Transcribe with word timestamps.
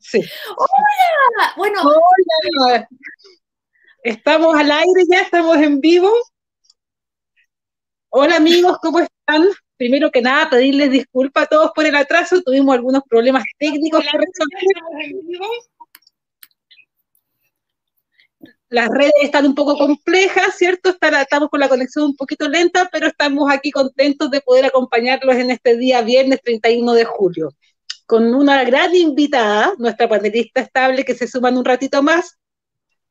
Sí. 0.00 0.22
Hola, 0.56 1.52
bueno. 1.56 1.80
Hola. 2.58 2.88
Estamos 4.02 4.56
al 4.56 4.70
aire 4.70 5.02
ya, 5.10 5.20
estamos 5.20 5.58
en 5.58 5.80
vivo. 5.80 6.10
Hola 8.08 8.36
amigos, 8.36 8.78
¿cómo 8.80 9.00
están? 9.00 9.46
Primero 9.76 10.10
que 10.10 10.22
nada, 10.22 10.50
pedirles 10.50 10.90
disculpas 10.90 11.44
a 11.44 11.46
todos 11.46 11.70
por 11.74 11.86
el 11.86 11.94
atraso, 11.94 12.42
tuvimos 12.42 12.74
algunos 12.74 13.02
problemas 13.08 13.44
técnicos 13.58 14.00
que 14.00 14.18
resolver. 14.18 15.40
Las 18.70 18.88
redes 18.88 19.12
están 19.22 19.46
un 19.46 19.54
poco 19.54 19.76
complejas, 19.76 20.56
¿cierto? 20.56 20.90
Estamos 21.00 21.50
con 21.50 21.60
la 21.60 21.68
conexión 21.68 22.06
un 22.06 22.16
poquito 22.16 22.48
lenta, 22.48 22.88
pero 22.90 23.06
estamos 23.06 23.50
aquí 23.52 23.70
contentos 23.70 24.30
de 24.30 24.40
poder 24.40 24.64
acompañarlos 24.64 25.36
en 25.36 25.50
este 25.50 25.76
día, 25.76 26.02
viernes 26.02 26.40
31 26.42 26.94
de 26.94 27.04
julio 27.04 27.50
con 28.10 28.34
una 28.34 28.64
gran 28.64 28.92
invitada, 28.92 29.72
nuestra 29.78 30.08
panelista 30.08 30.62
estable 30.62 31.04
que 31.04 31.14
se 31.14 31.28
suman 31.28 31.56
un 31.56 31.64
ratito 31.64 32.02
más, 32.02 32.38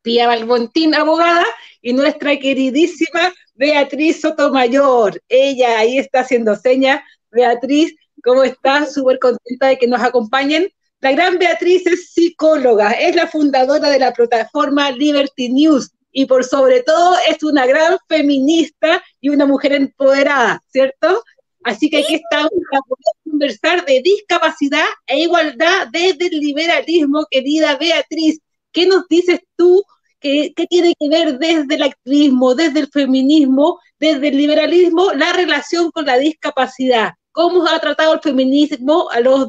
Pía 0.02 0.28
Balbontín, 0.28 0.94
abogada, 0.94 1.46
y 1.82 1.94
nuestra 1.94 2.38
queridísima 2.38 3.32
Beatriz 3.54 4.20
Sotomayor. 4.20 5.22
Ella 5.30 5.80
ahí 5.80 5.98
está 6.00 6.20
haciendo 6.20 6.54
señas. 6.58 7.00
Beatriz, 7.32 7.96
¿cómo 8.22 8.44
estás? 8.44 8.94
Súper 8.94 9.20
contenta 9.20 9.68
de 9.68 9.78
que 9.78 9.88
nos 9.88 10.02
acompañen. 10.02 10.68
La 11.00 11.14
gran 11.14 11.38
Beatriz 11.40 11.88
es 11.88 12.12
psicóloga, 12.12 12.92
es 12.92 13.16
la 13.16 13.28
fundadora 13.28 13.90
de 13.90 14.00
la 14.00 14.12
plataforma 14.12 14.92
Liberty 14.92 15.48
News 15.48 15.94
y 16.12 16.26
por 16.26 16.44
sobre 16.44 16.84
todo 16.84 17.16
es 17.26 17.42
una 17.42 17.66
gran 17.66 17.98
feminista 18.10 19.02
y 19.22 19.30
una 19.30 19.46
mujer 19.46 19.72
empoderada, 19.72 20.62
¿cierto? 20.68 21.24
Así 21.70 21.88
que 21.88 21.98
aquí 21.98 22.16
estamos 22.16 22.50
para 22.72 22.82
poder 22.82 23.14
conversar 23.24 23.86
de 23.86 24.02
discapacidad 24.02 24.88
e 25.06 25.20
igualdad 25.20 25.88
desde 25.92 26.26
el 26.26 26.40
liberalismo, 26.40 27.28
querida 27.30 27.78
Beatriz. 27.78 28.40
¿Qué 28.72 28.88
nos 28.88 29.08
dices 29.08 29.42
tú? 29.56 29.84
¿Qué, 30.20 30.52
tiene 30.68 30.96
que 31.00 31.10
ver 31.10 31.38
desde 31.38 31.76
el 31.76 31.84
activismo, 31.84 32.56
desde 32.56 32.80
el 32.80 32.88
feminismo, 32.88 33.80
desde 34.00 34.30
el 34.30 34.38
liberalismo, 34.38 35.12
la 35.14 35.32
relación 35.32 35.92
con 35.92 36.08
la 36.08 36.18
discapacidad? 36.18 37.12
¿Cómo 37.32 37.68
ha 37.68 37.80
tratado 37.80 38.16
el 38.16 38.22
feminismo 38.22 39.08
a, 39.12 39.20
los 39.20 39.48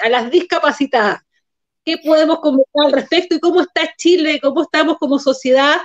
a 0.00 0.08
las 0.10 0.30
discapacitadas? 0.30 1.22
¿Qué 1.82 1.96
podemos 1.96 2.40
conversar 2.40 2.84
al 2.84 2.92
respecto 2.92 3.36
y 3.36 3.40
cómo 3.40 3.62
está 3.62 3.90
Chile, 3.96 4.38
cómo 4.42 4.64
estamos 4.64 4.98
como 4.98 5.18
sociedad 5.18 5.76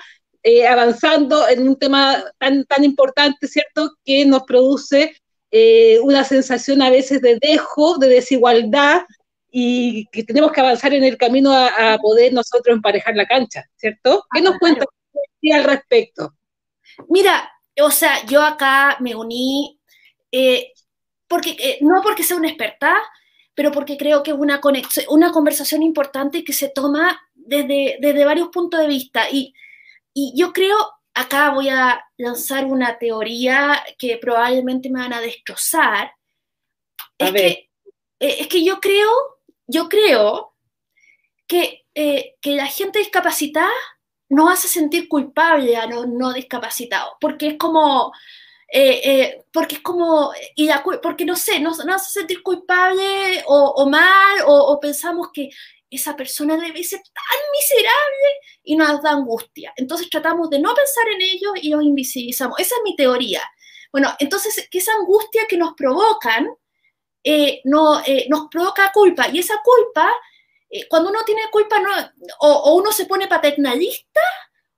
eh, 0.43 0.67
avanzando 0.67 1.47
en 1.47 1.69
un 1.69 1.77
tema 1.77 2.21
tan, 2.37 2.65
tan 2.65 2.83
importante, 2.83 3.47
¿cierto?, 3.47 3.93
que 4.03 4.25
nos 4.25 4.43
produce 4.43 5.15
eh, 5.55 5.99
una 5.99 6.23
sensación 6.23 6.81
a 6.81 6.89
veces 6.89 7.21
de 7.21 7.37
dejo, 7.39 7.99
de 7.99 8.09
desigualdad, 8.09 9.03
y 9.51 10.07
que 10.07 10.23
tenemos 10.23 10.51
que 10.51 10.61
avanzar 10.61 10.95
en 10.95 11.03
el 11.03 11.15
camino 11.15 11.53
a, 11.53 11.95
poder 12.01 12.33
nosotros 12.33 12.75
emparejar 12.75 13.15
la 13.15 13.27
cancha, 13.27 13.63
¿cierto? 13.75 14.25
¿Qué 14.33 14.41
nos 14.41 14.57
cuenta 14.57 14.83
al 15.53 15.63
respecto? 15.63 16.33
Mira, 17.07 17.51
o 17.79 17.91
sea, 17.91 18.25
yo 18.25 18.41
acá 18.41 18.97
me 18.99 19.15
uní, 19.15 19.79
eh, 20.31 20.73
porque, 21.27 21.51
eh, 21.59 21.77
no 21.81 22.01
porque 22.01 22.23
sea 22.23 22.37
una 22.37 22.49
experta, 22.49 22.95
pero 23.53 23.71
porque 23.71 23.95
creo 23.95 24.23
que 24.23 24.31
es 24.31 24.37
una, 24.37 24.59
una 25.09 25.31
conversación 25.31 25.83
importante 25.83 26.43
que 26.43 26.53
se 26.53 26.69
toma 26.69 27.21
desde, 27.35 27.97
desde 28.01 28.25
varios 28.25 28.47
puntos 28.47 28.79
de 28.79 28.87
vista. 28.87 29.29
Y, 29.31 29.53
y 30.15 30.33
yo 30.35 30.51
creo 30.51 30.75
acá 31.13 31.51
voy 31.51 31.69
a 31.69 32.03
lanzar 32.17 32.65
una 32.65 32.97
teoría 32.97 33.83
que 33.97 34.17
probablemente 34.17 34.89
me 34.89 34.99
van 34.99 35.13
a 35.13 35.21
destrozar. 35.21 36.11
es, 37.17 37.31
Que, 37.31 37.47
eh, 38.19 38.35
es 38.39 38.47
que 38.47 38.63
yo 38.63 38.79
creo, 38.79 39.09
yo 39.67 39.89
creo 39.89 40.55
que, 41.47 41.85
eh, 41.93 42.35
que 42.41 42.55
la 42.55 42.67
gente 42.67 42.99
discapacitada 42.99 43.71
no 44.29 44.49
hace 44.49 44.67
sentir 44.67 45.07
culpable 45.07 45.75
a 45.77 45.85
los 45.85 46.07
no 46.07 46.33
discapacitados, 46.33 47.13
porque 47.21 47.49
es 47.49 47.57
como, 47.57 48.11
eh, 48.71 49.43
porque 49.51 49.75
es 49.75 49.81
como, 49.81 50.31
y 50.55 50.69
porque 51.03 51.25
no 51.25 51.35
sé, 51.35 51.59
no 51.59 51.69
nos 51.69 51.79
hace 51.79 52.19
sentir 52.19 52.41
culpable 52.41 53.43
o, 53.45 53.87
mal, 53.87 54.39
o, 54.47 54.79
pensamos 54.79 55.27
que 55.31 55.51
esa 55.95 56.15
persona 56.15 56.57
debe 56.57 56.83
ser 56.83 57.01
tan 57.01 57.39
miserable 57.51 58.27
y 58.63 58.75
nos 58.75 59.01
da 59.01 59.11
angustia. 59.11 59.73
Entonces 59.75 60.09
tratamos 60.09 60.49
de 60.49 60.59
no 60.59 60.73
pensar 60.73 61.07
en 61.09 61.21
ellos 61.21 61.53
y 61.61 61.69
los 61.69 61.83
invisibilizamos. 61.83 62.59
Esa 62.59 62.75
es 62.75 62.81
mi 62.83 62.95
teoría. 62.95 63.41
Bueno, 63.91 64.13
entonces 64.19 64.67
que 64.71 64.79
esa 64.79 64.93
angustia 64.93 65.45
que 65.47 65.57
nos 65.57 65.73
provocan 65.73 66.47
eh, 67.23 67.61
no, 67.63 68.01
eh, 68.05 68.25
nos 68.29 68.49
provoca 68.49 68.91
culpa 68.91 69.29
y 69.31 69.39
esa 69.39 69.61
culpa, 69.63 70.11
eh, 70.69 70.87
cuando 70.89 71.09
uno 71.09 71.23
tiene 71.25 71.43
culpa, 71.51 71.79
no, 71.79 71.89
o, 72.39 72.75
uno 72.75 72.91
se 72.91 73.05
pone 73.05 73.27
paternalista 73.27 74.19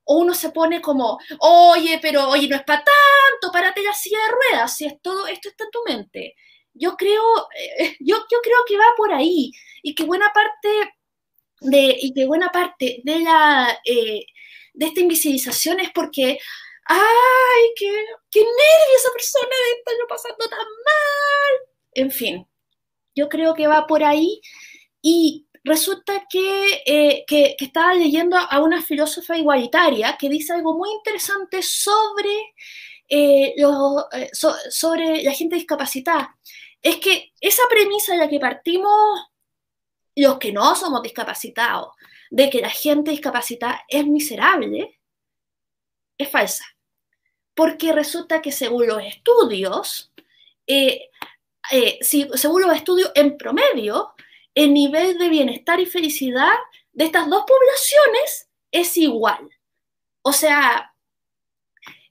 o 0.04 0.18
uno 0.18 0.32
se 0.34 0.50
pone 0.50 0.80
como, 0.80 1.18
oye, 1.40 1.98
pero 2.00 2.28
oye, 2.28 2.48
no 2.48 2.56
es 2.56 2.62
para 2.62 2.84
tanto, 2.84 3.52
párate 3.52 3.82
la 3.82 3.92
silla 3.94 4.18
de 4.20 4.32
ruedas, 4.32 4.76
si 4.76 4.86
es 4.86 5.00
todo, 5.02 5.26
esto 5.26 5.48
está 5.48 5.64
en 5.64 5.70
tu 5.70 5.82
mente. 5.86 6.34
Yo 6.72 6.96
creo, 6.96 7.22
yo, 8.00 8.16
yo 8.30 8.38
creo 8.42 8.58
que 8.68 8.78
va 8.78 8.86
por 8.96 9.12
ahí 9.12 9.50
y 9.82 9.94
que 9.94 10.04
buena 10.04 10.32
parte 10.32 10.94
de, 11.60 11.96
y 12.00 12.12
que 12.12 12.26
buena 12.26 12.50
parte 12.50 13.00
de, 13.04 13.20
la, 13.20 13.78
eh, 13.84 14.26
de 14.74 14.86
esta 14.86 15.00
invisibilización 15.00 15.80
es 15.80 15.90
porque, 15.92 16.38
¡ay, 16.84 17.62
qué, 17.76 17.90
qué 18.30 18.40
nervio 18.40 18.96
esa 18.96 19.12
persona 19.12 19.48
de 19.48 19.78
estarlo 19.78 20.06
pasando 20.08 20.48
tan 20.48 20.58
mal! 20.58 21.68
En 21.94 22.10
fin, 22.10 22.46
yo 23.14 23.28
creo 23.28 23.54
que 23.54 23.66
va 23.66 23.86
por 23.86 24.04
ahí 24.04 24.40
y 25.02 25.46
resulta 25.64 26.26
que, 26.30 26.82
eh, 26.86 27.24
que, 27.26 27.56
estaba 27.58 27.94
leyendo 27.94 28.36
a 28.36 28.60
una 28.62 28.82
filósofa 28.82 29.36
igualitaria 29.36 30.16
que 30.18 30.28
dice 30.28 30.52
algo 30.52 30.76
muy 30.76 30.90
interesante 30.90 31.62
sobre, 31.62 32.54
eh, 33.08 33.54
sobre 34.70 35.22
la 35.22 35.32
gente 35.32 35.56
discapacitada. 35.56 36.36
Es 36.82 36.96
que 36.96 37.32
esa 37.40 37.62
premisa 37.68 38.12
de 38.12 38.18
la 38.18 38.28
que 38.28 38.38
partimos 38.38 39.20
los 40.16 40.38
que 40.38 40.52
no 40.52 40.74
somos 40.74 41.02
discapacitados, 41.02 41.94
de 42.30 42.50
que 42.50 42.60
la 42.60 42.70
gente 42.70 43.10
discapacitada 43.10 43.84
es 43.88 44.06
miserable, 44.06 44.98
es 46.18 46.30
falsa. 46.30 46.64
Porque 47.54 47.92
resulta 47.92 48.42
que 48.42 48.50
según 48.50 48.86
los 48.86 49.02
estudios, 49.02 50.12
eh, 50.66 51.10
eh, 51.70 51.98
según 52.02 52.62
los 52.62 52.74
estudios 52.74 53.12
en 53.14 53.36
promedio, 53.36 54.14
el 54.54 54.72
nivel 54.72 55.18
de 55.18 55.28
bienestar 55.28 55.78
y 55.80 55.86
felicidad 55.86 56.54
de 56.92 57.04
estas 57.04 57.28
dos 57.28 57.44
poblaciones 57.46 58.48
es 58.72 58.96
igual. 58.96 59.50
O 60.22 60.32
sea, 60.32 60.94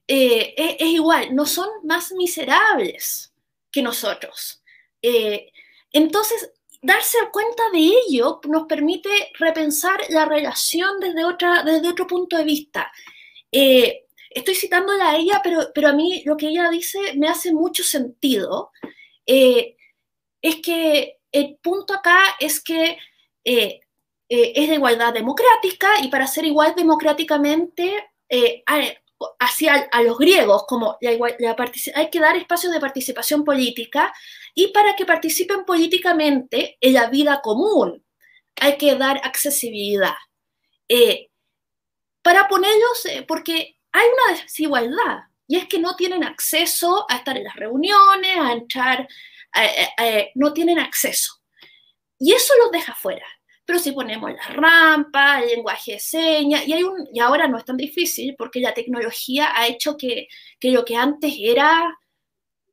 eh, 0.08 0.54
es, 0.58 0.88
igual, 0.88 1.36
no 1.36 1.46
son 1.48 1.68
más 1.84 2.12
miserables 2.12 3.34
que 3.72 3.82
nosotros. 3.82 4.62
entonces, 5.92 6.52
darse 6.85 7.18
cuenta 7.31 7.63
de 7.73 7.79
ello 7.79 8.40
nos 8.47 8.68
permite 8.68 9.09
repensar 9.40 10.00
la 10.09 10.25
relación 10.25 11.00
desde, 11.00 11.25
otra, 11.25 11.63
desde 11.63 11.90
otro 11.90 12.06
punto 12.06 12.38
de 12.38 12.44
vista. 12.44 12.91
Eh, 13.51 14.06
estoy 14.29 14.56
citándola 14.56 15.09
a 15.09 15.18
ella, 15.18 15.41
pero, 15.44 15.72
pero 15.74 15.90
a 15.90 15.94
mí 15.94 16.22
lo 16.25 16.38
que 16.38 16.50
ella 16.50 16.69
dice 16.69 17.00
me 17.16 17.28
hace 17.28 17.53
mucho 17.53 17.84
sentido. 17.84 18.72
Eh, 19.25 19.75
es 20.41 20.57
que 20.57 21.19
el 21.31 21.57
punto 21.62 21.94
acá 21.94 22.19
es 22.40 22.62
que 22.62 22.97
eh, 23.44 23.81
es 24.28 24.69
de 24.69 24.75
igualdad 24.75 25.13
democrática 25.13 25.90
y 26.01 26.09
para 26.09 26.28
ser 26.28 26.45
igual 26.45 26.74
democráticamente 26.75 28.12
hacia 29.40 29.88
a 29.91 30.02
los 30.02 30.18
griegos, 30.18 30.66
como 30.68 30.97
hay 31.02 31.19
que 32.09 32.19
dar 32.19 32.36
espacios 32.36 32.74
de 32.74 32.80
participación 32.80 33.44
política 33.44 34.13
y 34.53 34.68
para 34.68 34.96
que 34.96 35.06
participen 35.06 35.66
políticamente 35.66 36.78
en 36.81 36.94
la 36.94 37.09
vida 37.09 37.41
común 37.41 38.03
hay 38.59 38.78
que 38.78 38.96
dar 38.96 39.19
accesibilidad. 39.24 40.16
Eh, 40.88 41.30
para 42.22 42.48
ponerlos, 42.48 43.06
eh, 43.06 43.25
porque 43.27 43.77
hay 43.92 44.07
una 44.07 44.42
desigualdad, 44.42 45.19
y 45.48 45.57
es 45.57 45.68
que 45.68 45.80
no 45.80 45.95
tienen 45.95 46.24
acceso 46.24 47.06
a 47.10 47.18
estar 47.18 47.38
en 47.38 47.44
las 47.44 47.56
reuniones, 47.56 48.38
a 48.38 48.51
entrar, 48.54 49.07
no 50.33 50.54
tienen 50.54 50.80
acceso. 50.80 51.42
Y 52.18 52.33
eso 52.33 52.54
los 52.62 52.72
deja 52.72 52.95
fuera. 52.95 53.25
Pero 53.65 53.79
si 53.79 53.91
ponemos 53.91 54.31
la 54.31 54.47
rampa, 54.50 55.41
el 55.41 55.50
lenguaje 55.50 55.94
de 55.94 56.00
señas, 56.00 56.67
y, 56.67 56.73
hay 56.73 56.83
un, 56.83 57.07
y 57.12 57.19
ahora 57.19 57.47
no 57.47 57.57
es 57.57 57.65
tan 57.65 57.77
difícil 57.77 58.35
porque 58.38 58.59
la 58.59 58.73
tecnología 58.73 59.51
ha 59.56 59.67
hecho 59.67 59.97
que, 59.97 60.27
que 60.59 60.71
lo 60.71 60.85
que 60.85 60.95
antes 60.95 61.33
era, 61.39 61.97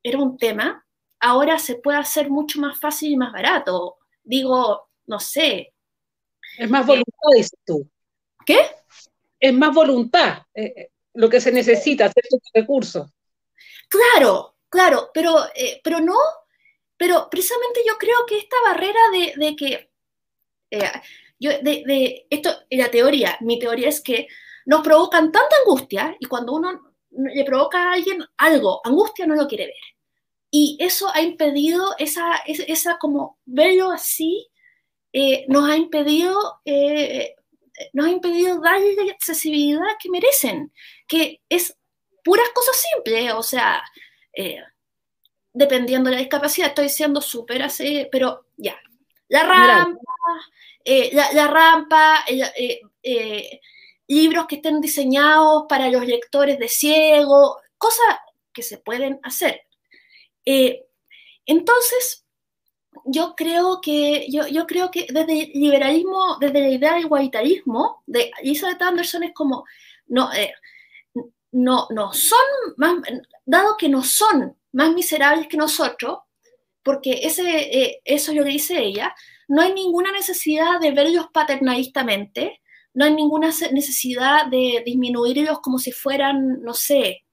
era 0.03 0.19
un 0.19 0.37
tema, 0.37 0.85
ahora 1.19 1.57
se 1.57 1.75
puede 1.75 1.97
hacer 1.97 2.29
mucho 2.29 2.59
más 2.59 2.79
fácil 2.79 3.11
y 3.11 3.17
más 3.17 3.31
barato. 3.31 3.97
Digo, 4.23 4.89
no 5.07 5.19
sé. 5.19 5.73
Es 6.57 6.69
más 6.69 6.85
voluntad, 6.85 7.29
dices 7.35 7.59
tú. 7.65 7.89
¿Qué? 8.45 8.59
Es 9.39 9.53
más 9.53 9.73
voluntad 9.73 10.43
eh, 10.53 10.73
eh, 10.75 10.91
lo 11.13 11.29
que 11.29 11.41
se 11.41 11.51
necesita, 11.51 12.05
hacer 12.05 12.23
estos 12.23 12.51
recursos. 12.53 13.09
Claro, 13.87 14.57
claro, 14.69 15.11
pero, 15.13 15.45
eh, 15.55 15.79
pero 15.83 15.99
no, 15.99 16.17
pero 16.97 17.27
precisamente 17.29 17.81
yo 17.87 17.97
creo 17.97 18.25
que 18.27 18.39
esta 18.39 18.55
barrera 18.65 18.99
de, 19.37 19.55
que 19.55 19.91
yo, 21.39 21.51
de, 21.61 22.25
esto, 22.29 22.49
la 22.69 22.89
teoría, 22.89 23.37
mi 23.41 23.59
teoría 23.59 23.89
es 23.89 24.01
que 24.01 24.27
nos 24.65 24.81
provocan 24.81 25.31
tanta 25.31 25.55
angustia 25.63 26.15
y 26.19 26.25
cuando 26.25 26.53
uno 26.53 26.93
le 27.11 27.43
provoca 27.43 27.83
a 27.83 27.93
alguien 27.93 28.23
algo, 28.37 28.81
angustia 28.83 29.25
no 29.27 29.35
lo 29.35 29.47
quiere 29.47 29.65
ver. 29.67 29.75
Y 30.49 30.77
eso 30.79 31.09
ha 31.13 31.21
impedido, 31.21 31.95
esa, 31.97 32.35
esa 32.45 32.97
como 32.97 33.39
verlo 33.45 33.91
así, 33.91 34.47
eh, 35.11 35.45
nos 35.47 35.69
ha 35.69 35.75
impedido, 35.75 36.61
eh, 36.65 37.35
nos 37.93 38.07
ha 38.07 38.11
impedido 38.11 38.61
darle 38.61 38.95
la 38.95 39.11
accesibilidad 39.11 39.81
que 40.01 40.09
merecen, 40.09 40.71
que 41.07 41.41
es 41.49 41.75
puras 42.23 42.49
cosas 42.53 42.83
simples, 42.93 43.33
o 43.33 43.43
sea, 43.43 43.83
eh, 44.33 44.61
dependiendo 45.53 46.09
de 46.09 46.15
la 46.15 46.21
discapacidad, 46.21 46.69
estoy 46.69 46.89
siendo 46.89 47.21
súper 47.21 47.61
así, 47.61 48.07
pero 48.11 48.47
ya, 48.57 48.79
la 49.33 49.43
rampa, 49.43 49.99
la, 51.33 51.47
rampa, 51.47 52.25
libros 54.07 54.45
que 54.47 54.55
estén 54.55 54.79
diseñados 54.79 55.65
para 55.67 55.89
los 55.89 56.05
lectores 56.05 56.59
de 56.59 56.67
ciego, 56.67 57.57
cosas 57.77 58.17
que 58.53 58.61
se 58.61 58.77
pueden 58.77 59.19
hacer. 59.23 59.61
Eh, 60.45 60.85
entonces, 61.45 62.25
yo 63.05 63.33
creo 63.35 63.81
que, 63.81 64.27
yo, 64.29 64.47
yo, 64.47 64.67
creo 64.67 64.91
que 64.91 65.07
desde 65.09 65.43
el 65.43 65.51
liberalismo, 65.53 66.37
desde 66.39 66.61
la 66.61 66.69
idea 66.69 66.93
del 66.93 67.05
igualitarismo, 67.05 68.03
de 68.05 68.31
Elizabeth 68.41 68.81
Anderson 68.81 69.23
es 69.23 69.33
como, 69.33 69.65
no, 70.07 70.31
eh, 70.31 70.53
no, 71.51 71.87
no 71.89 72.13
son 72.13 72.39
más, 72.77 72.95
dado 73.45 73.77
que 73.77 73.89
no 73.89 74.03
son 74.03 74.55
más 74.73 74.93
miserables 74.93 75.47
que 75.47 75.57
nosotros, 75.57 76.19
porque 76.83 77.21
ese, 77.23 77.43
eh, 77.43 78.01
eso 78.05 78.31
es 78.31 78.37
lo 78.37 78.43
que 78.43 78.51
dice 78.51 78.81
ella, 78.81 79.15
no 79.47 79.61
hay 79.61 79.73
ninguna 79.73 80.11
necesidad 80.11 80.79
de 80.79 80.91
verlos 80.91 81.27
paternalistamente, 81.33 82.61
no 82.93 83.05
hay 83.05 83.13
ninguna 83.13 83.51
necesidad 83.71 84.47
de 84.47 84.83
disminuirlos 84.85 85.59
como 85.61 85.79
si 85.79 85.91
fueran, 85.91 86.61
no 86.61 86.73
sé, 86.73 87.23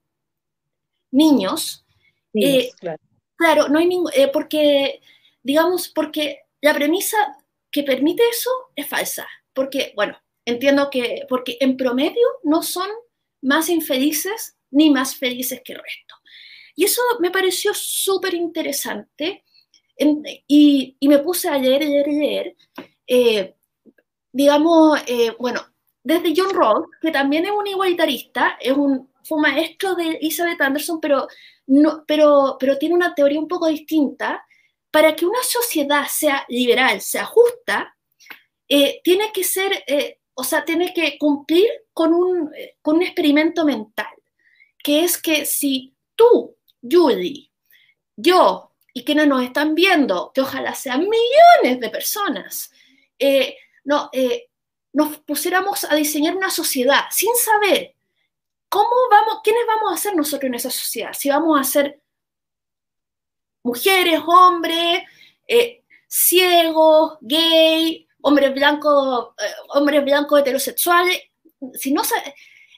niños. 1.11 1.85
Eh, 2.33 2.71
claro. 3.37 3.69
no 3.69 3.79
hay 3.79 3.87
ningún, 3.87 4.11
eh, 4.15 4.29
porque, 4.33 5.01
digamos, 5.43 5.89
porque 5.89 6.43
la 6.61 6.73
premisa 6.75 7.17
que 7.71 7.83
permite 7.83 8.23
eso 8.31 8.51
es 8.77 8.87
falsa, 8.87 9.27
porque, 9.53 9.93
bueno, 9.97 10.17
entiendo 10.45 10.89
que, 10.91 11.27
porque 11.29 11.57
en 11.61 11.77
promedio 11.77 12.27
no 12.45 12.63
son 12.63 12.89
más 13.43 13.69
infelices 13.69 14.57
ni 14.71 14.91
más 14.91 15.17
felices 15.17 15.61
que 15.65 15.73
el 15.73 15.81
resto. 15.81 16.15
Y 16.81 16.85
eso 16.85 17.03
me 17.19 17.31
pareció 17.31 17.75
súper 17.75 18.33
interesante 18.33 19.45
y, 20.49 20.97
me 21.03 21.19
puse 21.19 21.47
a 21.47 21.59
leer, 21.59 21.85
leer, 21.85 22.07
leer. 22.07 22.57
Eh, 23.07 23.55
digamos, 24.33 24.99
eh, 25.07 25.37
bueno, 25.39 25.61
desde 26.03 26.33
John 26.35 26.55
Rawls, 26.55 26.87
que 27.03 27.11
también 27.11 27.45
es 27.45 27.51
un 27.51 27.67
igualitarista, 27.67 28.57
es 28.59 28.73
un, 28.73 29.11
fue 29.23 29.43
maestro 29.43 29.95
de 29.95 30.13
Elizabeth 30.23 30.59
Anderson, 30.59 31.03
pero, 31.03 31.29
no, 31.67 32.03
pero, 32.07 32.57
pero 32.59 32.79
tiene 32.79 32.95
una 32.95 33.15
teoría 33.15 33.41
un 33.41 33.49
poco 33.49 33.69
distinta. 33.69 34.43
Para 34.91 35.15
que 35.15 35.27
una 35.27 35.43
sociedad 35.43 36.07
sea 36.09 36.47
liberal, 36.49 37.03
sea 37.03 37.27
justa, 37.27 37.95
eh, 38.67 39.03
tiene 39.05 39.31
que 39.35 39.45
ser, 39.45 39.85
o 40.33 40.45
sea, 40.45 40.65
tiene 40.65 40.95
que 40.95 41.19
cumplir 41.19 41.69
con 41.93 42.15
un, 42.15 42.51
con 42.81 42.97
un 42.97 43.03
experimento 43.03 43.67
mental, 43.67 44.15
que 44.83 45.05
es 45.05 45.21
que 45.21 45.45
si 45.45 45.95
tú, 46.17 46.57
Judy, 46.83 47.51
yo 48.17 48.71
y 48.93 49.05
quienes 49.05 49.29
nos 49.29 49.43
están 49.43 49.75
viendo, 49.75 50.33
que 50.35 50.41
ojalá 50.41 50.75
sean 50.75 51.09
millones 51.09 51.81
de 51.81 51.91
personas, 51.91 52.73
no, 53.85 54.11
eh, 54.13 54.49
nos 54.93 55.19
pusiéramos 55.19 55.85
a 55.85 55.95
diseñar 55.95 56.37
una 56.37 56.51
sociedad 56.51 57.05
sin 57.11 57.35
saber 57.37 57.95
cómo 58.69 58.91
vamos, 59.11 59.41
quiénes 59.43 59.67
vamos 59.67 59.93
a 59.93 59.97
ser 59.97 60.17
nosotros 60.17 60.49
en 60.49 60.55
esa 60.55 60.71
sociedad, 60.71 61.13
si 61.13 61.29
vamos 61.29 61.59
a 61.59 61.65
ser 61.65 62.01
mujeres, 63.63 64.21
hombres, 64.27 65.03
eh, 65.47 65.85
ciegos, 66.09 67.19
gay, 67.21 68.09
hombres 68.23 68.53
blancos, 68.55 69.35
eh, 69.39 69.53
hombres 69.69 70.05
blancos 70.05 70.41
heterosexuales, 70.41 71.21
si 71.75 71.93
no 71.93 72.03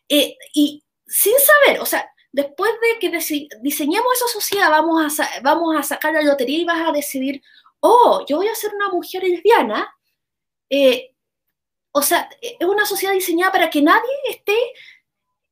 y 0.09 0.85
sin 1.07 1.35
saber, 1.39 1.81
o 1.81 1.87
sea, 1.87 2.11
después 2.33 2.71
de 2.81 2.99
que 2.99 3.19
diseñemos 3.61 4.13
esa 4.15 4.29
sociedad, 4.29 4.71
vamos 4.71 5.21
a, 5.77 5.83
sacar 5.83 6.15
la 6.15 6.23
lotería 6.23 6.59
y 6.59 6.65
vas 6.65 6.89
a 6.89 6.93
decidir, 6.93 7.43
oh, 7.81 8.25
yo 8.27 8.39
voy 8.39 8.49
a 8.49 8.55
ser 8.55 8.75
una 8.75 8.89
mujer 8.89 9.23
lesbiana, 9.23 9.95
eh, 10.71 11.11
o 11.93 12.03
sea, 12.03 12.29
es 12.41 12.67
una 12.67 12.87
sociedad 12.87 13.13
diseñada 13.13 13.53
para 13.53 13.71
que 13.71 13.83
nadie 13.83 14.11
esté 14.31 14.57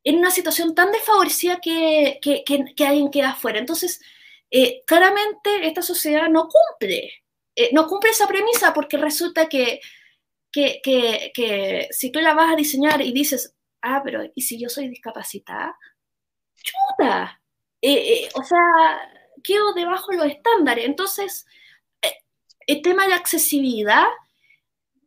en 0.05 0.17
una 0.17 0.31
situación 0.31 0.75
tan 0.75 0.91
desfavorecida 0.91 1.61
que, 1.61 2.19
que, 2.23 2.43
que, 2.45 2.87
alguien 2.87 3.11
queda 3.11 3.31
afuera. 3.31 3.59
Entonces, 3.59 4.01
eh, 4.51 4.83
claramente 4.87 5.67
esta 5.67 5.83
sociedad 5.83 6.29
no 6.31 6.49
cumple, 6.49 7.13
eh, 7.55 7.71
no 7.73 7.87
cumple 7.87 8.11
esa 8.11 8.27
premisa 8.27 8.73
porque 8.73 8.97
resulta 8.97 9.49
que, 9.49 9.81
que, 10.51 11.89
si 11.91 12.11
tú 12.11 12.21
la 12.21 12.33
vas 12.33 12.53
a 12.55 12.57
diseñar 12.57 13.03
y 13.03 13.13
dices, 13.13 13.55
ah, 13.83 14.01
pero 14.03 14.23
¿y 14.35 14.43
si 14.43 14.59
yo 14.59 14.71
soy 14.71 14.89
discapacitada? 14.89 15.77
¡Chuta! 16.63 17.41
o 18.35 18.45
sea, 18.45 18.59
quedo 19.43 19.73
debajo 19.73 20.13
de 20.13 20.19
los 20.19 20.27
estándares. 20.27 20.85
Entonces, 20.85 21.47
el 22.71 22.83
tema 22.83 23.09
de 23.09 23.15
accesibilidad 23.15 24.07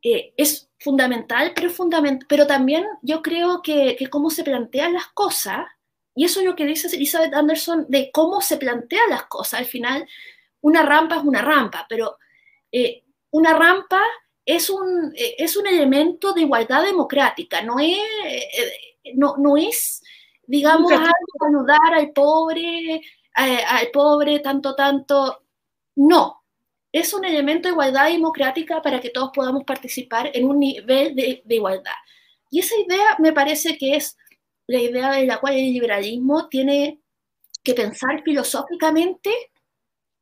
eh, 0.01 0.33
es 0.35 0.69
fundamental, 0.79 1.53
pero, 1.55 1.69
fundamental, 1.69 2.25
pero 2.27 2.45
también 2.45 2.85
yo 3.01 3.21
creo 3.21 3.61
que, 3.61 3.97
cómo 4.09 4.29
se 4.29 4.44
plantean 4.44 4.91
las 4.94 5.07
cosas, 5.07 5.65
y 6.13 6.25
eso 6.25 6.41
es 6.41 6.45
lo 6.45 6.57
que 6.57 6.65
dice 6.65 6.94
Elizabeth 6.94 7.33
Anderson 7.33 7.85
de 7.88 8.11
cómo 8.11 8.41
se 8.41 8.57
plantean 8.57 9.09
las 9.09 9.23
cosas. 9.27 9.61
Al 9.61 9.65
final, 9.65 10.06
una 10.59 10.83
rampa 10.83 11.15
es 11.15 11.23
una 11.23 11.41
rampa, 11.41 11.85
pero 11.88 12.17
eh, 12.69 13.03
una 13.31 13.57
rampa 13.57 14.01
es 14.45 14.69
un, 14.69 15.13
eh, 15.15 15.35
es 15.38 15.56
un 15.56 15.65
elemento 15.65 16.33
de 16.33 16.41
igualdad 16.41 16.83
democrática, 16.83 17.61
no 17.61 17.79
es, 17.79 17.97
no, 19.15 19.38
no 19.38 19.56
es 19.56 20.03
digamos, 20.45 20.92
ayudar 20.92 21.94
al 21.94 22.12
pobre, 22.12 23.01
al 23.36 23.88
pobre, 23.92 24.40
tanto, 24.40 24.75
tanto. 24.75 25.44
No, 25.95 26.44
es 26.94 27.12
un 27.13 27.25
elemento 27.25 27.68
de 27.68 27.74
igualdad 27.74 28.07
democrática 28.07 28.81
para 28.81 29.01
que 29.01 29.10
todos 29.10 29.31
podamos 29.34 29.63
participar 29.63 30.30
en 30.34 30.45
un 30.45 30.60
nivel 30.60 31.16
de, 31.16 31.44
igualdad. 31.50 31.92
Y 32.52 32.59
esa 32.59 32.76
idea 32.80 33.16
me 33.18 33.33
parece 33.33 33.78
que 33.78 33.95
es 33.95 34.16
la 34.68 34.80
idea 34.80 35.12
de 35.12 35.26
la 35.26 35.40
cual 35.40 35.56
el 35.56 35.73
liberalismo 35.73 36.47
tiene 36.50 37.02
que 37.64 37.73
pensar 37.73 38.21
filosóficamente 38.23 39.31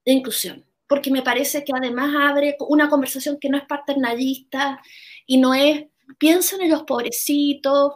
la 0.05 0.13
inclusión, 0.13 0.65
porque 0.87 1.11
me 1.11 1.21
parece 1.21 1.63
que 1.63 1.73
además 1.75 2.15
abre 2.17 2.55
una 2.59 2.89
conversación 2.89 3.37
que 3.39 3.49
no 3.49 3.57
es 3.57 3.65
paternalista 3.65 4.81
y 5.25 5.37
no 5.37 5.53
es, 5.53 5.85
piensen 6.17 6.61
en 6.61 6.71
los 6.71 6.83
pobrecitos, 6.83 7.95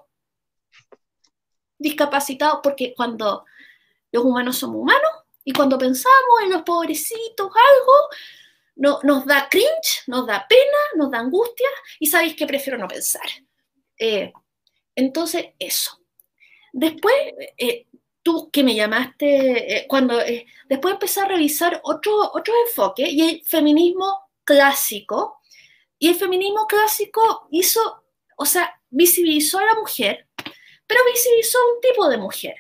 discapacitados, 1.78 2.60
porque 2.64 2.94
cuando 2.96 3.46
los 4.12 4.24
humanos 4.24 4.58
somos 4.58 4.78
humanos 4.78 5.12
y 5.44 5.54
cuando 5.54 5.78
pensamos 5.78 6.42
en 6.44 6.52
los 6.52 6.64
pobrecitos 6.64 7.48
algo, 7.48 7.94
no, 8.78 9.00
nos 9.04 9.26
da 9.26 9.48
cringe, 9.50 10.04
nos 10.08 10.26
da 10.28 10.46
pena, 10.48 10.78
nos 10.96 11.12
da 11.12 11.20
angustia 11.20 11.70
y 12.00 12.08
sabéis 12.08 12.36
que 12.36 12.48
prefiero 12.48 12.78
no 12.78 12.88
pensar. 12.88 13.26
Eh, 13.98 14.34
entonces, 14.96 15.48
eso. 15.60 16.02
Después, 16.74 17.16
eh, 17.58 17.88
tú 18.22 18.50
que 18.52 18.64
me 18.64 18.76
llamaste, 18.76 19.78
eh, 19.78 19.88
cuando 19.88 20.18
después 20.68 20.94
empecé 20.94 21.22
a 21.22 21.28
revisar 21.28 21.80
otro, 21.84 22.32
otro 22.34 22.54
enfoque 22.68 23.10
y 23.10 23.22
el 23.22 23.44
feminismo 23.46 24.26
clásico. 24.46 25.42
Y 25.98 26.10
el 26.10 26.16
feminismo 26.16 26.68
clásico 26.68 27.48
hizo, 27.52 28.04
o 28.38 28.46
sea, 28.46 28.82
visibilizó 28.90 29.60
a 29.60 29.66
la 29.66 29.76
mujer, 29.76 30.28
pero 30.88 31.02
visibilizó 31.06 31.60
un 31.74 31.82
tipo 31.82 32.08
de 32.10 32.18
mujer 32.18 32.56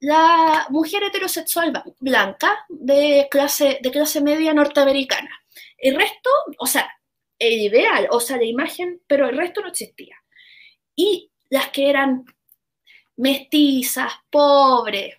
la 0.00 0.66
mujer 0.70 1.04
heterosexual 1.04 1.72
blanca 2.00 2.64
de 2.68 3.28
clase, 3.30 3.78
de 3.82 3.90
clase 3.90 4.20
media 4.22 4.54
norteamericana. 4.54 5.30
El 5.76 5.94
resto, 5.94 6.30
o 6.58 6.66
sea, 6.66 6.90
el 7.38 7.60
ideal, 7.60 8.08
o 8.10 8.20
sea, 8.20 8.38
la 8.38 8.44
imagen, 8.44 9.02
pero 9.06 9.28
el 9.28 9.36
resto 9.36 9.60
no 9.60 9.68
existía. 9.68 10.16
Y 10.96 11.30
las 11.50 11.68
que 11.68 11.90
eran 11.90 12.24
mestizas, 13.16 14.12
pobres, 14.30 15.16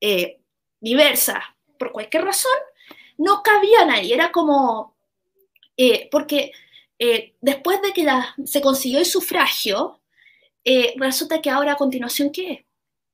eh, 0.00 0.40
diversas, 0.80 1.44
por 1.78 1.92
cualquier 1.92 2.24
razón, 2.24 2.52
no 3.18 3.42
cabían 3.42 3.90
ahí. 3.90 4.12
Era 4.12 4.32
como, 4.32 4.96
eh, 5.76 6.08
porque 6.10 6.52
eh, 6.98 7.34
después 7.40 7.80
de 7.82 7.92
que 7.92 8.06
se 8.46 8.62
consiguió 8.62 8.98
el 8.98 9.06
sufragio, 9.06 10.01
resulta 10.96 11.40
que 11.40 11.50
ahora 11.50 11.72
a 11.72 11.76
continuación, 11.76 12.30
¿qué? 12.30 12.66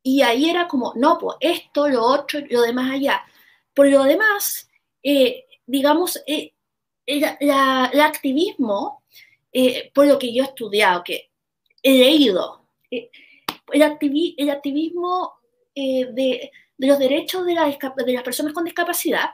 Y 0.03 0.23
ahí 0.23 0.49
era 0.49 0.69
como, 0.69 0.93
no, 0.97 1.19
pues 1.19 1.37
esto, 1.41 1.89
lo 1.89 2.03
otro, 2.03 2.41
lo 2.49 2.63
demás 2.63 2.91
allá. 2.91 3.23
Por 3.75 3.89
lo 3.89 4.05
demás, 4.05 4.69
eh, 5.03 5.45
digamos, 5.69 6.23
eh, 6.27 6.55
el, 7.07 7.25
activismo, 8.01 9.05
eh, 9.53 9.91
por 9.95 10.07
lo 10.07 10.19
que 10.19 10.33
yo 10.33 10.43
he 10.43 10.47
estudiado, 10.47 11.05
que 11.05 11.31
he 11.83 11.93
leído, 11.93 12.67
eh, 12.91 13.11
el, 13.73 13.83
el, 13.83 14.51
activismo 14.51 15.35
de, 15.75 16.51
los 16.79 16.99
derechos 16.99 17.45
de, 17.45 17.55
de, 17.55 18.13
las 18.13 18.23
personas 18.23 18.55
con 18.55 18.65
discapacidad, 18.65 19.31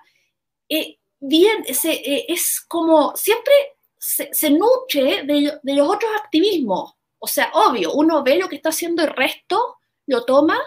bien, 1.21 1.64
es 1.66 2.61
como 2.66 3.14
siempre 3.16 3.54
se, 3.97 4.50
nutre 4.50 5.23
de, 5.23 5.59
de, 5.62 5.75
los 5.75 5.88
otros 5.88 6.11
activismos. 6.21 6.94
O 7.25 7.26
sea, 7.26 7.50
obvio, 7.54 7.95
uno 7.95 8.23
ve 8.23 8.37
lo 8.37 8.50
que 8.50 8.57
está 8.57 8.69
haciendo 8.69 9.02
el 9.02 9.09
resto, 9.09 9.78
lo 10.04 10.26
toma 10.26 10.59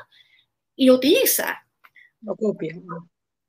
y 0.76 0.88
lo 0.88 0.96
utiliza. 0.96 1.64
Lo 2.22 2.36
copia. 2.36 2.74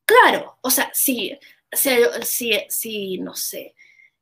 Claro, 0.05 0.59
o 0.61 0.71
sea, 0.71 0.91
si, 0.93 1.35
si, 1.73 2.53
si, 2.69 3.17
no 3.17 3.35
sé, 3.35 3.75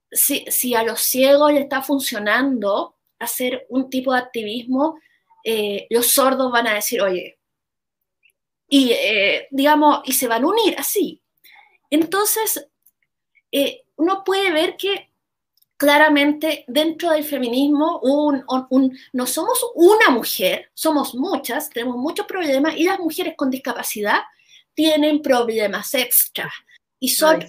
si, 0.09 0.45
si, 0.49 0.77
a 0.77 0.85
los 0.85 1.01
ciegos 1.01 1.53
le 1.53 1.63
está 1.63 1.83
funcionando 1.83 2.95
hacer 3.19 3.67
un 3.71 3.91
tipo 3.91 4.13
de 4.13 4.21
activismo, 4.21 5.01
eh, 5.43 5.89
los 5.91 6.07
sordos 6.07 6.53
van 6.53 6.69
a 6.69 6.75
decir, 6.75 7.03
oye, 7.03 7.41
y 8.69 8.93
eh, 8.93 9.49
digamos, 9.51 10.03
y 10.05 10.13
se 10.13 10.29
van 10.29 10.45
a 10.45 10.47
unir 10.47 10.77
así. 10.79 11.21
Entonces, 11.91 12.69
eh, 13.51 13.83
uno 13.97 14.23
puede 14.23 14.53
ver 14.53 14.77
que 14.77 15.11
claramente 15.77 16.65
dentro 16.67 17.11
del 17.11 17.25
feminismo 17.25 18.01
un, 18.01 18.45
no 19.13 19.27
somos 19.27 19.65
una 19.75 20.11
mujer, 20.11 20.71
somos 20.75 21.15
muchas, 21.15 21.71
tenemos 21.71 21.97
muchos 21.97 22.27
problemas 22.27 22.77
y 22.77 22.85
las 22.85 22.99
mujeres 22.99 23.35
con 23.37 23.51
discapacidad 23.51 24.21
tienen 24.75 25.23
problemas 25.23 25.93
extra 25.95 26.51
y 26.99 27.11
son, 27.11 27.45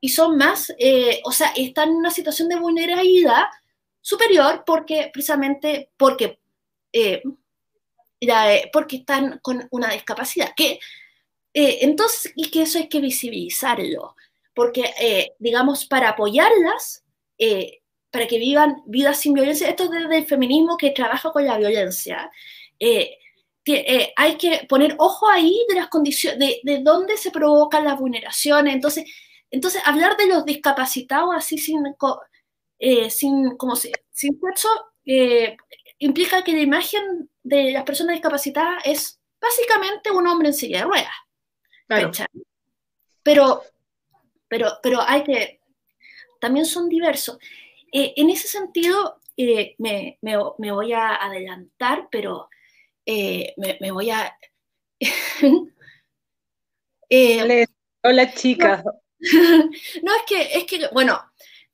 y 0.00 0.08
son 0.10 0.36
más, 0.36 0.72
eh, 0.78 1.20
o 1.24 1.32
sea, 1.32 1.52
están 1.56 1.90
en 1.90 1.96
una 1.96 2.10
situación 2.10 2.48
de 2.48 2.58
vulnerabilidad 2.58 3.44
superior 4.00 4.62
porque 4.66 5.10
precisamente 5.12 5.90
porque, 5.96 6.38
eh, 6.92 7.22
eh, 8.20 8.70
porque 8.72 8.96
están 8.96 9.38
con 9.40 9.66
una 9.70 9.90
discapacidad. 9.90 10.52
Que, 10.54 10.78
entonces, 11.52 12.32
y 12.36 12.50
que 12.50 12.62
eso 12.62 12.78
hay 12.78 12.88
que 12.88 13.00
visibilizarlo 13.00 14.14
porque, 14.60 14.92
eh, 15.00 15.32
digamos, 15.38 15.86
para 15.86 16.10
apoyarlas, 16.10 17.02
eh, 17.38 17.80
para 18.10 18.26
que 18.26 18.38
vivan 18.38 18.82
vidas 18.84 19.18
sin 19.18 19.32
violencia, 19.32 19.66
esto 19.70 19.84
es 19.84 19.90
desde 19.90 20.18
el 20.18 20.26
feminismo 20.26 20.76
que 20.76 20.90
trabaja 20.90 21.32
con 21.32 21.46
la 21.46 21.56
violencia, 21.56 22.30
eh, 22.78 23.16
hay 24.16 24.36
que 24.36 24.66
poner 24.68 24.96
ojo 24.98 25.30
ahí 25.30 25.64
de 25.66 25.76
las 25.76 25.88
condiciones, 25.88 26.38
de, 26.38 26.60
de, 26.62 26.82
dónde 26.82 27.16
se 27.16 27.30
provocan 27.30 27.86
las 27.86 27.98
vulneraciones. 27.98 28.74
Entonces, 28.74 29.10
entonces 29.50 29.80
hablar 29.86 30.18
de 30.18 30.26
los 30.26 30.44
discapacitados 30.44 31.34
así 31.34 31.56
sin, 31.56 31.82
sin, 33.08 33.56
como 33.56 33.76
sin 33.76 33.92
sexo 34.12 34.68
implica 36.00 36.44
que 36.44 36.52
la 36.52 36.60
imagen 36.60 37.30
de 37.42 37.72
las 37.72 37.84
personas 37.84 38.12
discapacitadas 38.12 38.82
es 38.84 39.18
básicamente 39.40 40.10
un 40.10 40.26
hombre 40.26 40.48
en 40.48 40.54
silla 40.54 40.80
de 40.80 40.84
ruedas. 40.84 41.14
Pero 43.22 43.62
pero, 44.50 44.78
pero 44.82 45.00
hay 45.00 45.22
que, 45.22 45.60
también 46.40 46.66
son 46.66 46.88
diversos. 46.88 47.38
Eh, 47.92 48.12
en 48.16 48.28
ese 48.30 48.48
sentido, 48.48 49.20
eh, 49.36 49.76
me, 49.78 50.18
me, 50.20 50.72
voy 50.72 50.92
a 50.92 51.14
adelantar, 51.14 52.08
pero 52.10 52.50
eh, 53.06 53.54
me, 53.56 53.90
voy 53.92 54.10
a... 54.10 54.36
Hola, 58.02 58.34
chicas. 58.34 58.84
No, 60.02 60.16
es 60.16 60.22
que, 60.26 60.40
es 60.54 60.64
que, 60.64 60.88
bueno, 60.92 61.20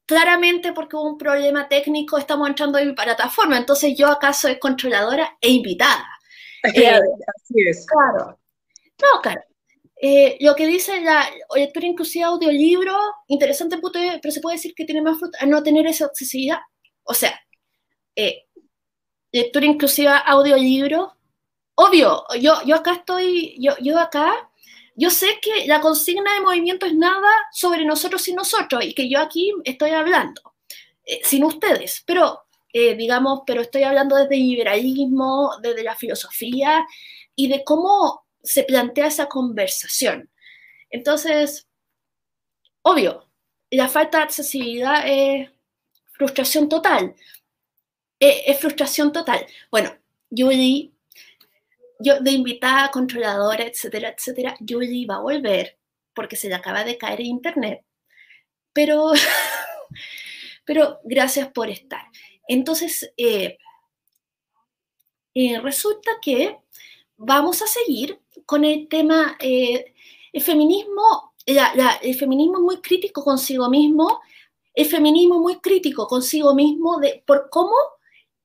claramente 0.04 0.73
porque 0.73 0.97
hubo 0.97 1.11
un 1.11 1.16
problema 1.16 1.68
técnico 1.68 2.18
estamos 2.18 2.49
entrando 2.49 2.76
en 2.76 2.88
mi 2.88 2.95
plataforma, 2.95 3.56
entonces 3.56 3.97
yo 3.97 4.09
acá 4.09 4.33
soy 4.33 4.59
controladora 4.59 5.38
e 5.40 5.50
invitada. 5.50 6.04
Así 6.64 7.54
es. 7.68 7.87
Claro. 7.87 8.37
No, 9.00 9.21
claro. 9.23 9.42
Eh, 9.98 10.36
lo 10.40 10.54
que 10.54 10.66
dice 10.66 11.00
la 11.00 11.26
lectura 11.54 11.86
inclusiva 11.86 12.26
audiolibro, 12.26 12.94
interesante 13.28 13.78
pero 13.80 14.32
se 14.32 14.40
puede 14.40 14.56
decir 14.56 14.74
que 14.74 14.84
tiene 14.84 15.00
más 15.00 15.18
fruta 15.18 15.38
a 15.40 15.46
no 15.46 15.62
tener 15.62 15.86
esa 15.86 16.06
accesibilidad. 16.06 16.58
O 17.04 17.14
sea, 17.14 17.38
eh, 18.14 18.44
lectura 19.32 19.64
inclusiva 19.64 20.18
audiolibro, 20.18 21.16
obvio, 21.76 22.24
yo, 22.38 22.62
yo 22.66 22.76
acá 22.76 22.92
estoy, 22.94 23.56
yo, 23.58 23.72
yo 23.80 23.98
acá, 23.98 24.50
yo 24.96 25.10
sé 25.10 25.38
que 25.40 25.66
la 25.66 25.80
consigna 25.80 26.34
de 26.34 26.40
movimiento 26.40 26.86
es 26.86 26.94
nada 26.94 27.30
sobre 27.52 27.84
nosotros 27.84 28.26
y 28.28 28.34
nosotros, 28.34 28.84
y 28.84 28.94
que 28.94 29.08
yo 29.08 29.18
aquí 29.20 29.52
estoy 29.64 29.90
hablando, 29.90 30.42
eh, 31.04 31.20
sin 31.24 31.44
ustedes, 31.44 32.02
pero 32.06 32.42
digamos, 32.98 33.40
pero 33.46 33.62
estoy 33.62 33.84
hablando 33.84 34.16
desde 34.16 34.34
el 34.34 34.42
liberalismo, 34.42 35.52
desde 35.62 35.82
la 35.82 35.94
filosofía 35.96 36.86
y 37.34 37.48
de 37.48 37.64
cómo 37.64 38.25
se 38.46 38.64
plantea 38.64 39.08
esa 39.08 39.26
conversación. 39.26 40.30
Entonces, 40.90 41.68
obvio, 42.82 43.28
la 43.70 43.88
falta 43.88 44.18
de 44.18 44.24
accesibilidad 44.24 45.02
es 45.06 45.50
frustración 46.12 46.68
total. 46.68 47.14
Es, 48.18 48.58
frustración 48.58 49.12
total. 49.12 49.46
Bueno, 49.70 49.94
Julie, 50.30 50.92
yo 51.98 52.20
de 52.20 52.30
invitada, 52.30 52.90
controladora, 52.90 53.64
etcétera, 53.64 54.10
etcétera, 54.16 54.56
Julie 54.66 55.06
va 55.06 55.16
a 55.16 55.20
volver 55.20 55.78
porque 56.14 56.36
se 56.36 56.48
le 56.48 56.54
acaba 56.54 56.84
de 56.84 56.96
caer 56.96 57.20
en 57.20 57.26
internet. 57.26 57.84
Pero, 58.72 59.12
pero 60.64 61.00
gracias 61.04 61.48
por 61.52 61.68
estar. 61.68 62.06
Entonces, 62.48 63.12
eh, 63.16 63.58
eh, 65.34 65.60
resulta 65.60 66.12
que 66.22 66.56
vamos 67.16 67.60
a 67.60 67.66
seguir 67.66 68.20
con 68.46 68.64
el 68.64 68.88
tema, 68.88 69.36
eh, 69.40 69.92
el 70.32 70.42
feminismo, 70.42 71.34
el 71.44 72.14
feminismo 72.14 72.60
muy 72.60 72.80
crítico 72.80 73.22
consigo 73.22 73.68
mismo, 73.68 74.20
el 74.72 74.86
feminismo 74.86 75.40
muy 75.40 75.60
crítico 75.60 76.06
consigo 76.06 76.54
mismo 76.54 76.98
de, 76.98 77.22
por 77.26 77.48
cómo, 77.50 77.74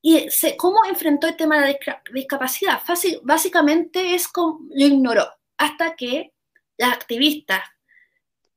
y 0.02 0.30
se, 0.32 0.58
cómo 0.58 0.84
enfrentó 0.86 1.28
el 1.28 1.38
tema 1.38 1.62
de 1.62 1.80
la 1.86 2.02
discapacidad. 2.12 2.82
Básicamente 3.24 4.16
es 4.16 4.28
como, 4.28 4.60
lo 4.74 4.86
ignoró 4.86 5.28
hasta 5.58 5.96
que 5.96 6.34
las 6.78 6.94
activistas, 6.94 7.62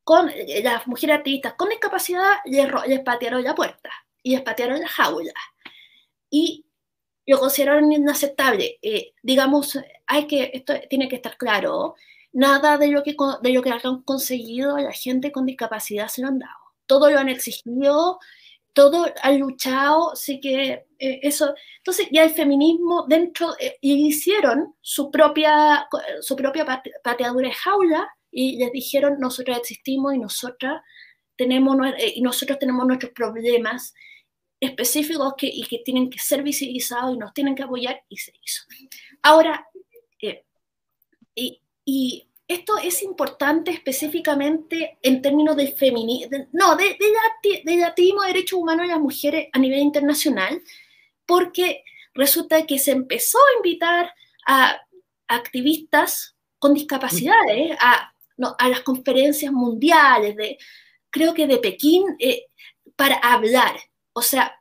con, 0.03 0.31
las 0.63 0.87
mujeres 0.87 1.19
activistas 1.19 1.55
con 1.55 1.69
discapacidad 1.69 2.37
les, 2.47 2.67
les 2.87 3.01
patearon 3.01 3.43
la 3.43 3.55
puerta 3.55 3.91
y 4.23 4.33
les 4.33 4.43
patearon 4.43 4.81
la 4.81 4.89
jaula. 4.89 5.35
Y 6.31 6.65
lo 7.27 7.39
consideraron 7.39 7.93
inaceptable. 7.93 8.79
Eh, 8.83 9.13
digamos, 9.23 9.79
hay 10.07 10.27
que, 10.27 10.51
esto 10.53 10.75
tiene 10.89 11.09
que 11.09 11.17
estar 11.17 11.37
claro, 11.37 11.95
nada 12.33 12.79
de 12.79 12.89
lo, 12.89 13.03
que, 13.03 13.17
de 13.43 13.53
lo 13.53 13.63
que 13.63 13.71
han 13.71 14.03
conseguido 14.03 14.77
la 14.79 14.93
gente 14.93 15.33
con 15.33 15.47
discapacidad 15.47 16.09
se 16.09 16.23
lo 16.23 16.29
han 16.29 16.39
dado. 16.39 16.53
Todo 16.87 17.11
lo 17.11 17.19
han 17.19 17.29
exigido, 17.29 18.19
todo 18.73 19.07
han 19.23 19.39
luchado, 19.39 20.13
así 20.13 20.41
que 20.41 20.87
eh, 20.99 21.21
eso. 21.23 21.55
Entonces, 21.79 22.09
ya 22.11 22.25
el 22.25 22.31
feminismo 22.31 23.07
dentro, 23.09 23.55
eh, 23.59 23.79
hicieron 23.81 24.75
su 24.81 25.11
propia, 25.11 25.89
su 26.21 26.37
propia 26.37 26.67
pateadura 27.03 27.49
de 27.49 27.55
jaula 27.55 28.09
y 28.31 28.59
les 28.59 28.73
dijeron, 28.73 29.19
nosotros 29.21 29.57
existimos 29.59 30.15
y 30.15 30.19
nosotras 30.19 30.83
tenemos, 31.37 31.77
y 32.15 32.21
nosotros 32.21 32.59
tenemos 32.59 32.87
nuestros 32.87 33.13
problemas 33.13 33.95
específicos 34.65 35.35
que, 35.37 35.47
y 35.47 35.65
que 35.65 35.79
tienen 35.79 36.11
que 36.11 36.19
ser 36.19 36.43
visibilizados 36.43 37.15
y 37.15 37.19
nos 37.19 37.33
tienen 37.33 37.55
que 37.55 37.63
apoyar 37.63 38.03
y 38.09 38.17
se 38.17 38.33
hizo. 38.43 38.65
Ahora, 39.23 39.67
eh, 40.21 40.45
y, 41.35 41.61
y, 41.85 42.29
esto 42.47 42.77
es 42.77 43.03
importante 43.03 43.71
específicamente 43.71 44.99
en 45.01 45.23
términos 45.23 45.57
del 45.57 45.73
feminismo, 45.73 46.47
no, 46.53 46.77
de, 46.77 46.85
de, 46.85 47.63
del 47.65 47.83
activismo 47.83 48.21
de 48.21 48.29
derechos 48.29 48.59
humanos 48.59 48.87
de 48.87 48.93
las 48.93 49.01
mujeres 49.01 49.49
a 49.51 49.59
nivel 49.59 49.81
internacional, 49.81 50.61
porque 51.25 51.85
resulta 52.13 52.67
que 52.67 52.79
se 52.79 52.93
empezó 52.93 53.39
a 53.39 53.57
invitar 53.57 54.13
a 54.47 54.79
activistas 55.27 56.37
con 56.59 56.75
discapacidades 56.75 57.77
a, 57.81 58.13
a 58.59 58.69
las 58.69 58.81
conferencias 58.81 59.51
mundiales, 59.51 60.37
de, 60.37 60.59
creo 61.09 61.33
que 61.33 61.47
de 61.47 61.59
Pekín, 61.59 62.05
eh, 62.19 62.47
para 62.97 63.17
hablar 63.17 63.75
o 64.15 64.23
sea, 64.23 64.61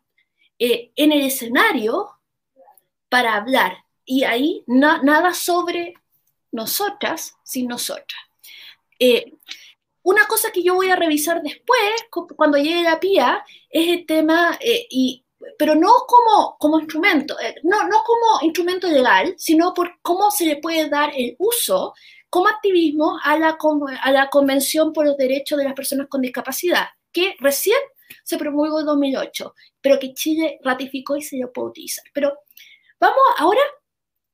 eh, 0.59 0.91
en 0.95 1.11
el 1.13 1.21
escenario 1.21 2.09
para 3.09 3.35
hablar. 3.35 3.77
Y 4.05 4.25
ahí 4.25 4.63
nada 4.67 5.33
sobre 5.33 5.93
nosotras 6.51 7.35
sin 7.43 7.67
nosotras. 7.67 8.19
Eh, 8.99 9.33
una 10.01 10.27
cosa 10.27 10.51
que 10.51 10.61
yo 10.61 10.75
voy 10.75 10.89
a 10.89 10.97
revisar 10.97 11.41
después, 11.41 11.79
cuando 12.35 12.57
llegue 12.57 12.83
la 12.83 12.99
PIA, 12.99 13.45
es 13.69 13.87
el 13.87 14.05
tema, 14.05 14.57
eh, 14.59 14.85
y, 14.89 15.23
pero 15.57 15.75
no 15.75 16.05
como, 16.05 16.57
como 16.59 16.79
instrumento, 16.79 17.37
no, 17.63 17.87
no 17.87 18.03
como 18.03 18.41
instrumento 18.41 18.87
legal, 18.87 19.33
sino 19.37 19.73
por 19.73 19.99
cómo 20.01 20.29
se 20.29 20.45
le 20.45 20.57
puede 20.57 20.89
dar 20.89 21.11
el 21.15 21.35
uso 21.39 21.93
como 22.29 22.47
activismo 22.47 23.17
a 23.23 23.37
la, 23.37 23.57
a 24.01 24.11
la 24.11 24.29
Convención 24.29 24.91
por 24.91 25.05
los 25.05 25.15
Derechos 25.15 25.57
de 25.57 25.63
las 25.63 25.73
Personas 25.73 26.07
con 26.09 26.21
Discapacidad 26.21 26.87
que 27.13 27.35
recién 27.39 27.77
se 28.23 28.37
promulgó 28.37 28.79
en 28.79 28.85
2008, 28.85 29.53
pero 29.81 29.99
que 29.99 30.13
Chile 30.13 30.59
ratificó 30.63 31.17
y 31.17 31.21
se 31.21 31.37
lo 31.37 31.51
puede 31.51 31.69
utilizar. 31.69 32.05
Pero 32.13 32.33
vamos 32.99 33.21
ahora, 33.37 33.61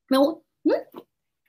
me, 0.10 0.18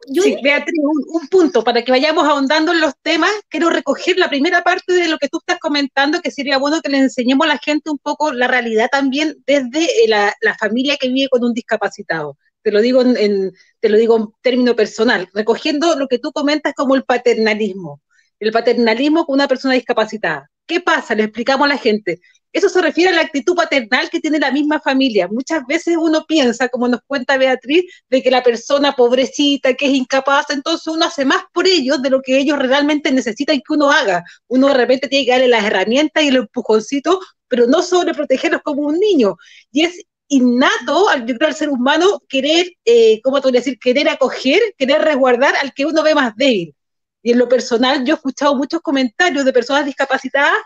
sí, 0.08 0.36
Beatriz, 0.42 0.80
un, 1.12 1.28
punto 1.28 1.62
para 1.62 1.82
que 1.82 1.92
vayamos 1.92 2.24
ahondando 2.24 2.72
en 2.72 2.80
los 2.80 2.94
temas. 3.02 3.30
Quiero 3.48 3.70
recoger 3.70 4.16
la 4.16 4.28
primera 4.28 4.62
parte 4.62 4.92
de 4.92 5.08
lo 5.08 5.18
que 5.18 5.28
tú 5.28 5.38
estás 5.38 5.58
comentando, 5.58 6.20
que 6.20 6.30
sería 6.30 6.58
bueno 6.58 6.80
que 6.80 6.90
le 6.90 6.98
enseñemos 6.98 7.46
a 7.46 7.54
la 7.54 7.58
gente 7.58 7.90
un 7.90 7.98
poco 7.98 8.32
la 8.32 8.48
realidad 8.48 8.88
también 8.90 9.36
desde 9.46 9.84
eh, 9.84 10.08
la, 10.08 10.34
familia 10.58 10.96
que 10.96 11.08
vive 11.08 11.28
con 11.28 11.44
un 11.44 11.54
discapacitado. 11.54 12.36
Te 12.62 12.72
lo 12.72 12.80
digo 12.80 13.02
en, 13.02 13.52
te 13.80 13.88
lo 13.88 13.96
digo 13.96 14.16
en 14.16 14.26
término 14.42 14.76
personal, 14.76 15.28
recogiendo 15.32 15.96
lo 15.96 16.08
que 16.08 16.18
tú 16.18 16.32
comentas 16.32 16.74
como 16.74 16.94
el 16.94 17.04
paternalismo. 17.04 18.02
El 18.38 18.52
paternalismo 18.52 19.26
con 19.26 19.34
una 19.34 19.48
persona 19.48 19.74
discapacitada. 19.74 20.50
¿Qué 20.70 20.78
pasa? 20.80 21.16
Le 21.16 21.24
explicamos 21.24 21.64
a 21.66 21.70
la 21.70 21.78
gente. 21.78 22.20
Eso 22.52 22.68
se 22.68 22.80
refiere 22.80 23.10
a 23.10 23.14
la 23.14 23.22
actitud 23.22 23.56
paternal 23.56 24.08
que 24.08 24.20
tiene 24.20 24.38
la 24.38 24.52
misma 24.52 24.78
familia. 24.78 25.26
Muchas 25.26 25.66
veces 25.66 25.96
uno 25.98 26.24
piensa, 26.28 26.68
como 26.68 26.86
nos 26.86 27.00
cuenta 27.08 27.36
Beatriz, 27.36 27.86
de 28.08 28.22
que 28.22 28.30
la 28.30 28.44
persona 28.44 28.92
pobrecita, 28.92 29.74
que 29.74 29.86
es 29.86 29.94
incapaz, 29.94 30.48
entonces 30.50 30.86
uno 30.86 31.06
hace 31.06 31.24
más 31.24 31.42
por 31.52 31.66
ellos 31.66 32.00
de 32.02 32.10
lo 32.10 32.22
que 32.22 32.38
ellos 32.38 32.56
realmente 32.56 33.10
necesitan 33.10 33.56
que 33.56 33.74
uno 33.74 33.90
haga. 33.90 34.22
Uno 34.46 34.68
de 34.68 34.74
repente 34.74 35.08
tiene 35.08 35.24
que 35.24 35.32
darle 35.32 35.48
las 35.48 35.64
herramientas 35.64 36.22
y 36.22 36.28
el 36.28 36.36
empujoncito, 36.36 37.18
pero 37.48 37.66
no 37.66 37.82
sobreprotegerlos 37.82 38.62
como 38.62 38.82
un 38.82 39.00
niño. 39.00 39.34
Y 39.72 39.86
es 39.86 40.00
innato, 40.28 41.08
yo 41.26 41.34
creo, 41.36 41.48
al 41.48 41.56
ser 41.56 41.68
humano 41.68 42.22
querer, 42.28 42.70
eh, 42.84 43.20
¿cómo 43.24 43.40
te 43.40 43.48
voy 43.48 43.56
a 43.56 43.60
decir? 43.60 43.76
Querer 43.80 44.08
acoger, 44.08 44.60
querer 44.78 45.02
resguardar 45.02 45.56
al 45.56 45.74
que 45.74 45.84
uno 45.84 46.04
ve 46.04 46.14
más 46.14 46.36
débil. 46.36 46.76
Y 47.22 47.32
en 47.32 47.38
lo 47.38 47.48
personal, 47.48 48.04
yo 48.04 48.14
he 48.14 48.16
escuchado 48.16 48.54
muchos 48.54 48.80
comentarios 48.80 49.44
de 49.44 49.52
personas 49.52 49.84
discapacitadas 49.84 50.56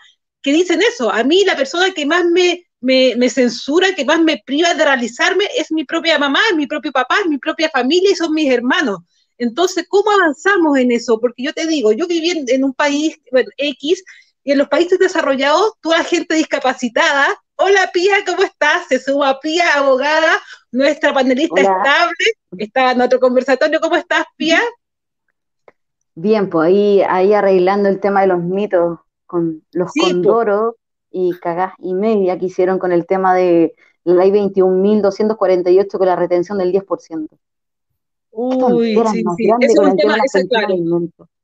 que 0.40 0.52
dicen 0.52 0.80
eso. 0.82 1.10
A 1.10 1.24
mí 1.24 1.44
la 1.44 1.56
persona 1.56 1.92
que 1.92 2.06
más 2.06 2.24
me, 2.26 2.64
me, 2.80 3.30
censura, 3.30 3.94
que 3.94 4.04
más 4.04 4.20
me 4.20 4.42
priva 4.44 4.74
de 4.74 4.84
realizarme 4.84 5.46
es 5.56 5.72
mi 5.72 5.84
propia 5.84 6.18
mamá, 6.18 6.38
es 6.50 6.56
mi 6.56 6.66
propio 6.66 6.92
papá, 6.92 7.16
es 7.20 7.26
mi 7.26 7.38
propia 7.38 7.70
familia 7.70 8.10
y 8.10 8.14
son 8.14 8.32
mis 8.32 8.52
hermanos. 8.52 8.98
Entonces, 9.38 9.86
¿cómo 9.88 10.10
avanzamos 10.10 10.78
en 10.78 10.92
eso? 10.92 11.18
Porque 11.18 11.42
yo 11.42 11.52
te 11.52 11.66
digo, 11.66 11.92
yo 11.92 12.06
viví 12.06 12.44
en, 12.46 12.62
un 12.62 12.74
país 12.74 13.18
X 13.56 14.04
y 14.44 14.52
en 14.52 14.58
los 14.58 14.68
países 14.68 14.98
desarrollados, 14.98 15.72
toda 15.80 15.98
la 15.98 16.04
gente 16.04 16.34
discapacitada, 16.34 17.34
hola 17.56 17.90
Pía, 17.92 18.24
¿cómo 18.26 18.42
estás? 18.42 18.86
Se 18.88 19.00
suma 19.00 19.40
Pía, 19.40 19.74
abogada, 19.74 20.40
nuestra 20.70 21.12
panelista 21.14 21.62
estable, 21.62 22.24
está 22.58 22.92
en 22.92 23.00
otro 23.00 23.18
conversatorio, 23.18 23.80
¿cómo 23.80 23.96
estás 23.96 24.24
Pía? 24.36 24.62
Bien, 26.14 26.48
pues 26.48 26.68
ahí, 26.68 27.02
ahí 27.02 27.32
arreglando 27.32 27.88
el 27.88 28.00
tema 28.00 28.20
de 28.22 28.28
los 28.28 28.40
mitos 28.40 29.00
con 29.26 29.64
los 29.72 29.90
condoros 29.92 30.74
y 31.10 31.32
cagás 31.40 31.74
y 31.78 31.94
media 31.94 32.38
que 32.38 32.46
hicieron 32.46 32.78
con 32.78 32.92
el 32.92 33.06
tema 33.06 33.34
de 33.34 33.74
la 34.04 34.14
ley 34.14 34.30
21.248 34.30 35.98
con 35.98 36.06
la 36.06 36.16
retención 36.16 36.58
del 36.58 36.72
10%. 36.72 37.28
Uy, 38.30 38.94
sí, 39.12 39.24
sí. 39.36 39.50
es 39.60 39.78
un 39.78 39.96
tema, 39.96 40.16
claro. 40.48 40.74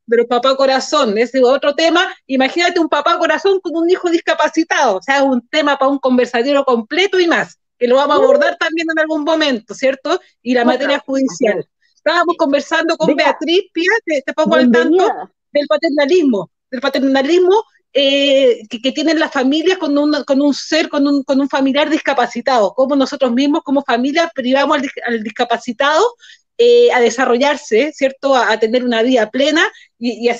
Pero 0.07 0.27
papá 0.27 0.57
corazón, 0.57 1.17
ese 1.19 1.39
es 1.39 1.45
otro 1.45 1.75
tema. 1.75 2.05
Imagínate 2.27 2.81
un 2.81 2.89
papá 2.89 3.17
corazón 3.19 3.61
con 3.61 3.77
un 3.77 3.89
hijo 3.89 4.11
discapacitado, 4.11 4.97
o 4.97 5.03
sea, 5.03 5.23
un 5.23 5.47
tema 5.49 5.79
para 5.79 5.91
un 5.91 5.99
conversatorio 5.99 6.65
completo 6.65 7.21
y 7.21 7.29
más, 7.29 7.59
que 7.79 7.87
lo 7.87 7.97
vamos 7.97 8.17
a 8.17 8.23
abordar 8.23 8.57
también 8.59 8.89
en 8.91 8.99
algún 8.99 9.23
momento, 9.23 9.73
¿cierto? 9.75 10.21
Y 10.43 10.55
la 10.55 10.65
materia 10.65 10.99
judicial. 10.99 11.67
Estábamos 12.04 12.37
conversando 12.37 12.97
con 12.97 13.14
Beatriz 13.14 13.64
Pía, 13.73 13.90
te 14.25 14.33
pongo 14.33 14.57
al 14.57 14.71
tanto 14.71 15.07
del 15.52 15.66
paternalismo 15.66 16.50
del 16.71 16.80
paternalismo 16.80 17.64
eh, 17.92 18.62
que, 18.69 18.92
tienen 18.92 19.19
las 19.19 19.33
familias 19.33 19.78
con 19.78 19.99
un, 19.99 20.23
con 20.25 20.40
un 20.40 20.54
ser, 20.54 20.88
con 20.88 21.07
un, 21.07 21.25
con 21.25 21.40
un 21.40 21.49
familiar 21.49 21.90
discapacitado, 21.90 22.73
como 22.75 22.95
nosotros 22.95 23.33
mismos 23.33 23.62
como 23.64 23.83
familia 23.83 24.30
privamos 24.33 24.80
al, 25.04 25.22
discapacitado 25.22 26.14
eh, 26.57 26.92
a 26.92 27.01
desarrollarse, 27.01 27.92
¿cierto? 27.92 28.37
A, 28.37 28.57
tener 28.59 28.85
una 28.85 29.03
vida 29.03 29.29
plena 29.31 29.66
y, 29.98 30.29
a, 30.29 30.37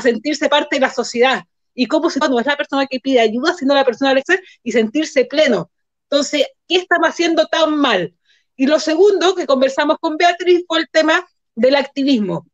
sentirse 0.00 0.48
parte 0.48 0.76
de 0.76 0.80
la 0.80 0.92
sociedad. 0.92 1.44
Y 1.74 1.86
cómo 1.86 2.10
se, 2.10 2.18
no 2.18 2.40
es 2.40 2.46
la 2.46 2.56
persona 2.56 2.86
que 2.86 2.98
pide 2.98 3.20
ayuda, 3.20 3.54
sino 3.54 3.74
la 3.74 3.84
persona 3.84 4.10
al 4.10 4.22
ser 4.24 4.42
y 4.64 4.72
sentirse 4.72 5.24
pleno. 5.26 5.70
Entonces, 6.10 6.46
¿qué 6.66 6.76
estamos 6.78 7.08
haciendo 7.08 7.46
tan 7.46 7.76
mal? 7.76 8.14
Y 8.58 8.66
lo 8.66 8.78
segundo 8.78 9.34
que 9.34 9.46
conversamos 9.46 9.96
con 9.98 10.18
Beatriz 10.18 10.64
fue 10.68 10.80
el 10.80 10.88
tema 10.90 11.26
del 11.54 11.76
activismo 11.76 12.46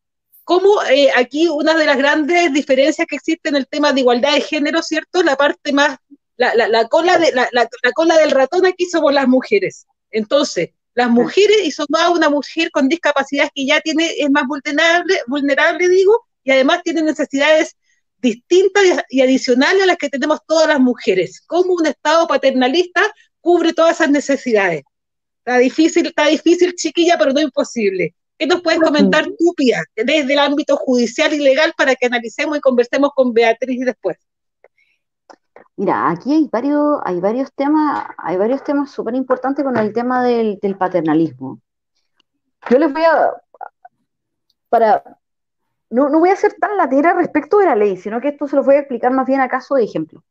cómo 0.44 0.82
eh, 0.84 1.10
aquí 1.16 1.48
una 1.48 1.74
de 1.74 1.86
las 1.86 1.96
grandes 1.96 2.52
diferencias 2.52 3.06
que 3.08 3.16
existe 3.16 3.48
en 3.48 3.56
el 3.56 3.66
tema 3.66 3.92
de 3.92 4.00
igualdad 4.00 4.34
de 4.34 4.42
género, 4.42 4.82
¿cierto? 4.82 5.22
La 5.22 5.36
parte 5.36 5.72
más, 5.72 5.96
la, 6.36 6.54
la, 6.54 6.88
cola, 6.88 7.18
de, 7.18 7.32
la, 7.32 7.68
cola 7.94 8.18
del 8.18 8.30
ratón 8.30 8.66
aquí 8.66 8.84
somos 8.84 9.12
las 9.12 9.26
mujeres. 9.26 9.86
Entonces, 10.10 10.70
las 10.94 11.10
mujeres, 11.10 11.64
y 11.64 11.70
son 11.70 11.86
más 11.88 12.10
una 12.10 12.28
mujer 12.28 12.70
con 12.70 12.88
discapacidad 12.88 13.50
que 13.54 13.66
ya 13.66 13.80
tiene, 13.80 14.12
es 14.18 14.30
más 14.30 14.44
vulnerable, 14.46 15.18
vulnerable, 15.26 15.88
digo, 15.88 16.24
y 16.44 16.52
además 16.52 16.82
tiene 16.84 17.02
necesidades 17.02 17.76
distintas 18.18 18.82
y 19.08 19.22
adicionales 19.22 19.82
a 19.82 19.86
las 19.86 19.96
que 19.96 20.08
tenemos 20.08 20.40
todas 20.46 20.68
las 20.68 20.78
mujeres. 20.78 21.42
¿Cómo 21.46 21.74
un 21.74 21.86
Estado 21.86 22.26
paternalista 22.26 23.02
cubre 23.40 23.72
todas 23.72 23.96
esas 23.96 24.10
necesidades? 24.10 24.82
Está 25.44 25.58
difícil, 25.58 26.06
está 26.06 26.26
difícil, 26.26 26.74
chiquilla, 26.74 27.16
pero 27.18 27.32
no 27.32 27.40
imposible. 27.40 28.14
¿Qué 28.38 28.46
nos 28.46 28.62
puedes 28.62 28.80
comentar 28.80 29.26
tú, 29.26 29.52
Pia, 29.54 29.82
desde 29.94 30.32
el 30.32 30.38
ámbito 30.38 30.74
judicial 30.76 31.34
y 31.34 31.38
legal 31.38 31.74
para 31.76 31.94
que 31.94 32.06
analicemos 32.06 32.56
y 32.56 32.60
conversemos 32.60 33.10
con 33.14 33.34
Beatriz 33.34 33.84
después? 33.84 34.16
Mira, 35.76 36.08
aquí 36.08 36.32
hay 36.32 36.48
varios, 36.50 36.98
hay 37.04 37.20
varios 37.20 37.52
temas, 37.52 38.06
hay 38.16 38.38
varios 38.38 38.64
temas 38.64 38.90
súper 38.90 39.14
importantes 39.16 39.62
con 39.62 39.76
el 39.76 39.92
tema 39.92 40.24
del, 40.24 40.58
paternalismo. 40.78 41.60
Yo 42.70 42.78
les 42.78 42.90
voy 42.90 43.02
a, 43.02 43.34
para, 44.70 45.18
no, 45.90 46.08
no 46.08 46.20
voy 46.20 46.30
a 46.30 46.36
ser 46.36 46.54
tan 46.54 46.78
latera 46.78 47.12
respecto 47.12 47.58
de 47.58 47.66
la 47.66 47.76
ley, 47.76 47.98
sino 47.98 48.18
que 48.18 48.28
esto 48.28 48.48
se 48.48 48.56
lo 48.56 48.64
voy 48.64 48.76
a 48.76 48.80
explicar 48.80 49.12
más 49.12 49.26
bien 49.26 49.42
a 49.42 49.48
caso 49.48 49.74
de 49.74 49.84
ejemplo. 49.84 50.24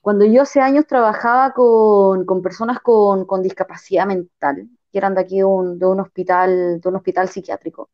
Cuando 0.00 0.24
yo 0.24 0.42
hace 0.42 0.60
años 0.60 0.86
trabajaba 0.86 1.52
con, 1.52 2.24
con 2.24 2.42
personas 2.42 2.80
con, 2.80 3.26
con, 3.26 3.42
discapacidad 3.42 4.06
mental, 4.06 4.68
que 4.90 4.98
eran 4.98 5.14
de 5.14 5.20
aquí 5.20 5.38
de 5.38 5.44
un, 5.44 6.00
hospital, 6.00 6.80
de 6.80 6.88
un 6.88 6.96
hospital 6.96 7.28
psiquiátrico. 7.28 7.90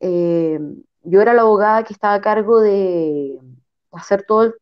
Eh, 0.00 0.58
yo 1.02 1.22
era 1.22 1.32
la 1.34 1.42
abogada 1.42 1.84
que 1.84 1.92
estaba 1.92 2.14
a 2.14 2.20
cargo 2.20 2.60
de 2.60 3.38
hacer 3.92 4.24
todo 4.26 4.54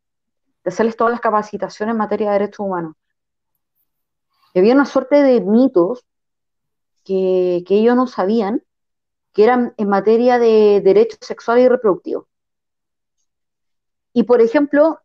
de 0.65 0.69
hacerles 0.71 0.97
todas 0.97 1.11
las 1.11 1.21
capacitaciones 1.21 1.93
en 1.93 1.99
materia 1.99 2.29
de 2.29 2.39
derechos 2.39 2.61
humanos. 2.61 2.95
Y 4.55 4.59
había 4.59 4.75
una 4.75 4.85
suerte 4.85 5.23
de 5.23 5.41
mitos 5.41 6.05
que, 7.05 7.65
ellos 7.69 7.97
no 7.97 8.07
sabían, 8.07 8.63
que 9.33 9.45
eran 9.45 9.75
en 9.77 9.89
materia 9.89 10.39
de 10.39 10.81
derechos 10.85 11.19
sexuales 11.23 11.65
y 11.65 11.69
reproductivos. 11.69 12.27
Y 14.13 14.25
por 14.25 14.41
ejemplo, 14.41 15.01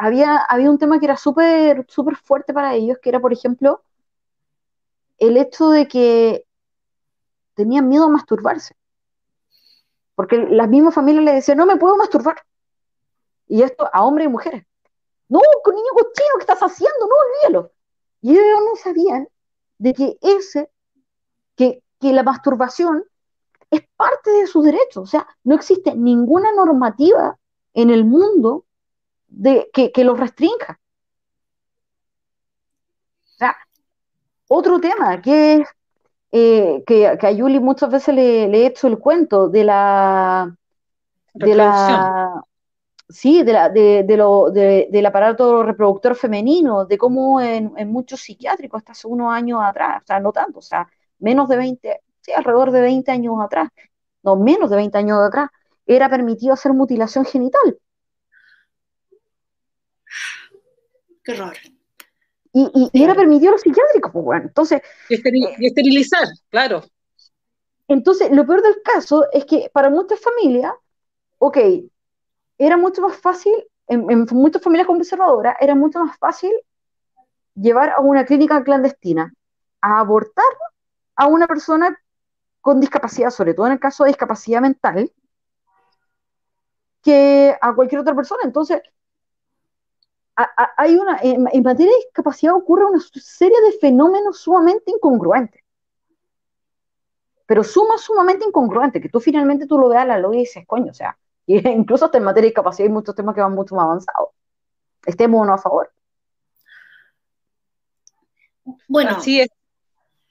había, 0.00 0.38
había 0.38 0.70
un 0.70 0.78
tema 0.78 0.98
que 0.98 1.04
era 1.04 1.16
súper 1.16 1.84
súper 1.88 2.16
fuerte 2.16 2.54
para 2.54 2.74
ellos, 2.74 2.98
que 3.02 3.10
era, 3.10 3.20
por 3.20 3.32
ejemplo, 3.32 3.82
el 5.18 5.36
hecho 5.36 5.68
de 5.68 5.86
que 5.88 6.46
tenían 7.54 7.88
miedo 7.88 8.04
a 8.04 8.08
masturbarse. 8.08 8.74
Porque 10.14 10.38
las 10.38 10.68
mismas 10.68 10.94
familias 10.94 11.24
le 11.24 11.32
decían, 11.34 11.58
no 11.58 11.66
me 11.66 11.76
puedo 11.76 11.98
masturbar. 11.98 12.36
Y 13.46 13.62
esto 13.62 13.90
a 13.92 14.04
hombres 14.04 14.26
y 14.26 14.30
mujeres. 14.30 14.64
No, 15.28 15.40
con 15.62 15.74
niño 15.74 15.90
cochino, 15.92 16.36
¿qué 16.36 16.40
estás 16.40 16.60
haciendo? 16.60 17.06
No, 17.06 17.14
olvídalo. 17.48 17.72
Y 18.22 18.32
ellos 18.32 18.60
no 18.64 18.76
sabían 18.76 19.28
de 19.78 19.92
que 19.92 20.18
ese, 20.22 20.70
que, 21.56 21.82
que 22.00 22.12
la 22.14 22.22
masturbación 22.22 23.04
es 23.70 23.82
parte 23.96 24.30
de 24.30 24.46
sus 24.46 24.64
derechos. 24.64 25.02
O 25.02 25.06
sea, 25.06 25.26
no 25.44 25.54
existe 25.54 25.94
ninguna 25.94 26.52
normativa 26.52 27.38
en 27.74 27.90
el 27.90 28.06
mundo 28.06 28.64
de, 29.30 29.70
que, 29.72 29.92
que 29.92 30.04
los 30.04 30.18
restrinja. 30.18 30.80
O 33.24 33.38
sea, 33.38 33.56
otro 34.48 34.80
tema 34.80 35.20
que 35.22 35.54
es 35.56 35.68
eh, 36.32 36.84
que, 36.86 37.06
a 37.06 37.30
Yuli 37.32 37.60
muchas 37.60 37.90
veces 37.90 38.14
le, 38.14 38.44
he 38.44 38.66
hecho 38.66 38.86
el 38.86 38.98
cuento 38.98 39.48
de 39.48 39.64
la 39.64 40.54
de 41.34 41.54
la 41.54 42.44
sí, 43.10 43.42
de 43.42 43.52
la, 43.52 43.68
de, 43.68 44.04
lo, 44.16 44.50
del 44.50 45.06
aparato 45.06 45.62
reproductor 45.62 46.14
femenino, 46.14 46.84
de 46.84 46.98
cómo 46.98 47.40
en, 47.40 47.72
muchos 47.90 48.20
psiquiátricos 48.20 48.78
hasta 48.78 48.92
hace 48.92 49.08
unos 49.08 49.32
años 49.32 49.60
atrás, 49.62 50.02
o 50.02 50.06
sea, 50.06 50.20
no 50.20 50.32
tanto, 50.32 50.60
o 50.60 50.62
sea, 50.62 50.88
menos 51.18 51.48
de 51.48 51.56
20, 51.56 52.00
sí, 52.20 52.32
alrededor 52.32 52.70
de 52.70 52.80
20 52.80 53.10
años 53.10 53.34
atrás, 53.40 53.68
no, 54.22 54.36
menos 54.36 54.70
de 54.70 54.76
20 54.76 54.98
años 54.98 55.18
atrás, 55.20 55.50
era 55.86 56.08
permitido 56.08 56.54
hacer 56.54 56.72
mutilación 56.72 57.24
genital. 57.24 57.78
Qué 61.30 61.34
raro. 61.34 61.58
Y, 62.52 62.90
era 62.92 63.14
permitido 63.14 63.52
los 63.52 63.60
psiquiátricos, 63.60 64.10
pues 64.12 64.24
bueno, 64.24 64.46
entonces... 64.46 64.82
Y, 65.08 65.14
esterilizar, 65.66 66.26
claro. 66.50 66.82
Entonces, 67.86 68.30
lo 68.32 68.44
peor 68.46 68.62
del 68.62 68.82
caso 68.82 69.26
es 69.32 69.44
que 69.44 69.70
para 69.72 69.90
muchas 69.90 70.20
familias, 70.20 70.72
ok, 71.38 71.58
era 72.58 72.76
mucho 72.76 73.02
más 73.02 73.16
fácil 73.16 73.52
en, 73.90 74.26
muchas 74.30 74.62
familias 74.62 74.86
conservadoras 74.86 75.56
era 75.60 75.74
mucho 75.74 76.04
más 76.04 76.16
fácil 76.18 76.52
llevar 77.54 77.90
a 77.90 78.00
una 78.00 78.24
clínica 78.24 78.62
clandestina 78.62 79.32
a 79.80 79.98
abortar 79.98 80.44
a 81.16 81.26
una 81.26 81.46
persona 81.48 81.98
con 82.60 82.80
discapacidad, 82.80 83.30
sobre 83.30 83.54
todo 83.54 83.66
en 83.66 83.72
el 83.72 83.80
caso 83.80 84.04
de 84.04 84.10
discapacidad 84.10 84.60
mental, 84.60 85.10
que 87.02 87.56
a 87.60 87.74
cualquier 87.74 88.02
otra 88.02 88.14
persona. 88.14 88.42
Entonces, 88.44 88.80
hay 90.36 90.96
una, 90.96 91.18
en, 91.22 91.42
materia 91.62 91.92
de 91.92 92.04
discapacidad 92.04 92.54
ocurre 92.54 92.86
una 92.86 93.00
serie 93.00 93.60
de 93.62 93.72
fenómenos 93.72 94.38
sumamente 94.38 94.90
incongruentes. 94.90 95.62
Pero 97.46 97.64
suma, 97.64 97.98
sumamente 97.98 98.46
incongruentes, 98.46 99.02
que 99.02 99.08
tú 99.08 99.20
finalmente 99.20 99.66
tú 99.66 99.78
lo 99.78 99.88
veas 99.88 100.02
a 100.02 100.06
la 100.06 100.18
luz 100.18 100.36
y 100.36 100.38
dices, 100.40 100.64
coño, 100.66 100.90
o 100.90 100.94
sea, 100.94 101.18
incluso 101.46 102.04
hasta 102.04 102.18
en 102.18 102.24
materia 102.24 102.46
de 102.46 102.50
discapacidad 102.50 102.86
hay 102.86 102.92
muchos 102.92 103.14
temas 103.14 103.34
que 103.34 103.40
van 103.40 103.54
mucho 103.54 103.74
más 103.74 103.84
avanzados. 103.84 104.30
Estemos 105.04 105.40
o 105.40 105.44
no 105.44 105.54
a 105.54 105.58
favor. 105.58 105.90
Bueno, 108.86 109.16
así 109.16 109.40
es. 109.40 109.48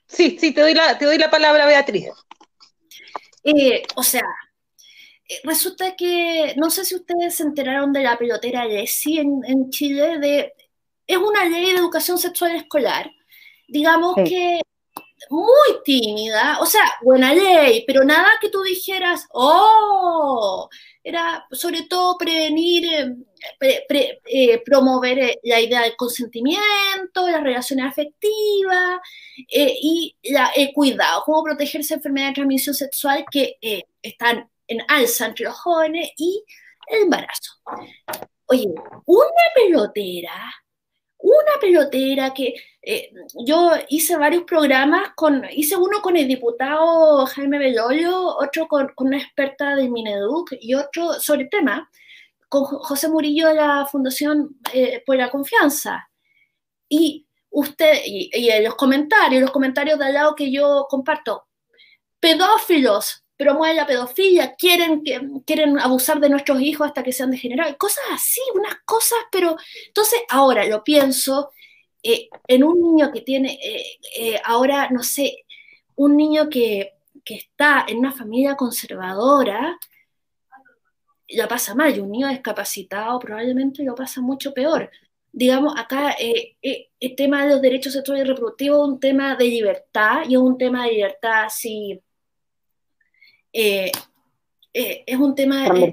Sí, 0.06 0.38
sí, 0.40 0.52
te 0.52 0.60
doy 0.60 0.74
la, 0.74 0.98
te 0.98 1.04
doy 1.04 1.18
la 1.18 1.30
palabra, 1.30 1.66
Beatriz. 1.66 2.08
Eh, 3.44 3.82
o 3.96 4.02
sea, 4.02 4.24
resulta 5.44 5.96
que, 5.96 6.54
no 6.56 6.70
sé 6.70 6.84
si 6.84 6.94
ustedes 6.94 7.36
se 7.36 7.42
enteraron 7.42 7.92
de 7.92 8.02
la 8.02 8.18
pelotera 8.18 8.62
Jessie 8.62 9.20
en, 9.20 9.40
en 9.46 9.70
Chile, 9.70 10.18
de, 10.18 10.52
es 11.06 11.16
una 11.16 11.44
ley 11.44 11.72
de 11.72 11.78
educación 11.78 12.18
sexual 12.18 12.54
escolar, 12.56 13.10
digamos 13.68 14.14
que 14.16 14.60
muy 15.28 15.82
tímida, 15.84 16.58
o 16.60 16.66
sea, 16.66 16.82
buena 17.02 17.34
ley, 17.34 17.84
pero 17.86 18.04
nada 18.04 18.28
que 18.40 18.48
tú 18.48 18.62
dijeras, 18.62 19.26
oh, 19.32 20.68
era 21.02 21.46
sobre 21.52 21.82
todo 21.82 22.16
prevenir, 22.18 22.84
eh, 23.60 23.86
eh, 24.24 24.62
promover 24.64 25.18
eh, 25.18 25.40
la 25.44 25.60
idea 25.60 25.82
del 25.82 25.96
consentimiento, 25.96 27.28
las 27.30 27.42
relaciones 27.42 27.86
afectivas 27.86 29.00
y 29.48 30.16
el 30.22 30.72
cuidado, 30.72 31.22
cómo 31.24 31.42
protegerse 31.44 31.94
de 31.94 31.98
enfermedades 31.98 32.32
de 32.32 32.34
transmisión 32.34 32.74
sexual 32.74 33.24
que 33.30 33.56
están 34.02 34.48
en 34.70 34.80
alza 34.88 35.26
entre 35.26 35.44
los 35.44 35.58
jóvenes 35.58 36.10
y 36.16 36.42
el 36.86 37.02
embarazo. 37.02 37.52
Oye, 38.46 38.66
una 39.06 39.44
pelotera 39.54 40.50
una 41.22 41.52
pelotera 41.60 42.32
que 42.32 42.54
eh, 42.82 43.10
yo 43.46 43.72
hice 43.88 44.16
varios 44.16 44.44
programas, 44.44 45.10
con, 45.14 45.44
hice 45.50 45.76
uno 45.76 46.00
con 46.00 46.16
el 46.16 46.26
diputado 46.26 47.26
Jaime 47.26 47.58
Belolio, 47.58 48.36
otro 48.36 48.66
con, 48.66 48.90
una 48.96 49.18
experta 49.18 49.76
del 49.76 49.90
Mineduc 49.90 50.52
y 50.60 50.74
otro 50.74 51.14
sobre 51.14 51.42
el 51.42 51.50
tema, 51.50 51.90
con 52.48 52.64
José 52.64 53.08
Murillo 53.08 53.48
de 53.48 53.54
la 53.54 53.86
Fundación 53.86 54.56
eh, 54.72 55.02
por 55.04 55.16
la 55.16 55.30
Confianza. 55.30 56.08
Y 56.88 57.26
usted, 57.50 58.00
y, 58.04 58.30
y, 58.32 58.62
los 58.62 58.74
comentarios, 58.74 59.42
los 59.42 59.50
comentarios 59.52 59.98
de 59.98 60.06
al 60.06 60.14
lado 60.14 60.34
que 60.34 60.50
yo 60.50 60.86
comparto, 60.88 61.46
pedófilos, 62.18 63.24
promueven 63.40 63.76
la 63.76 63.86
pedofilia, 63.86 64.54
quieren, 64.54 65.02
quieren 65.46 65.78
abusar 65.78 66.20
de 66.20 66.28
nuestros 66.28 66.60
hijos 66.60 66.86
hasta 66.86 67.02
que 67.02 67.10
sean 67.10 67.30
degenerados, 67.30 67.74
cosas 67.78 68.04
así, 68.12 68.38
unas 68.54 68.74
cosas, 68.84 69.18
pero 69.32 69.56
entonces 69.86 70.20
ahora 70.28 70.66
lo 70.66 70.84
pienso 70.84 71.50
eh, 72.02 72.28
en 72.46 72.64
un 72.64 72.78
niño 72.82 73.10
que 73.10 73.22
tiene, 73.22 73.58
eh, 73.64 73.98
eh, 74.14 74.40
ahora, 74.44 74.90
no 74.90 75.02
sé, 75.02 75.46
un 75.96 76.18
niño 76.18 76.50
que, 76.50 76.92
que, 77.24 77.36
está 77.36 77.86
en 77.88 78.00
una 78.00 78.12
familia 78.12 78.56
conservadora, 78.56 79.78
lo 81.28 81.48
pasa 81.48 81.74
mal, 81.74 81.96
y 81.96 82.00
un 82.00 82.10
niño 82.10 82.28
discapacitado 82.28 83.18
probablemente 83.20 83.82
lo 83.84 83.94
pasa 83.94 84.20
mucho 84.20 84.52
peor. 84.52 84.90
Digamos, 85.32 85.72
acá 85.78 86.14
el 86.20 87.16
tema 87.16 87.44
de 87.44 87.50
los 87.52 87.62
derechos 87.62 87.94
sexuales 87.94 88.26
y 88.26 88.28
reproductivos 88.28 88.80
es 88.86 88.92
un 88.92 89.00
tema 89.00 89.34
de 89.34 89.44
libertad 89.46 90.24
y 90.28 90.34
es 90.34 90.40
un 90.40 90.58
tema 90.58 90.84
de 90.84 90.92
libertad 90.92 91.44
así 91.44 92.02
eh, 93.52 93.90
eh, 94.72 95.04
es 95.06 95.18
un 95.18 95.34
tema 95.34 95.66
eh, 95.66 95.92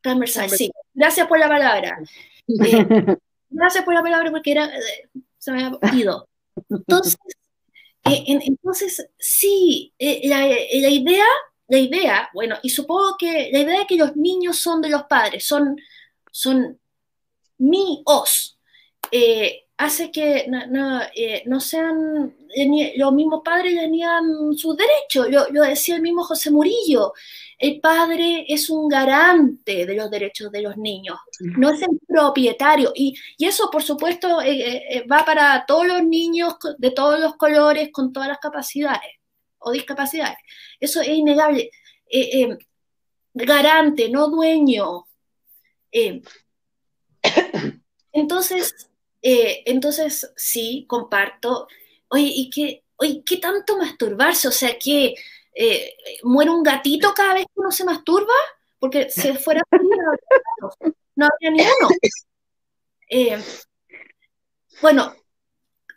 transversal. 0.00 0.50
sí. 0.50 0.70
Gracias 0.92 1.26
por 1.26 1.38
la 1.38 1.48
palabra. 1.48 1.98
gracias 3.50 3.84
por 3.84 3.94
la 3.94 4.02
palabra 4.02 4.30
porque 4.30 4.52
era, 4.52 4.70
se 5.38 5.52
me 5.52 5.64
había 5.64 5.78
ido. 5.94 6.28
Entonces, 6.70 7.16
entonces 8.04 9.08
sí, 9.18 9.92
la, 9.98 10.46
idea, 10.88 11.24
la 11.68 11.78
idea, 11.78 12.30
bueno, 12.32 12.56
y 12.62 12.70
supongo 12.70 13.16
que 13.18 13.50
la 13.52 13.60
idea 13.60 13.80
de 13.80 13.86
que 13.86 13.96
los 13.96 14.14
niños 14.16 14.58
son 14.58 14.80
de 14.80 14.90
los 14.90 15.04
padres, 15.04 15.44
son, 15.44 15.76
son 16.30 16.78
míos, 17.58 18.58
hace 19.76 20.12
que 20.12 20.46
no, 20.46 21.60
sean 21.60 22.34
los 22.96 23.12
mismos 23.12 23.42
padres 23.44 23.74
tenían 23.74 24.54
sus 24.56 24.76
derechos. 24.76 25.28
Lo, 25.30 25.62
decía 25.62 25.96
el 25.96 26.02
mismo 26.02 26.24
José 26.24 26.50
Murillo. 26.50 27.12
El 27.58 27.80
padre 27.80 28.44
es 28.48 28.68
un 28.68 28.88
garante 28.88 29.86
de 29.86 29.94
los 29.94 30.10
derechos 30.10 30.50
de 30.50 30.60
los 30.60 30.76
niños, 30.76 31.16
no 31.40 31.70
es 31.70 31.82
el 31.82 32.00
propietario. 32.06 32.92
Y, 32.94 33.14
eso, 33.38 33.70
por 33.70 33.82
supuesto, 33.82 34.42
eh, 34.42 34.60
eh, 34.60 34.82
eh, 34.90 35.06
va 35.06 35.24
para 35.24 35.64
todos 35.66 35.86
los 35.86 36.04
niños 36.04 36.54
de 36.78 36.90
todos 36.90 37.20
los 37.20 37.36
colores, 37.36 37.90
con 37.92 38.12
todas 38.12 38.28
las 38.28 38.38
capacidades 38.38 39.12
o 39.58 39.70
discapacidades. 39.70 40.36
Eso 40.80 41.00
es 41.00 41.08
innegable. 41.08 41.70
garante, 43.32 44.08
no 44.08 44.28
dueño. 44.28 45.06
entonces, 48.12 48.90
entonces, 49.22 50.32
sí, 50.36 50.84
comparto 50.88 51.68
oye, 52.08 52.30
¿y 52.34 52.50
qué, 52.50 52.84
oye, 52.96 53.22
qué 53.24 53.36
tanto 53.38 53.76
masturbarse? 53.76 54.48
O 54.48 54.52
sea, 54.52 54.78
que 54.78 55.14
eh, 55.54 55.96
muere 56.24 56.50
un 56.50 56.62
gatito 56.64 57.14
cada 57.14 57.34
vez 57.34 57.44
que 57.44 57.60
uno 57.60 57.70
se 57.70 57.84
masturba, 57.84 58.34
porque 58.80 59.08
si 59.08 59.32
fuera 59.34 59.62
no 61.16 61.26
habría 61.26 61.50
ni 61.50 61.60
uno. 61.60 61.88
Eh, 63.08 63.38
bueno, 64.82 65.14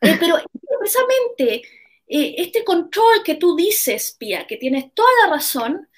eh, 0.02 0.17
pero 0.20 0.38
precisamente 0.80 1.63
este 2.06 2.63
control 2.63 3.24
que 3.24 3.36
tú 3.36 3.56
dices, 3.56 4.15
Pia, 4.17 4.46
que 4.46 4.58
tienes 4.58 4.93
toda 4.93 5.10
la 5.24 5.32
razón, 5.34 5.89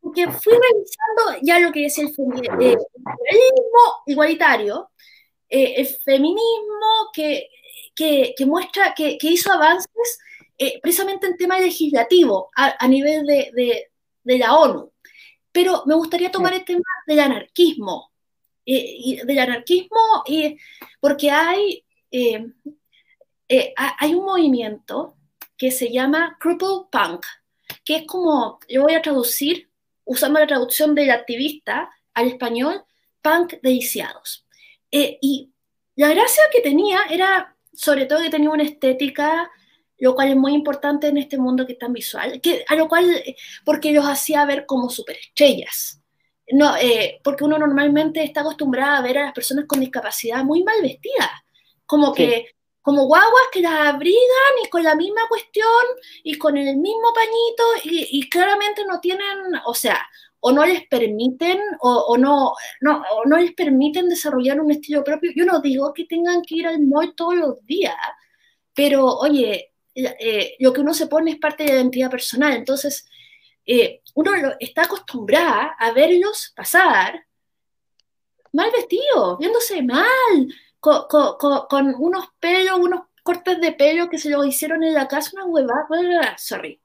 porque 0.00 0.28
fui 0.32 0.52
revisando 0.52 1.40
ya 1.42 1.60
lo 1.60 1.70
que 1.70 1.86
es 1.86 1.96
el 1.98 2.12
feminismo 2.12 2.78
igualitario, 4.06 4.90
el 5.48 5.86
feminismo 5.86 7.10
que 7.12 7.48
que, 7.98 8.46
muestra, 8.46 8.94
que, 8.94 9.18
hizo 9.22 9.52
avances 9.52 10.18
eh, 10.56 10.78
precisamente 10.80 11.26
en 11.26 11.36
tema 11.36 11.58
legislativo 11.58 12.48
a, 12.54 12.86
nivel 12.86 13.26
de, 13.26 13.90
la 14.38 14.56
ONU. 14.56 14.92
Pero 15.50 15.82
me 15.86 15.96
gustaría 15.96 16.30
tomar 16.30 16.54
el 16.54 16.64
tema 16.64 16.84
del 17.08 17.18
anarquismo, 17.18 18.12
eh, 18.64 19.20
del 19.24 19.38
anarquismo, 19.40 20.22
porque 21.00 21.30
hay, 21.30 21.84
eh, 22.12 22.46
hay 23.48 24.14
un 24.14 24.24
movimiento 24.24 25.16
que 25.56 25.72
se 25.72 25.90
llama 25.90 26.36
Cripple 26.38 26.86
Punk, 26.92 27.26
que 27.84 27.96
es 27.96 28.06
como, 28.06 28.60
yo 28.68 28.82
voy 28.82 28.94
a 28.94 29.02
traducir, 29.02 29.68
usando 30.04 30.38
la 30.38 30.46
traducción 30.46 30.94
del 30.94 31.10
activista 31.10 31.90
al 32.14 32.28
español, 32.28 32.84
punk 33.22 33.54
de 33.60 33.70
lisiados. 33.70 34.46
y 34.92 35.50
la 35.96 36.10
gracia 36.10 36.44
que 36.52 36.60
tenía 36.60 37.00
era 37.10 37.57
sobre 37.78 38.06
todo 38.06 38.22
que 38.22 38.30
tenía 38.30 38.50
una 38.50 38.64
estética, 38.64 39.48
lo 39.98 40.16
cual 40.16 40.30
es 40.30 40.36
muy 40.36 40.52
importante 40.52 41.06
en 41.06 41.16
este 41.16 41.38
mundo 41.38 41.64
que 41.64 41.74
es 41.74 41.78
tan 41.78 41.92
visual, 41.92 42.40
que, 42.40 42.64
a 42.66 42.74
lo 42.74 42.88
cual, 42.88 43.22
porque 43.64 43.92
los 43.92 44.04
hacía 44.04 44.44
ver 44.44 44.66
como 44.66 44.90
superestrellas. 44.90 46.02
No, 46.50 46.76
eh, 46.76 47.20
porque 47.22 47.44
uno 47.44 47.56
normalmente 47.56 48.24
está 48.24 48.40
acostumbrado 48.40 48.96
a 48.96 49.02
ver 49.02 49.18
a 49.18 49.24
las 49.26 49.32
personas 49.32 49.66
con 49.68 49.78
discapacidad 49.78 50.42
muy 50.42 50.64
mal 50.64 50.82
vestidas, 50.82 51.30
como 51.86 52.12
que 52.12 52.50
como 52.82 53.04
guaguas 53.04 53.44
que 53.52 53.60
las 53.60 53.80
abrigan 53.94 54.54
y 54.64 54.68
con 54.70 54.82
la 54.82 54.94
misma 54.94 55.28
cuestión 55.28 55.84
y 56.24 56.36
con 56.38 56.56
el 56.56 56.78
mismo 56.78 57.12
pañito 57.14 57.64
y, 57.84 58.18
y 58.18 58.28
claramente 58.30 58.82
no 58.86 58.98
tienen, 58.98 59.36
o 59.66 59.74
sea, 59.74 60.00
o 60.40 60.52
no 60.52 60.64
les 60.64 60.86
permiten 60.86 61.58
o, 61.80 62.16
no, 62.16 62.52
no, 62.80 63.02
no 63.24 63.36
les 63.38 63.52
permiten 63.54 64.08
desarrollar 64.08 64.60
un 64.60 64.70
estilo 64.70 65.02
propio. 65.02 65.32
Yo 65.34 65.44
no 65.44 65.60
digo 65.60 65.92
que 65.92 66.04
tengan 66.04 66.42
que 66.42 66.56
ir 66.56 66.66
al 66.66 66.80
mall 66.80 67.14
todos 67.14 67.36
los 67.36 67.66
días, 67.66 67.96
pero 68.74 69.06
oye, 69.06 69.72
eh, 69.94 70.54
lo 70.60 70.72
que 70.72 70.80
uno 70.80 70.94
se 70.94 71.08
pone 71.08 71.32
es 71.32 71.38
parte 71.38 71.64
de 71.64 71.70
la 71.70 71.76
identidad 71.76 72.10
personal. 72.10 72.54
Entonces, 72.54 73.08
eh, 73.66 74.02
uno 74.14 74.32
está 74.60 74.82
acostumbrada 74.84 75.76
a 75.78 75.92
verlos 75.92 76.52
pasar 76.54 77.24
mal 78.52 78.70
vestidos, 78.70 79.38
viéndose 79.38 79.82
mal, 79.82 80.48
con, 80.80 81.94
unos 81.98 82.26
pelos, 82.40 82.78
unos 82.78 83.02
cortes 83.22 83.60
de 83.60 83.72
pelo 83.72 84.08
que 84.08 84.18
se 84.18 84.30
lo 84.30 84.44
hicieron 84.44 84.82
en 84.84 84.94
la 84.94 85.06
casa, 85.08 85.30
una 85.34 85.44
huevada, 85.46 86.36
sorry. 86.38 86.80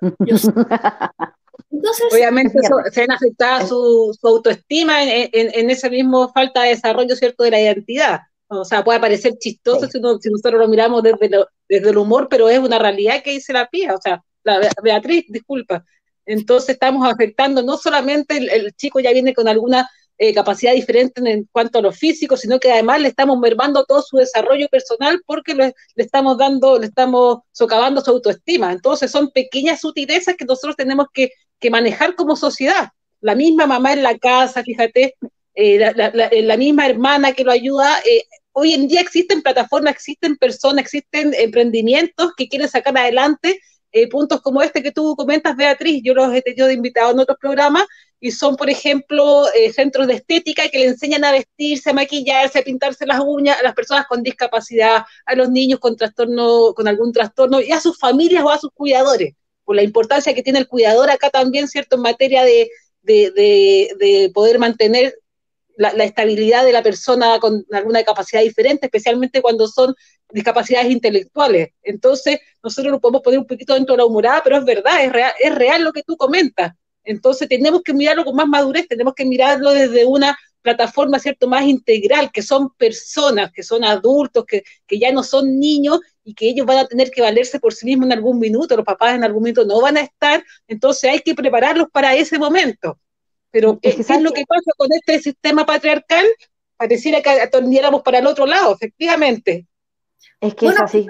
Entonces, 1.74 2.06
Obviamente 2.12 2.58
se 2.92 3.00
ven 3.00 3.10
afectada 3.10 3.66
su, 3.66 4.16
su 4.18 4.28
autoestima 4.28 5.02
en, 5.02 5.28
en, 5.32 5.70
esa 5.70 5.90
misma 5.90 6.32
falta 6.32 6.62
de 6.62 6.68
desarrollo, 6.70 7.16
¿cierto?, 7.16 7.42
de 7.42 7.50
la 7.50 7.60
identidad. 7.60 8.20
O 8.46 8.64
sea, 8.64 8.84
puede 8.84 9.00
parecer 9.00 9.36
chistoso 9.38 9.86
si, 9.86 9.98
si, 10.20 10.30
nosotros 10.30 10.60
lo 10.60 10.68
miramos 10.68 11.02
desde, 11.02 11.28
desde 11.68 11.90
el 11.90 11.98
humor, 11.98 12.28
pero 12.30 12.48
es 12.48 12.60
una 12.60 12.78
realidad 12.78 13.22
que 13.24 13.32
dice 13.32 13.52
la 13.52 13.66
pía, 13.68 13.94
o 13.94 14.00
sea, 14.00 14.22
la 14.44 14.60
Beatriz, 14.82 15.24
disculpa. 15.28 15.84
Entonces 16.26 16.70
estamos 16.70 17.06
afectando 17.10 17.62
no 17.62 17.76
solamente 17.76 18.36
el, 18.36 18.72
chico 18.74 19.00
ya 19.00 19.12
viene 19.12 19.34
con 19.34 19.48
alguna 19.48 19.90
eh, 20.16 20.32
capacidad 20.32 20.72
diferente 20.72 21.20
en, 21.28 21.48
cuanto 21.50 21.78
a 21.78 21.82
lo 21.82 21.92
físico, 21.92 22.36
sino 22.36 22.60
que 22.60 22.70
además 22.70 23.00
le 23.00 23.08
estamos 23.08 23.38
mermando 23.38 23.84
todo 23.84 24.00
su 24.00 24.16
desarrollo 24.16 24.68
personal 24.68 25.20
porque 25.26 25.54
le, 25.54 25.74
estamos 25.96 26.38
dando, 26.38 26.78
le 26.78 26.86
estamos 26.86 27.38
socavando 27.52 28.00
su 28.00 28.10
autoestima. 28.10 28.72
Entonces 28.72 29.10
son 29.10 29.30
pequeñas 29.32 29.80
sutilezas 29.80 30.36
que 30.36 30.44
nosotros 30.44 30.76
tenemos 30.76 31.06
que, 31.12 31.30
manejar 31.70 32.14
como 32.14 32.36
sociedad. 32.36 32.90
La 33.20 33.34
misma 33.34 33.66
mamá 33.66 33.92
en 33.92 34.02
la 34.02 34.18
casa, 34.18 34.62
fíjate, 34.62 35.14
eh, 35.54 35.78
la, 36.42 36.56
misma 36.56 36.86
hermana 36.86 37.32
que 37.32 37.44
lo 37.44 37.52
ayuda. 37.52 38.00
Eh, 38.04 38.24
hoy 38.52 38.74
en 38.74 38.88
día 38.88 39.00
existen 39.00 39.42
plataformas, 39.42 39.94
existen 39.94 40.36
personas, 40.36 40.84
existen 40.84 41.32
emprendimientos 41.34 42.32
que 42.36 42.48
quieren 42.48 42.68
sacar 42.68 42.96
adelante 42.98 43.60
eh, 43.92 44.08
puntos 44.08 44.40
como 44.42 44.60
este 44.60 44.82
que 44.82 44.90
tú 44.90 45.14
comentas, 45.14 45.56
Beatriz, 45.56 46.02
yo 46.04 46.14
los 46.14 46.34
he 46.34 46.42
tenido 46.42 46.68
invitado 46.68 47.12
en 47.12 47.20
otros 47.20 47.38
programas, 47.40 47.84
y 48.18 48.32
son, 48.32 48.56
por 48.56 48.68
ejemplo, 48.68 49.44
centros 49.72 50.08
de 50.08 50.14
estética 50.14 50.68
que 50.68 50.78
le 50.78 50.86
enseñan 50.86 51.24
a 51.24 51.30
vestirse, 51.30 51.90
a 51.90 51.92
maquillarse, 51.92 52.58
a 52.58 52.62
pintarse 52.62 53.06
las 53.06 53.20
uñas 53.20 53.60
a 53.60 53.62
las 53.62 53.74
personas 53.74 54.06
con 54.08 54.22
discapacidad, 54.22 55.04
a 55.26 55.34
los 55.36 55.50
niños 55.50 55.78
con 55.78 55.94
trastorno, 55.94 56.72
con 56.74 56.88
algún 56.88 57.12
trastorno, 57.12 57.60
y 57.60 57.70
a 57.70 57.80
sus 57.80 57.96
familias 57.98 58.42
o 58.42 58.50
a 58.50 58.58
sus 58.58 58.70
cuidadores, 58.72 59.34
por 59.64 59.76
la 59.76 59.82
importancia 59.82 60.34
que 60.34 60.42
tiene 60.42 60.58
el 60.58 60.68
cuidador 60.68 61.10
acá 61.10 61.30
también, 61.30 61.68
¿cierto?, 61.68 61.96
en 61.96 62.02
materia 62.02 62.44
de, 62.44 62.70
de 63.02 64.30
poder 64.34 64.58
mantener 64.58 65.14
la, 65.76 66.04
estabilidad 66.04 66.64
de 66.64 66.72
la 66.72 66.82
persona 66.82 67.38
con 67.40 67.64
alguna 67.72 68.02
capacidad 68.04 68.42
diferente, 68.42 68.86
especialmente 68.86 69.42
cuando 69.42 69.66
son 69.68 69.94
discapacidades 70.30 70.90
intelectuales. 70.90 71.70
Entonces, 71.82 72.38
nosotros 72.62 72.92
lo 72.92 73.00
podemos 73.00 73.22
poner 73.22 73.38
un 73.38 73.46
poquito 73.46 73.74
dentro 73.74 73.94
de 73.94 73.98
la 73.98 74.06
humorada, 74.06 74.40
pero 74.42 74.56
es 74.58 74.64
verdad, 74.64 75.04
es 75.04 75.12
real, 75.12 75.32
es 75.38 75.54
real 75.54 75.82
lo 75.82 75.92
que 75.92 76.02
tú 76.02 76.16
comentas. 76.16 76.72
Entonces, 77.04 77.48
tenemos 77.48 77.82
que 77.82 77.92
mirarlo 77.92 78.24
con 78.24 78.36
más 78.36 78.46
madurez, 78.46 78.88
tenemos 78.88 79.14
que 79.14 79.24
mirarlo 79.24 79.70
desde 79.70 80.06
una 80.06 80.36
plataforma, 80.64 81.18
¿cierto?, 81.18 81.46
más 81.46 81.64
integral, 81.64 82.32
que 82.32 82.42
son 82.42 82.70
personas, 82.70 83.52
que 83.52 83.62
son 83.62 83.84
adultos, 83.84 84.46
que, 84.46 84.64
que 84.86 84.98
ya 84.98 85.12
no 85.12 85.22
son 85.22 85.60
niños 85.60 86.00
y 86.24 86.34
que 86.34 86.48
ellos 86.48 86.66
van 86.66 86.78
a 86.78 86.86
tener 86.86 87.10
que 87.10 87.20
valerse 87.20 87.60
por 87.60 87.74
sí 87.74 87.84
mismos 87.84 88.06
en 88.06 88.14
algún 88.14 88.38
minuto, 88.38 88.74
los 88.74 88.84
papás 88.84 89.14
en 89.14 89.24
algún 89.24 89.42
minuto 89.42 89.66
no 89.66 89.80
van 89.82 89.98
a 89.98 90.00
estar, 90.00 90.42
entonces 90.66 91.10
hay 91.10 91.20
que 91.20 91.34
prepararlos 91.34 91.88
para 91.92 92.16
ese 92.16 92.38
momento. 92.38 92.98
Pero 93.50 93.78
¿qué 93.78 93.90
es 93.90 94.22
lo 94.22 94.32
que 94.32 94.44
pasa 94.46 94.72
con 94.76 94.88
este 94.90 95.20
sistema 95.20 95.66
patriarcal? 95.66 96.26
Pareciera 96.76 97.20
que 97.20 97.30
atorniéramos 97.30 98.02
para 98.02 98.18
el 98.18 98.26
otro 98.26 98.46
lado, 98.46 98.74
efectivamente. 98.74 99.66
Es 100.40 100.54
que 100.54 100.66
es 100.66 100.80
así. 100.80 101.06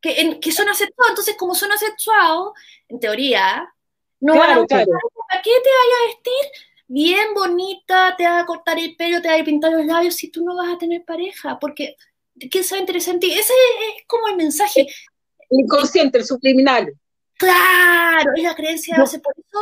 Que, 0.00 0.40
que, 0.40 0.50
son 0.50 0.68
asexuados, 0.68 1.10
entonces 1.10 1.36
como 1.38 1.54
son 1.54 1.70
asexuados, 1.70 2.54
en 2.88 2.98
teoría, 2.98 3.72
no 4.18 4.32
claro, 4.32 4.66
van 4.68 4.80
a 4.80 4.84
¿Para 4.84 5.42
qué 5.42 5.50
te 5.50 5.70
vayas 5.70 6.00
a 6.00 6.06
vestir 6.06 6.71
bien 6.92 7.32
bonita, 7.34 8.14
te 8.18 8.24
vas 8.24 8.42
a 8.42 8.46
cortar 8.46 8.78
el 8.78 8.94
pelo, 8.96 9.22
te 9.22 9.28
vas 9.28 9.40
a 9.40 9.44
pintar 9.44 9.72
los 9.72 9.86
labios 9.86 10.14
si 10.14 10.30
tú 10.30 10.44
no 10.44 10.54
vas 10.54 10.74
a 10.74 10.78
tener 10.78 11.02
pareja? 11.04 11.58
Porque, 11.58 11.96
¿qué 12.50 12.62
sabe 12.62 12.82
interesante? 12.82 13.28
Ese 13.28 13.40
es 13.40 14.04
como 14.06 14.28
el 14.28 14.36
mensaje. 14.36 14.86
El 15.48 15.60
inconsciente, 15.60 16.18
el 16.18 16.26
subliminal. 16.26 16.92
Claro, 17.38 18.32
es 18.36 18.42
la 18.42 18.54
creencia 18.54 18.98
base. 18.98 19.20
Por 19.20 19.34
eso 19.38 19.58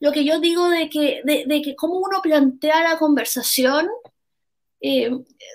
lo 0.00 0.12
que 0.12 0.24
yo 0.24 0.38
digo 0.40 0.68
de 0.68 0.90
que, 0.90 1.22
de, 1.24 1.62
que 1.62 1.74
cómo 1.74 1.94
uno 1.94 2.20
plantea 2.22 2.82
la 2.82 2.98
conversación, 2.98 3.88
eh, 4.80 5.10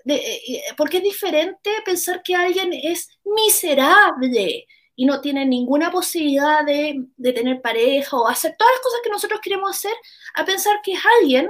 eh, 0.08 0.62
porque 0.76 0.98
es 0.98 1.04
diferente 1.04 1.70
pensar 1.86 2.24
que 2.24 2.34
alguien 2.34 2.74
es 2.74 3.08
miserable 3.24 4.66
y 5.00 5.06
no 5.06 5.22
tiene 5.22 5.46
ninguna 5.46 5.90
posibilidad 5.92 6.66
de, 6.66 7.06
tener 7.34 7.62
pareja 7.62 8.18
o 8.18 8.28
hacer 8.28 8.58
todas 8.60 8.74
las 8.74 8.82
cosas 8.82 9.00
que 9.02 9.10
nosotros 9.10 9.40
queremos 9.42 9.70
hacer, 9.70 9.94
a 10.34 10.44
pensar 10.44 10.82
que 10.84 10.92
es 10.92 11.00
alguien 11.22 11.50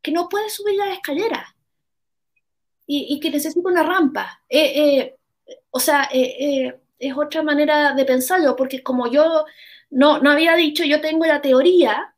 que 0.00 0.12
no 0.12 0.28
puede 0.28 0.48
subir 0.50 0.76
la 0.76 0.92
escalera 0.92 1.56
y, 2.86 3.18
que 3.18 3.30
necesita 3.30 3.68
una 3.68 3.82
rampa. 3.82 4.40
Eh, 4.48 5.16
o 5.72 5.80
sea, 5.80 6.08
es 6.12 7.16
otra 7.16 7.42
manera 7.42 7.92
de 7.92 8.04
pensarlo, 8.04 8.54
porque 8.54 8.84
como 8.84 9.10
yo 9.10 9.44
no, 9.90 10.20
no 10.20 10.30
había 10.30 10.54
dicho, 10.54 10.84
yo 10.84 11.00
tengo 11.00 11.26
la 11.26 11.42
teoría 11.42 12.14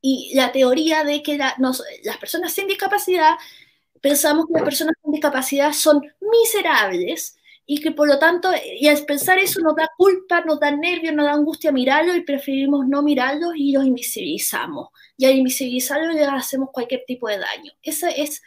y 0.00 0.32
la 0.34 0.50
teoría 0.50 1.04
de 1.04 1.22
que 1.22 1.36
las 1.36 2.16
personas 2.18 2.54
sin 2.54 2.68
discapacidad, 2.68 3.34
pensamos 4.00 4.46
que 4.46 4.54
las 4.54 4.62
personas 4.62 4.94
con 5.02 5.12
discapacidad 5.12 5.74
son 5.74 6.00
miserables 6.22 7.37
y 7.70 7.82
que 7.82 7.92
por 7.92 8.08
lo 8.08 8.18
tanto, 8.18 8.50
y 8.80 8.88
al 8.88 9.04
pensar 9.04 9.38
eso 9.38 9.60
nos 9.60 9.76
da 9.76 9.90
culpa, 9.94 10.40
nos 10.40 10.58
da 10.58 10.70
nervios, 10.70 11.14
nos 11.14 11.26
da 11.26 11.34
angustia 11.34 11.70
mirarlos 11.70 12.16
y 12.16 12.22
preferimos 12.22 12.88
no 12.88 13.02
mirarlos 13.02 13.52
y 13.56 13.72
los 13.72 13.84
invisibilizamos. 13.84 14.88
Y 15.18 15.26
al 15.26 15.36
invisibilizarlos 15.36 16.14
les 16.14 16.26
hacemos 16.26 16.70
cualquier 16.72 17.04
tipo 17.06 17.28
de 17.28 17.36
daño. 17.36 17.70
Esa 17.82 18.08
es 18.08 18.40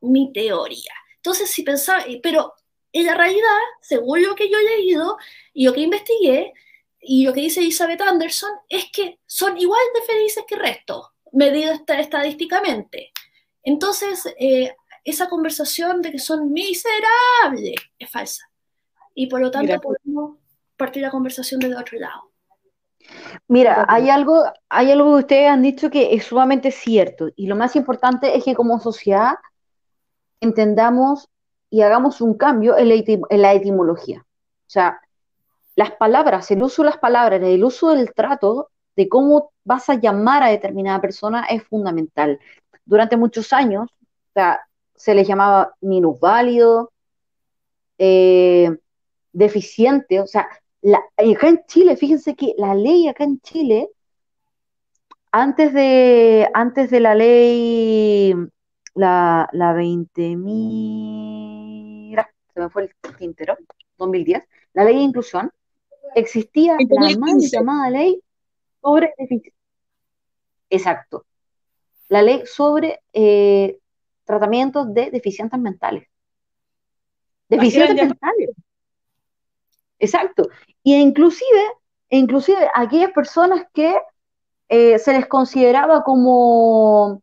mi 0.00 0.32
teoría. 0.32 0.94
Entonces, 1.16 1.50
si 1.50 1.64
pensaba, 1.64 2.02
pero 2.22 2.54
en 2.92 3.04
la 3.04 3.14
realidad, 3.14 3.58
según 3.82 4.22
lo 4.22 4.34
que 4.34 4.48
yo 4.48 4.56
he 4.56 4.78
leído 4.78 5.18
y 5.52 5.66
lo 5.66 5.74
que 5.74 5.80
investigué, 5.80 6.54
y 6.98 7.26
lo 7.26 7.34
que 7.34 7.42
dice 7.42 7.60
Elizabeth 7.60 8.00
Anderson 8.00 8.52
es 8.70 8.86
que 8.90 9.18
son 9.26 9.58
igual 9.58 9.82
de 9.94 10.06
felices 10.10 10.44
que 10.48 10.54
el 10.54 10.62
resto, 10.62 11.12
medido 11.30 11.74
estadísticamente. 11.74 13.12
Entonces, 13.62 14.26
eh, 14.38 14.74
esa 15.04 15.28
conversación 15.28 16.00
de 16.02 16.12
que 16.12 16.18
son 16.18 16.52
miserables 16.52 17.74
es 17.98 18.10
falsa. 18.10 18.50
Y 19.14 19.28
por 19.28 19.40
lo 19.40 19.50
tanto 19.50 19.80
podemos 19.80 20.38
partir 20.76 21.02
la 21.02 21.10
conversación 21.10 21.60
desde 21.60 21.76
otro 21.76 21.98
lado. 21.98 22.30
Mira, 23.48 23.84
hay 23.88 24.08
algo, 24.08 24.42
hay 24.68 24.90
algo 24.90 25.12
que 25.12 25.20
ustedes 25.20 25.50
han 25.50 25.62
dicho 25.62 25.90
que 25.90 26.14
es 26.14 26.24
sumamente 26.24 26.70
cierto. 26.70 27.28
Y 27.36 27.46
lo 27.46 27.54
más 27.54 27.76
importante 27.76 28.36
es 28.36 28.44
que 28.44 28.54
como 28.54 28.80
sociedad 28.80 29.34
entendamos 30.40 31.28
y 31.70 31.82
hagamos 31.82 32.20
un 32.20 32.34
cambio 32.34 32.76
en 32.78 32.88
la, 32.88 32.94
en 32.94 33.42
la 33.42 33.52
etimología. 33.52 34.20
O 34.20 34.70
sea, 34.70 35.00
las 35.76 35.92
palabras, 35.92 36.50
el 36.50 36.62
uso 36.62 36.82
de 36.82 36.90
las 36.90 36.98
palabras, 36.98 37.42
el 37.42 37.64
uso 37.64 37.90
del 37.90 38.12
trato, 38.14 38.70
de 38.96 39.08
cómo 39.08 39.52
vas 39.64 39.88
a 39.90 39.94
llamar 39.94 40.42
a 40.42 40.48
determinada 40.48 41.00
persona 41.00 41.44
es 41.44 41.62
fundamental. 41.64 42.38
Durante 42.84 43.16
muchos 43.16 43.52
años 43.52 43.90
se 44.94 45.14
les 45.14 45.26
llamaba 45.26 45.74
minusválido, 45.80 46.92
eh, 47.98 48.70
deficiente, 49.32 50.20
o 50.20 50.26
sea, 50.26 50.48
acá 51.16 51.48
en 51.48 51.64
Chile, 51.66 51.96
fíjense 51.96 52.34
que 52.34 52.54
la 52.56 52.74
ley 52.74 53.08
acá 53.08 53.24
en 53.24 53.40
Chile, 53.40 53.88
antes 55.32 55.72
de, 55.72 56.48
antes 56.54 56.90
de 56.90 57.00
la 57.00 57.14
ley, 57.14 58.34
la, 58.94 59.48
la 59.52 59.74
20.000, 59.74 62.26
se 62.52 62.60
me 62.60 62.70
fue 62.70 62.82
el 62.84 62.94
tintero, 63.18 63.56
2010, 63.98 64.44
la 64.74 64.84
ley 64.84 64.96
de 64.96 65.02
inclusión, 65.02 65.50
existía 66.14 66.76
la 66.88 67.18
mal 67.18 67.40
llamada 67.40 67.90
ley 67.90 68.22
sobre 68.80 69.12
Exacto. 70.70 71.26
La 72.08 72.22
ley 72.22 72.42
sobre 72.46 73.00
eh, 73.12 73.78
tratamientos 74.24 74.92
de 74.92 75.10
deficientes 75.10 75.58
mentales. 75.58 76.08
Deficientes 77.48 78.08
mentales. 78.08 78.50
Exacto. 79.98 80.48
Y 80.82 80.94
inclusive, 80.96 81.62
inclusive 82.10 82.68
aquellas 82.74 83.12
personas 83.12 83.66
que 83.72 83.96
eh, 84.68 84.98
se 84.98 85.12
les 85.12 85.26
consideraba 85.26 86.02
como, 86.02 87.22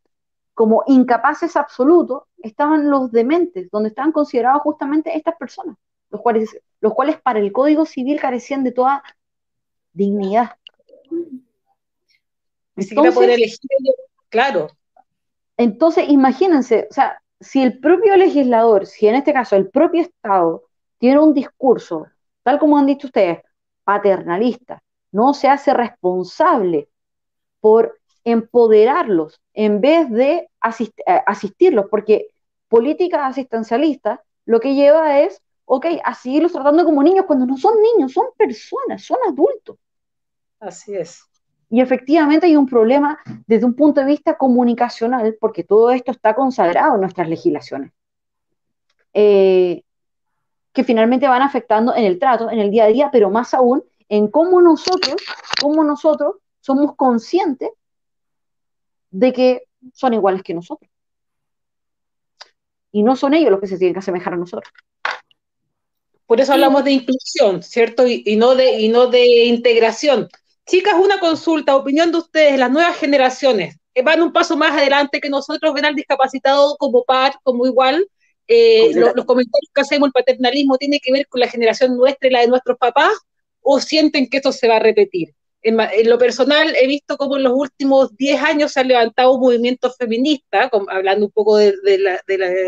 como 0.53 0.83
incapaces 0.87 1.55
absolutos, 1.55 2.23
estaban 2.37 2.89
los 2.89 3.11
dementes, 3.11 3.69
donde 3.71 3.89
estaban 3.89 4.11
considerados 4.11 4.61
justamente 4.61 5.15
estas 5.15 5.35
personas, 5.35 5.77
los 6.09 6.21
cuales 6.21 6.49
los 6.81 6.93
cuales 6.95 7.21
para 7.21 7.39
el 7.39 7.51
Código 7.51 7.85
Civil 7.85 8.19
carecían 8.19 8.63
de 8.63 8.71
toda 8.71 9.03
dignidad. 9.93 10.57
Ni 12.75 12.83
siquiera 12.83 13.11
poder 13.11 13.29
elegir, 13.31 13.59
claro. 14.29 14.67
Entonces, 15.62 16.06
imagínense, 16.10 16.88
o 16.89 16.93
sea, 16.93 17.21
si 17.39 17.62
el 17.62 17.80
propio 17.80 18.15
legislador, 18.15 18.88
si 18.88 19.08
en 19.08 19.13
este 19.13 19.32
caso 19.32 19.56
el 19.56 19.69
propio 19.69 20.02
Estado 20.02 20.63
tiene 20.97 21.19
un 21.19 21.36
discurso, 21.36 22.08
tal 22.41 22.58
como 22.58 22.80
han 22.80 22.88
dicho 22.88 23.06
ustedes, 23.06 23.41
paternalista, 23.84 24.82
no 25.12 25.36
se 25.36 25.50
hace 25.50 25.71
responsable 25.76 26.89
por 27.60 28.00
empoderarlos 28.24 29.39
en 29.54 29.82
vez 29.82 30.10
de 30.10 30.50
eh, 31.06 31.21
asistirlos, 31.28 31.86
porque 31.91 32.30
política 32.67 33.28
asistencialista 33.28 34.24
lo 34.45 34.60
que 34.60 34.74
lleva 34.74 35.19
es 35.19 35.43
ok, 35.65 35.86
a 36.04 36.15
seguirlos 36.15 36.54
tratando 36.54 36.84
como 36.84 37.04
niños 37.04 37.26
cuando 37.28 37.45
no 37.45 37.56
son 37.56 37.76
niños, 37.82 38.13
son 38.13 38.26
personas, 38.36 39.04
son 39.04 39.19
adultos. 39.28 39.78
Así 40.60 40.95
es. 40.95 41.21
Y 41.71 41.79
efectivamente 41.79 42.47
hay 42.47 42.57
un 42.57 42.67
problema 42.67 43.17
desde 43.47 43.65
un 43.65 43.73
punto 43.73 44.01
de 44.01 44.07
vista 44.07 44.38
comunicacional, 44.38 45.38
porque 45.39 45.63
todo 45.63 45.91
esto 45.91 46.12
está 46.12 46.36
consagrado 46.36 46.95
en 46.95 47.01
nuestras 47.01 47.29
legislaciones, 47.29 47.93
eh, 49.13 49.81
que 50.73 50.84
finalmente 50.84 51.29
van 51.29 51.41
afectando 51.41 51.95
en 51.95 52.03
el 52.03 52.19
trato, 52.19 52.51
en 52.51 52.60
el 52.60 52.71
día 52.71 52.84
a 52.84 52.88
día, 52.88 53.10
pero 53.10 53.29
más 53.29 53.53
aún 53.53 53.86
en 54.10 54.27
cómo 54.27 54.62
nosotros, 54.62 55.15
cómo 55.62 55.81
nosotros 55.86 56.36
somos 56.60 56.93
conscientes 56.97 57.69
de 59.10 59.31
que 59.31 59.63
son 59.93 60.13
iguales 60.13 60.43
que 60.43 60.53
nosotros. 60.53 60.91
Y 62.91 63.01
no 63.01 63.15
son 63.15 63.34
ellos 63.34 63.49
los 63.49 63.62
que 63.62 63.67
se 63.67 63.77
tienen 63.77 63.93
que 63.93 63.99
asemejar 63.99 64.34
a 64.34 64.38
nosotros. 64.38 64.73
Por 66.25 66.41
eso 66.41 66.51
hablamos 66.51 66.84
de 66.84 66.91
inclusión, 66.91 67.63
¿cierto? 67.63 68.05
Y, 68.05 68.36
no 68.36 68.55
de, 68.55 68.81
y 68.81 68.89
no 68.89 69.07
de 69.07 69.45
integración. 69.45 70.27
Chicas, 70.65 70.93
una 70.93 71.19
consulta, 71.19 71.76
opinión 71.76 72.12
de 72.12 72.19
ustedes, 72.19 72.58
las 72.60 72.71
nuevas 72.71 72.97
generaciones, 72.97 73.78
¿van 74.04 74.21
un 74.21 74.32
paso 74.32 74.56
más 74.56 74.71
adelante 74.71 75.19
que 75.19 75.30
nosotros? 75.30 75.74
¿Ven 75.74 75.86
al 75.86 75.95
discapacitado 75.95 76.78
como 76.78 77.04
par, 77.04 77.34
como 77.43 77.65
igual? 77.65 78.08
Eh, 78.47 78.91
los, 78.93 79.15
los, 79.15 79.26
comentarios 79.26 79.71
que 79.74 79.82
hacemos, 79.82 80.08
el 80.08 80.13
paternalismo, 80.13 80.78
¿tiene 80.78 81.00
que 81.00 81.12
ver 81.12 81.28
con 81.28 81.39
la 81.39 81.47
generación 81.47 81.97
nuestra 81.97 82.28
y 82.30 82.32
la 82.32 82.41
de 82.41 82.47
nuestros 82.47 82.78
papás? 82.78 83.13
¿O 83.62 83.80
sienten 83.80 84.30
que 84.30 84.38
esto 84.38 84.52
se 84.52 84.67
va 84.67 84.78
a 84.78 84.80
repetir? 84.80 85.34
En, 85.63 86.10
lo 86.10 86.17
personal 86.17 86.76
he 86.76 86.88
visto 86.88 87.17
cómo 87.17 87.38
en 87.38 87.43
los 87.43 87.54
últimos 87.54 88.15
10 88.17 88.41
años 88.41 88.71
se 88.71 88.80
han 88.80 88.88
levantado 88.88 89.34
un 89.34 89.41
movimiento 89.41 89.91
feminista, 89.91 90.71
hablando 90.89 91.28
un 91.28 91.32
poco 91.32 91.58
de, 91.58 91.76
la, 92.00 92.19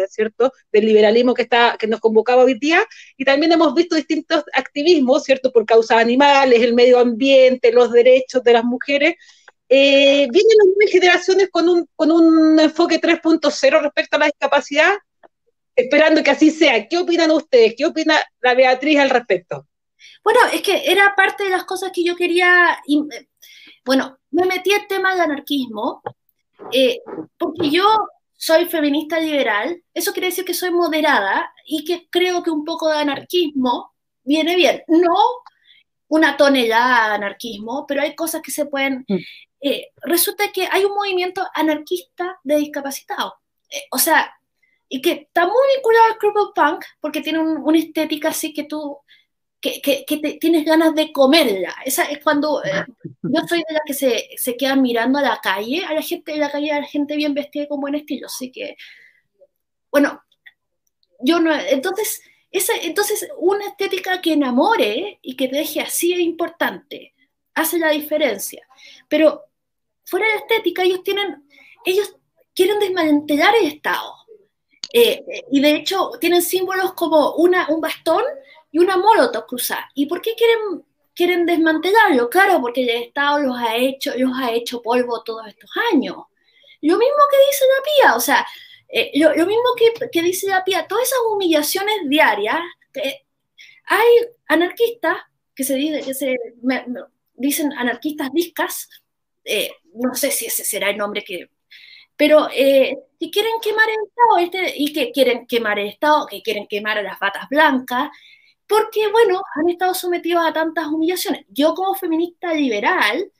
¿cierto? 0.09 0.53
del 0.71 0.85
liberalismo 0.85 1.33
que, 1.33 1.43
está, 1.43 1.75
que 1.79 1.87
nos 1.87 1.99
convocaba 1.99 2.43
hoy 2.43 2.59
día, 2.59 2.85
y 3.17 3.25
también 3.25 3.51
hemos 3.51 3.73
visto 3.73 3.95
distintos 3.95 4.43
activismos, 4.53 5.23
¿cierto? 5.23 5.51
por 5.51 5.65
causas 5.65 5.97
animales, 5.97 6.61
el 6.61 6.75
medio 6.75 6.99
ambiente, 6.99 7.71
los 7.71 7.91
derechos 7.91 8.43
de 8.43 8.53
las 8.53 8.63
mujeres. 8.63 9.15
Eh, 9.69 10.27
vienen 10.29 10.57
las 10.57 10.67
nuevas 10.67 10.91
generaciones 10.91 11.49
con 11.49 11.67
un, 11.67 11.87
con 11.95 12.11
un 12.11 12.59
enfoque 12.59 13.01
3.0 13.01 13.81
respecto 13.81 14.17
a 14.17 14.19
la 14.19 14.25
discapacidad, 14.27 14.91
esperando 15.75 16.21
que 16.21 16.29
así 16.29 16.51
sea. 16.51 16.87
¿Qué 16.87 16.97
opinan 16.99 17.31
ustedes? 17.31 17.73
¿Qué 17.75 17.85
opina 17.85 18.21
la 18.41 18.53
Beatriz 18.53 18.99
al 18.99 19.09
respecto? 19.09 19.67
Bueno, 20.23 20.39
es 20.51 20.61
que 20.61 20.91
era 20.91 21.15
parte 21.15 21.43
de 21.43 21.49
las 21.49 21.65
cosas 21.65 21.91
que 21.93 22.03
yo 22.03 22.15
quería, 22.15 22.79
bueno, 23.85 24.17
me 24.31 24.45
metí 24.45 24.71
el 24.71 24.87
tema 24.87 25.11
del 25.11 25.21
anarquismo, 25.21 26.01
eh, 26.71 27.01
porque 27.37 27.69
yo 27.69 27.85
soy 28.35 28.65
feminista 28.65 29.19
liberal, 29.19 29.81
eso 29.93 30.11
quiere 30.11 30.27
decir 30.27 30.45
que 30.45 30.53
soy 30.53 30.71
moderada 30.71 31.51
y 31.65 31.85
que 31.85 32.07
creo 32.09 32.43
que 32.43 32.51
un 32.51 32.65
poco 32.65 32.89
de 32.89 32.97
anarquismo 32.97 33.93
viene 34.23 34.55
bien. 34.55 34.83
No 34.87 35.15
una 36.09 36.37
tonelada 36.37 37.09
de 37.09 37.15
anarquismo, 37.15 37.85
pero 37.87 38.01
hay 38.01 38.15
cosas 38.15 38.41
que 38.41 38.51
se 38.51 38.65
pueden... 38.65 39.05
Mm. 39.07 39.17
Eh, 39.65 39.87
resulta 40.01 40.51
que 40.51 40.67
hay 40.69 40.83
un 40.83 40.93
movimiento 40.93 41.41
anarquista 41.53 42.37
de 42.43 42.57
discapacitados. 42.57 43.33
Eh, 43.69 43.83
o 43.91 43.97
sea, 43.97 44.31
y 44.89 45.01
que 45.01 45.11
está 45.11 45.45
muy 45.47 45.67
vinculado 45.75 46.05
al 46.05 46.17
crumple 46.17 46.43
punk, 46.53 46.85
porque 46.99 47.21
tiene 47.21 47.39
una 47.39 47.77
estética 47.79 48.29
así 48.29 48.53
que 48.53 48.65
tú 48.65 48.99
que, 49.63 50.03
te, 50.05 50.33
tienes 50.39 50.65
ganas 50.65 50.93
de 50.93 51.13
comerla. 51.13 51.73
Esa 51.85 52.03
es 52.05 52.21
cuando 52.21 52.63
eh, 52.63 52.85
yo 53.23 53.41
soy 53.47 53.59
de 53.59 53.73
las 53.73 53.83
que 53.85 53.93
se, 53.93 54.29
se 54.35 54.57
quedan 54.57 54.81
mirando 54.81 55.19
a 55.19 55.21
la 55.21 55.39
calle, 55.41 55.85
a 55.85 55.93
la 55.93 56.01
gente 56.01 56.33
de 56.33 56.37
la 56.37 56.51
calle, 56.51 56.71
a 56.71 56.81
la 56.81 56.87
gente 56.87 57.15
bien 57.15 57.33
vestida 57.33 57.67
con 57.67 57.79
buen 57.79 57.95
estilo. 57.95 58.27
Así 58.27 58.51
que, 58.51 58.75
bueno, 59.89 60.21
yo 61.19 61.39
no. 61.39 61.55
Entonces, 61.55 62.21
esa, 62.51 62.73
entonces 62.81 63.27
una 63.37 63.65
estética 63.67 64.21
que 64.21 64.33
enamore 64.33 65.19
y 65.21 65.35
que 65.37 65.47
te 65.47 65.55
deje 65.55 65.79
así 65.79 66.13
es 66.13 66.19
importante, 66.19 67.13
hace 67.53 67.79
la 67.79 67.91
diferencia. 67.91 68.67
Pero 69.07 69.45
fuera 70.03 70.27
de 70.27 70.33
la 70.33 70.39
estética, 70.41 70.83
ellos 70.83 71.03
tienen, 71.03 71.47
ellos 71.85 72.13
quieren 72.53 72.79
desmantelar 72.79 73.55
el 73.55 73.67
Estado. 73.67 74.13
Eh, 74.95 75.23
y 75.51 75.59
de 75.59 75.75
hecho 75.75 76.11
tienen 76.19 76.43
símbolos 76.43 76.93
como 76.93 77.35
una, 77.35 77.67
un 77.69 77.81
bastón 77.81 78.23
y 78.73 78.79
una 78.79 78.97
molotov 78.97 79.45
cruzada. 79.45 79.89
¿Y 79.93 80.07
por 80.07 80.19
qué 80.19 80.33
quieren, 80.35 80.83
quieren 81.15 81.45
desmantelarlo? 81.45 82.27
Claro, 82.29 82.59
porque 82.59 82.81
el 82.81 83.03
Estado 83.03 83.39
los 83.39 83.57
ha 83.57 83.77
hecho, 83.77 84.11
los 84.17 84.31
ha 84.37 84.51
hecho 84.51 84.81
polvo 84.81 85.23
todos 85.23 85.47
estos 85.47 85.69
años. 85.93 86.15
Lo 86.81 86.97
mismo 86.97 87.23
que 87.31 87.37
dice 87.45 87.65
la 87.69 87.83
PIA, 87.83 88.15
o 88.15 88.19
sea, 88.19 88.47
eh, 88.89 89.11
lo, 89.15 89.45
mismo 89.45 89.69
que, 89.77 90.09
que, 90.09 90.21
dice 90.23 90.47
la 90.47 90.63
PIA, 90.63 90.87
todas 90.87 91.05
esas 91.05 91.19
humillaciones 91.31 91.95
diarias, 92.07 92.57
hay 93.85 94.07
anarquistas 94.47 95.17
que 95.55 95.63
se, 95.63 95.75
dice, 95.75 96.01
que 96.01 96.13
se 96.15 96.35
dicen 97.35 97.73
anarquistas 97.73 98.33
discas, 98.33 98.89
eh, 99.45 99.71
no 99.93 100.15
sé 100.15 100.31
si 100.31 100.47
ese 100.47 100.63
será 100.63 100.89
el 100.89 100.97
nombre 100.97 101.23
que... 101.23 101.49
Pero 102.15 102.47
eh, 102.53 102.97
que 103.19 103.29
quieren 103.31 103.53
quemar 103.61 103.87
el 103.89 104.07
Estado, 104.07 104.37
este, 104.39 104.73
y 104.77 104.93
que 104.93 105.11
quieren 105.11 105.45
quemar 105.45 105.79
el 105.79 105.87
Estado, 105.87 106.25
que 106.27 106.41
quieren 106.41 106.67
quemar 106.67 106.97
a 106.97 107.03
las 107.03 107.19
batas 107.19 107.47
blancas, 107.49 108.09
porque, 108.73 109.07
bueno, 109.11 109.43
han 109.53 109.69
estado 109.69 109.93
sometidos 109.93 110.43
a 110.43 110.51
tantas 110.51 110.87
humillaciones. 110.87 111.45
Yo 111.49 111.75
como 111.75 111.93
feminista 111.93 112.53
liberal 112.55 113.31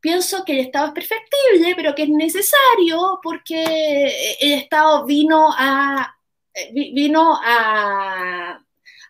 pienso 0.00 0.44
que 0.44 0.52
el 0.52 0.66
Estado 0.66 0.88
es 0.88 0.92
perfectible, 0.92 1.76
pero 1.76 1.94
que 1.94 2.02
es 2.02 2.08
necesario 2.08 3.20
porque 3.22 4.36
el 4.40 4.52
Estado 4.54 5.06
vino 5.06 5.48
a, 5.56 6.16
vino 6.72 7.38
a, 7.40 8.60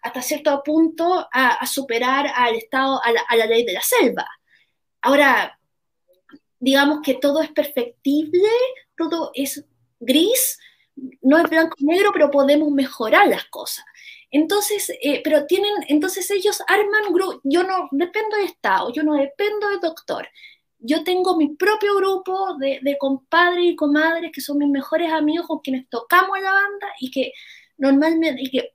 hasta 0.03 0.21
cierto 0.23 0.63
punto 0.63 1.27
a, 1.33 1.67
superar 1.67 2.27
al 2.27 2.57
Estado, 2.57 3.01
a 3.03 3.37
la 3.37 3.47
ley 3.47 3.65
de 3.65 3.73
la 3.73 3.83
selva. 3.83 4.29
Ahora, 5.01 5.59
digamos 6.59 7.01
que 7.03 7.15
todo 7.15 7.41
es 7.41 7.51
perfectible, 7.53 8.51
todo 8.99 9.31
es 9.33 9.65
gris, 9.99 10.59
no 11.23 11.39
es 11.39 11.49
blanco 11.49 11.75
y 11.79 11.87
negro, 11.87 12.11
pero 12.13 12.31
podemos 12.31 12.71
mejorar 12.71 13.29
las 13.29 13.47
cosas. 13.47 13.87
Entonces, 14.31 14.91
eh, 15.03 15.21
pero 15.25 15.47
tienen, 15.47 15.73
entonces 15.89 16.31
ellos 16.31 16.63
arman 16.69 17.13
grupo, 17.13 17.41
yo 17.45 17.65
no 17.65 17.89
dependo 17.91 18.37
de 18.37 18.45
Estado, 18.45 18.93
yo 18.93 19.03
no 19.03 19.15
dependo 19.15 19.69
de 19.69 19.79
doctor, 19.79 20.29
yo 20.79 21.05
tengo 21.05 21.37
mi 21.37 21.57
propio 21.57 21.97
grupo 21.97 22.57
de, 22.59 22.97
compadres 22.99 23.65
y 23.65 23.77
comadres 23.77 24.31
que 24.33 24.41
son 24.41 24.59
mis 24.59 24.69
mejores 24.69 25.13
amigos 25.13 25.47
con 25.47 25.59
quienes 25.61 25.89
tocamos 25.89 26.41
la 26.41 26.53
banda 26.53 26.89
y 27.01 27.11
que 27.11 27.33
normalmente, 27.77 28.41
y 28.41 28.51
que 28.51 28.75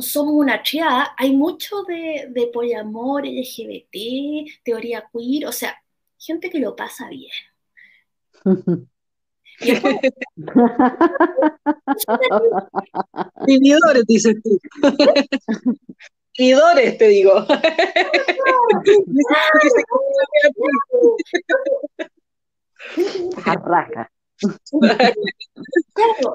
somos 0.00 0.34
una 0.34 0.62
triada, 0.62 1.14
hay 1.16 1.32
mucho 1.34 1.82
de, 1.84 2.28
de 2.30 2.46
poliamor, 2.48 3.24
LGBT, 3.26 4.62
teoría 4.64 5.08
queer, 5.12 5.46
o 5.46 5.52
sea, 5.52 5.76
gente 6.18 6.50
que 6.50 6.60
lo 6.60 6.76
pasa 6.76 7.08
bien. 7.08 7.32
Vividores, 13.46 14.04
dices 14.06 14.36
tú. 14.42 14.58
Vividores, 16.38 16.98
te 16.98 17.08
digo. 17.08 17.32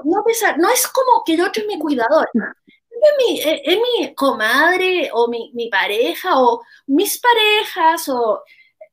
no, 0.04 0.24
no 0.58 0.70
es 0.72 0.88
como 0.88 1.24
que 1.26 1.34
el 1.36 1.42
otro 1.42 1.62
es 1.62 1.68
mi 1.68 1.78
cuidador. 1.78 2.28
Es 2.34 3.14
mi, 3.18 3.40
es 3.42 3.80
mi 3.80 4.14
comadre 4.16 5.10
o 5.14 5.28
mi, 5.28 5.52
mi 5.54 5.70
pareja 5.70 6.40
o 6.40 6.62
mis 6.88 7.20
parejas 7.20 8.10
o 8.10 8.44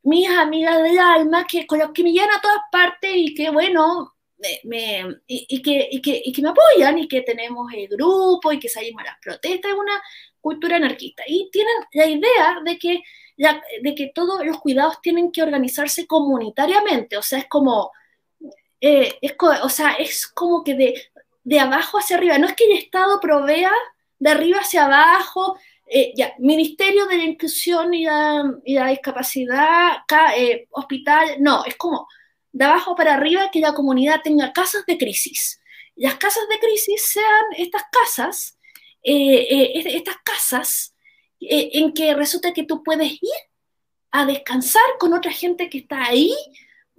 mis 0.03 0.29
amigas 0.31 0.83
del 0.83 0.99
alma 0.99 1.47
que, 1.47 1.67
con 1.67 1.79
los 1.79 1.91
que 1.93 2.03
me 2.03 2.13
llevan 2.13 2.31
a 2.31 2.41
todas 2.41 2.61
partes 2.71 3.11
y 3.15 3.35
que, 3.35 3.51
bueno, 3.51 4.15
me, 4.65 5.21
y, 5.27 5.63
que, 5.63 5.89
y, 5.91 6.01
que, 6.01 6.23
y, 6.25 6.33
que, 6.33 6.43
me 6.43 6.51
apoyan 6.51 6.99
y 6.99 7.09
que 7.09 7.23
tenemos 7.23 7.73
el 7.73 7.89
grupo 7.89 8.53
y 8.53 8.59
que 8.59 8.69
salimos 8.69 9.03
a 9.03 9.07
las 9.07 9.19
protestas, 9.21 9.73
es 9.73 9.79
una 9.79 10.03
cultura 10.41 10.77
anarquista. 10.77 11.23
Y 11.27 11.49
tienen 11.51 11.75
la 11.93 12.07
idea 12.07 12.59
de 12.65 12.79
que, 12.79 13.03
de 13.83 13.95
que 13.95 14.13
todos 14.15 14.45
los 14.45 14.59
cuidados 14.61 15.01
tienen 15.03 15.33
que 15.33 15.43
organizarse 15.43 16.07
comunitariamente, 16.07 17.17
o 17.17 17.23
sea, 17.23 17.41
es 17.41 17.49
como, 17.49 17.91
eh, 18.81 19.19
es, 19.21 19.35
o 19.63 19.69
sea, 19.69 19.95
es 19.95 20.27
como 20.27 20.63
que 20.63 20.75
de, 20.75 21.03
de 21.45 21.61
abajo 21.61 21.99
hacia 21.99 22.17
arriba, 22.17 22.39
no 22.39 22.47
es 22.47 22.55
que 22.55 22.65
el 22.65 22.79
Estado 22.79 23.21
provea 23.21 23.73
de 24.19 24.31
arriba 24.31 24.59
hacia 24.61 24.87
abajo, 24.87 25.59
eh, 25.87 26.13
ya, 26.15 26.35
Ministerio 26.39 27.07
de 27.07 27.17
la 27.17 27.25
Inclusión 27.25 27.95
y 27.95 28.05
la, 28.05 28.45
y 28.65 28.75
la 28.75 28.89
Discapacidad, 28.89 29.99
eh, 30.37 30.67
hospital, 30.71 31.37
no, 31.41 31.65
es 31.65 31.77
como 31.77 32.07
de 32.53 32.65
abajo 32.65 32.95
para 32.95 33.15
arriba 33.15 33.51
que 33.53 33.61
la 33.61 33.75
comunidad 33.75 34.21
tenga 34.23 34.53
casas 34.53 34.85
de 34.87 34.99
crisis. 34.99 35.61
Las 35.97 36.17
casas 36.17 36.49
de 36.49 36.59
crisis 36.59 37.03
sean 37.07 37.45
estas 37.57 37.83
casas, 37.91 38.59
eh, 39.03 39.47
eh, 39.51 39.97
estas 39.97 40.17
casas 40.25 40.95
eh, 41.41 41.71
en 41.75 41.93
que 41.93 42.15
resulta 42.15 42.53
que 42.53 42.65
tú 42.65 42.83
puedes 42.83 43.13
ir 43.13 43.41
a 44.11 44.25
descansar 44.25 44.83
con 44.99 45.13
otra 45.13 45.33
gente 45.33 45.69
que 45.69 45.79
está 45.79 46.05
ahí, 46.05 46.35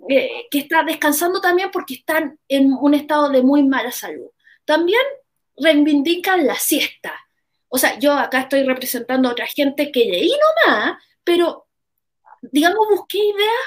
que 0.07 0.59
está 0.59 0.83
descansando 0.83 1.41
también 1.41 1.71
porque 1.71 1.95
están 1.95 2.39
en 2.47 2.71
un 2.73 2.93
estado 2.93 3.29
de 3.29 3.41
muy 3.41 3.63
mala 3.63 3.91
salud. 3.91 4.29
También 4.63 5.01
reivindican 5.57 6.45
la 6.45 6.55
siesta. 6.55 7.13
O 7.67 7.77
sea, 7.77 7.97
yo 7.99 8.13
acá 8.13 8.41
estoy 8.41 8.63
representando 8.63 9.27
a 9.27 9.31
otra 9.31 9.47
gente 9.47 9.91
que 9.91 10.05
leí 10.05 10.31
nomás, 10.67 10.97
pero 11.23 11.67
digamos, 12.41 12.87
busqué 12.89 13.17
ideas 13.17 13.65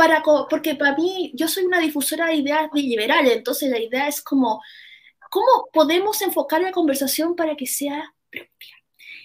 para, 0.00 0.22
porque 0.48 0.76
para 0.76 0.96
mí, 0.96 1.30
yo 1.34 1.46
soy 1.46 1.66
una 1.66 1.78
difusora 1.78 2.28
de 2.28 2.36
ideas 2.36 2.70
liberales, 2.72 3.34
entonces 3.34 3.68
la 3.68 3.78
idea 3.78 4.08
es 4.08 4.22
como, 4.22 4.62
¿cómo 5.28 5.68
podemos 5.74 6.22
enfocar 6.22 6.62
la 6.62 6.72
conversación 6.72 7.36
para 7.36 7.54
que 7.54 7.66
sea 7.66 8.14
propia? 8.30 8.76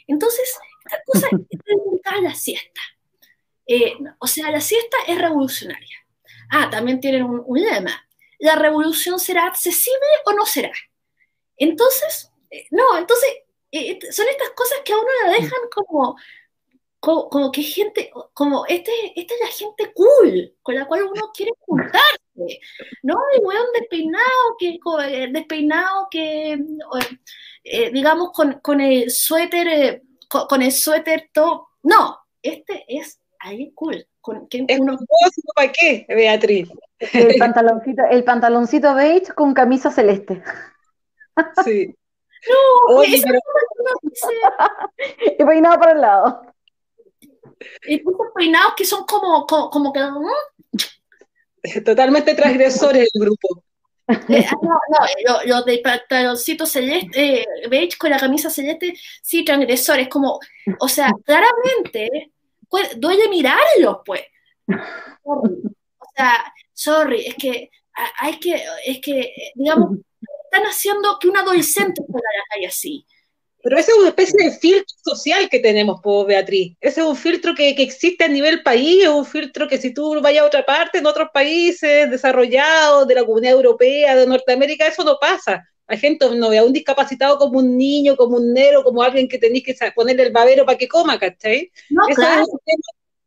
Entonces, 0.05 0.53
esta 0.83 1.01
cosa 1.05 1.29
es 2.17 2.21
la 2.21 2.35
siesta. 2.35 2.81
Eh, 3.65 3.93
o 4.19 4.27
sea, 4.27 4.51
la 4.51 4.59
siesta 4.59 4.97
es 5.07 5.17
revolucionaria. 5.17 5.95
Ah, 6.51 6.69
también 6.69 6.99
tienen 6.99 7.23
un, 7.23 7.57
lema. 7.57 8.05
¿La 8.39 8.57
revolución 8.57 9.17
será 9.17 9.45
accesible 9.45 10.09
o 10.25 10.33
no 10.33 10.45
será? 10.45 10.73
Entonces, 11.55 12.33
eh, 12.51 12.67
no, 12.71 12.97
entonces, 12.97 13.29
eh, 13.71 13.97
son 14.11 14.27
estas 14.27 14.49
cosas 14.49 14.79
que 14.83 14.91
a 14.91 14.97
uno 14.97 15.07
la 15.23 15.31
dejan 15.31 15.69
como, 15.73 16.17
como, 17.05 17.51
que 17.51 17.61
gente, 17.61 18.11
como 18.33 18.65
este, 18.65 18.91
esta 19.15 19.33
es 19.35 19.39
la 19.39 19.47
gente 19.47 19.93
cool 19.93 20.55
con 20.63 20.73
la 20.73 20.85
cual 20.85 21.03
uno 21.03 21.31
quiere 21.35 21.51
juntarse, 21.59 22.59
¿no? 23.03 23.15
El 23.35 23.45
weón 23.45 23.67
despeinado, 23.79 24.57
que, 24.57 24.79
eh, 25.07 25.27
despeinado 25.31 26.07
que, 26.09 26.59
eh, 27.63 27.91
digamos, 27.91 28.31
con, 28.31 28.59
con, 28.59 28.81
el 28.81 29.11
suéter, 29.11 29.67
eh, 29.67 30.01
con, 30.27 30.63
el 30.63 30.71
suéter 30.71 31.29
todo. 31.31 31.67
No, 31.83 32.17
este 32.41 32.85
es 32.87 33.21
alguien 33.39 33.71
cool. 33.75 34.07
Con, 34.19 34.47
que 34.47 34.65
uno... 34.79 34.97
¿Para 35.55 35.71
qué, 35.71 36.07
Beatriz? 36.09 36.69
El 36.97 37.35
pantaloncito, 37.37 38.01
el 38.09 38.23
pantaloncito 38.23 38.95
beige 38.95 39.31
con 39.33 39.53
camisa 39.53 39.91
celeste. 39.91 40.41
Sí. 41.63 41.93
No, 42.49 42.95
Oye, 42.95 43.21
pero... 43.23 43.39
y 45.37 45.45
peinado 45.45 45.79
para 45.79 45.91
el 45.91 46.01
lado 46.01 46.54
y 47.87 48.01
muchos 48.03 48.27
peinados 48.35 48.73
que 48.75 48.85
son 48.85 49.05
como, 49.05 49.45
como, 49.45 49.93
que... 49.93 50.01
Totalmente 51.81 52.35
transgresores 52.35 53.09
el 53.13 53.21
grupo. 53.21 53.63
Eh, 54.07 54.45
ah, 54.47 54.55
no, 54.61 54.79
no, 55.27 55.43
los 55.45 55.65
de 55.65 55.79
pantaloncito 55.79 56.67
celeste, 56.67 57.41
eh, 57.41 57.45
beige 57.69 57.97
con 57.97 58.11
la 58.11 58.19
camisa 58.19 58.51
celeste, 58.51 58.93
sí, 59.23 59.43
transgresores, 59.43 60.07
como, 60.09 60.39
o 60.79 60.87
sea, 60.87 61.11
claramente 61.25 62.31
duele 62.97 63.29
mirarlos, 63.29 63.97
pues. 64.05 64.21
O 65.23 65.43
sea, 66.15 66.53
sorry, 66.73 67.25
es 67.25 67.35
que 67.35 67.71
hay 68.19 68.39
que, 68.39 68.63
es 68.85 68.99
que, 68.99 69.33
digamos, 69.55 69.99
están 70.45 70.63
haciendo 70.63 71.17
que 71.19 71.27
un 71.27 71.37
adolescente 71.37 72.01
fuera 72.09 72.27
a 72.29 72.37
la 72.37 72.43
calle 72.53 72.67
así. 72.67 73.05
Pero 73.65 73.79
ese 73.79 73.93
es 73.93 73.97
una 73.97 74.09
especie 74.09 74.45
de 74.45 74.51
filtro 74.51 74.95
social 75.03 75.49
que 75.49 75.57
tenemos, 75.57 75.99
Beatriz. 76.27 76.77
Ese 76.79 77.01
es 77.01 77.07
un 77.07 77.15
filtro 77.15 77.55
que, 77.55 77.69
existe 77.69 78.23
a 78.23 78.27
nivel 78.27 78.61
país, 78.61 79.01
es 79.01 79.09
un 79.09 79.25
filtro 79.25 79.67
que 79.67 79.79
si 79.79 79.91
tú 79.91 80.21
vayas 80.21 80.43
a 80.43 80.45
otra 80.45 80.63
parte, 80.63 80.99
en 80.99 81.07
otros 81.07 81.29
países 81.33 82.07
desarrollados, 82.11 83.07
de 83.07 83.15
la 83.15 83.23
comunidad 83.23 83.53
europea, 83.53 84.15
de 84.15 84.27
Norteamérica, 84.27 84.85
eso 84.85 85.03
no 85.03 85.17
pasa. 85.19 85.67
La 85.87 85.97
gente 85.97 86.29
no 86.35 86.49
ve 86.49 86.59
a 86.59 86.63
un 86.63 86.73
discapacitado 86.73 87.39
como 87.39 87.57
un 87.57 87.75
niño, 87.75 88.15
como 88.15 88.37
un 88.37 88.53
negro, 88.53 88.83
como 88.83 89.01
alguien 89.01 89.27
que 89.27 89.39
tenéis 89.39 89.65
que 89.65 89.75
ponerle 89.95 90.21
el 90.21 90.31
babero 90.31 90.63
para 90.63 90.77
que 90.77 90.87
coma, 90.87 91.17
¿cachai? 91.17 91.71
No, 91.89 92.03
claro. 92.13 92.45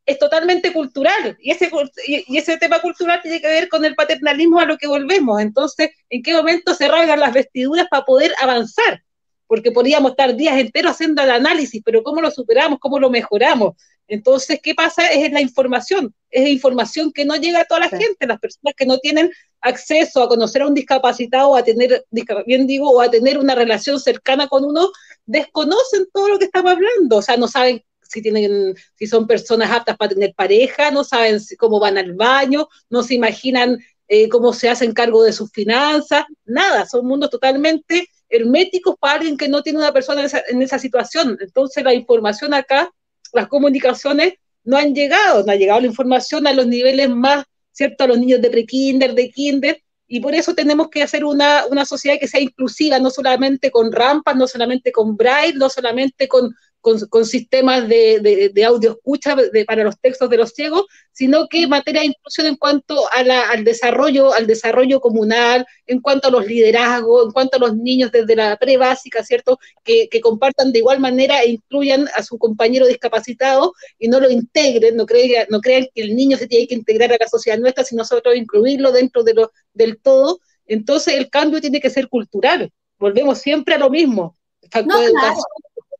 es, 0.06 0.18
totalmente 0.20 0.72
cultural. 0.72 1.36
Y 1.40 1.50
ese, 1.50 1.68
y, 2.06 2.38
ese 2.38 2.56
tema 2.58 2.78
cultural 2.80 3.20
tiene 3.22 3.40
que 3.40 3.48
ver 3.48 3.68
con 3.68 3.84
el 3.84 3.96
paternalismo 3.96 4.60
a 4.60 4.66
lo 4.66 4.78
que 4.78 4.86
volvemos. 4.86 5.40
Entonces, 5.40 5.90
¿en 6.08 6.22
qué 6.22 6.32
momento 6.32 6.74
se 6.74 6.86
rasgan 6.86 7.18
las 7.18 7.34
vestiduras 7.34 7.88
para 7.90 8.04
poder 8.04 8.32
avanzar? 8.40 9.02
Porque 9.48 9.72
podríamos 9.72 10.12
estar 10.12 10.36
días 10.36 10.58
enteros 10.58 10.92
haciendo 10.92 11.22
el 11.22 11.30
análisis, 11.30 11.82
pero 11.84 12.04
¿cómo 12.04 12.20
lo 12.20 12.30
superamos? 12.30 12.78
¿Cómo 12.78 13.00
lo 13.00 13.10
mejoramos? 13.10 13.74
Entonces, 14.06 14.60
¿qué 14.62 14.74
pasa? 14.74 15.06
Es 15.08 15.32
la 15.32 15.40
información, 15.40 16.14
es 16.30 16.48
información 16.48 17.12
que 17.12 17.24
no 17.24 17.34
llega 17.36 17.62
a 17.62 17.64
toda 17.64 17.80
la 17.80 17.88
gente, 17.88 18.26
las 18.26 18.38
personas 18.38 18.74
que 18.76 18.86
no 18.86 18.98
tienen 18.98 19.30
acceso 19.60 20.22
a 20.22 20.28
conocer 20.28 20.62
a 20.62 20.66
un 20.66 20.74
discapacitado, 20.74 21.56
a 21.56 21.64
tener, 21.64 22.04
bien 22.46 22.66
digo, 22.66 22.90
o 22.90 23.00
a 23.00 23.10
tener 23.10 23.38
una 23.38 23.54
relación 23.54 23.98
cercana 23.98 24.46
con 24.46 24.64
uno, 24.64 24.90
desconocen 25.26 26.06
todo 26.12 26.28
lo 26.28 26.38
que 26.38 26.44
estamos 26.44 26.72
hablando, 26.72 27.16
o 27.16 27.22
sea, 27.22 27.36
no 27.36 27.48
saben 27.48 27.82
si 28.02 28.22
tienen, 28.22 28.74
si 28.94 29.06
son 29.06 29.26
personas 29.26 29.70
aptas 29.70 29.96
para 29.96 30.10
tener 30.10 30.32
pareja, 30.34 30.90
no 30.90 31.04
saben 31.04 31.38
cómo 31.58 31.78
van 31.78 31.98
al 31.98 32.14
baño, 32.14 32.68
no 32.88 33.02
se 33.02 33.14
imaginan 33.14 33.78
eh, 34.08 34.28
cómo 34.30 34.54
se 34.54 34.70
hacen 34.70 34.92
cargo 34.92 35.22
de 35.22 35.34
sus 35.34 35.50
finanzas, 35.52 36.24
nada, 36.46 36.86
son 36.86 37.06
mundos 37.06 37.28
totalmente 37.28 38.08
herméticos 38.28 38.96
para 38.98 39.14
alguien 39.14 39.36
que 39.36 39.48
no 39.48 39.62
tiene 39.62 39.78
una 39.78 39.92
persona 39.92 40.26
en 40.48 40.62
esa, 40.62 40.78
situación. 40.78 41.38
Entonces 41.40 41.82
la 41.84 41.94
información 41.94 42.54
acá, 42.54 42.90
las 43.32 43.48
comunicaciones 43.48 44.34
no 44.64 44.76
han 44.76 44.94
llegado, 44.94 45.44
no 45.44 45.52
ha 45.52 45.56
llegado 45.56 45.80
la 45.80 45.86
información 45.86 46.46
a 46.46 46.52
los 46.52 46.66
niveles 46.66 47.08
más, 47.10 47.44
¿cierto? 47.72 48.04
A 48.04 48.08
los 48.08 48.18
niños 48.18 48.40
de 48.40 48.50
pre-kinder, 48.50 49.14
de 49.14 49.30
kinder, 49.30 49.82
y 50.10 50.20
por 50.20 50.34
eso 50.34 50.54
tenemos 50.54 50.88
que 50.88 51.02
hacer 51.02 51.24
una, 51.24 51.66
una 51.66 51.84
sociedad 51.84 52.18
que 52.18 52.26
sea 52.26 52.40
inclusiva, 52.40 52.98
no 52.98 53.10
solamente 53.10 53.70
con 53.70 53.92
rampas, 53.92 54.34
no 54.36 54.48
solamente 54.48 54.90
con 54.90 55.16
braille, 55.16 55.58
no 55.58 55.68
solamente 55.68 56.26
con 56.26 56.54
con, 56.80 57.24
sistemas 57.26 57.88
de, 57.88 58.50
de, 58.54 58.64
audio 58.64 58.92
escucha 58.92 59.36
para 59.66 59.84
los 59.84 59.98
textos 59.98 60.30
de 60.30 60.36
los 60.36 60.50
ciegos, 60.50 60.86
sino 61.12 61.48
que 61.48 61.66
materia 61.66 62.00
de 62.00 62.08
inclusión 62.08 62.46
en 62.46 62.56
cuanto 62.56 63.10
a 63.12 63.22
la, 63.22 63.50
al 63.50 63.64
desarrollo, 63.64 64.32
al 64.32 64.46
desarrollo 64.46 65.00
comunal, 65.00 65.66
en 65.86 66.00
cuanto 66.00 66.28
a 66.28 66.30
los 66.30 66.46
liderazgos, 66.46 67.26
en 67.26 67.32
cuanto 67.32 67.56
a 67.56 67.60
los 67.60 67.76
niños 67.76 68.12
desde 68.12 68.36
la 68.36 68.56
pre-básica, 68.56 69.24
¿cierto? 69.24 69.58
Que, 69.82 70.08
que, 70.08 70.20
compartan 70.20 70.72
de 70.72 70.78
igual 70.78 71.00
manera 71.00 71.40
e 71.42 71.50
incluyan 71.50 72.08
a 72.16 72.22
su 72.22 72.38
compañero 72.38 72.86
discapacitado 72.86 73.72
y 73.98 74.08
no 74.08 74.20
lo 74.20 74.30
integren, 74.30 74.96
no 74.96 75.06
crean, 75.06 75.46
no 75.50 75.60
crean 75.60 75.88
que 75.94 76.02
el 76.02 76.14
niño 76.14 76.36
se 76.36 76.46
tiene 76.46 76.66
que 76.66 76.74
integrar 76.74 77.12
a 77.12 77.16
la 77.20 77.28
sociedad 77.28 77.58
nuestra, 77.58 77.84
sino 77.84 78.02
nosotros 78.02 78.36
incluirlo 78.36 78.92
dentro 78.92 79.24
de 79.24 79.34
lo, 79.34 79.52
del 79.72 79.98
todo. 80.00 80.40
Entonces 80.66 81.14
el 81.14 81.30
cambio 81.30 81.60
tiene 81.60 81.80
que 81.80 81.90
ser 81.90 82.08
cultural. 82.08 82.70
Volvemos 82.98 83.38
siempre 83.38 83.74
a 83.74 83.78
lo 83.78 83.90
mismo. 83.90 84.36
Factor 84.70 85.00
de 85.00 85.06
educación, 85.06 85.44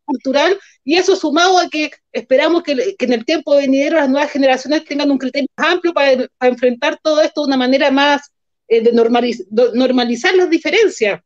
cultural 0.08 0.58
y 0.82 0.96
eso 0.96 1.14
sumado 1.14 1.58
a 1.58 1.68
que 1.68 1.90
esperamos 2.12 2.62
que, 2.62 2.96
en 2.98 3.12
el 3.12 3.24
tiempo 3.24 3.56
venidero 3.56 3.96
las 3.96 4.08
nuevas 4.08 4.32
generaciones 4.32 4.84
tengan 4.84 5.10
un 5.10 5.18
criterio 5.18 5.48
más 5.56 5.74
amplio 5.74 5.92
para, 5.92 6.26
enfrentar 6.40 6.98
todo 7.02 7.20
esto 7.20 7.42
de 7.42 7.48
una 7.48 7.56
manera 7.56 7.90
más 7.90 8.32
eh, 8.66 8.82
de 8.82 8.92
normalizar 8.92 10.34
las 10.34 10.50
diferencias. 10.50 11.20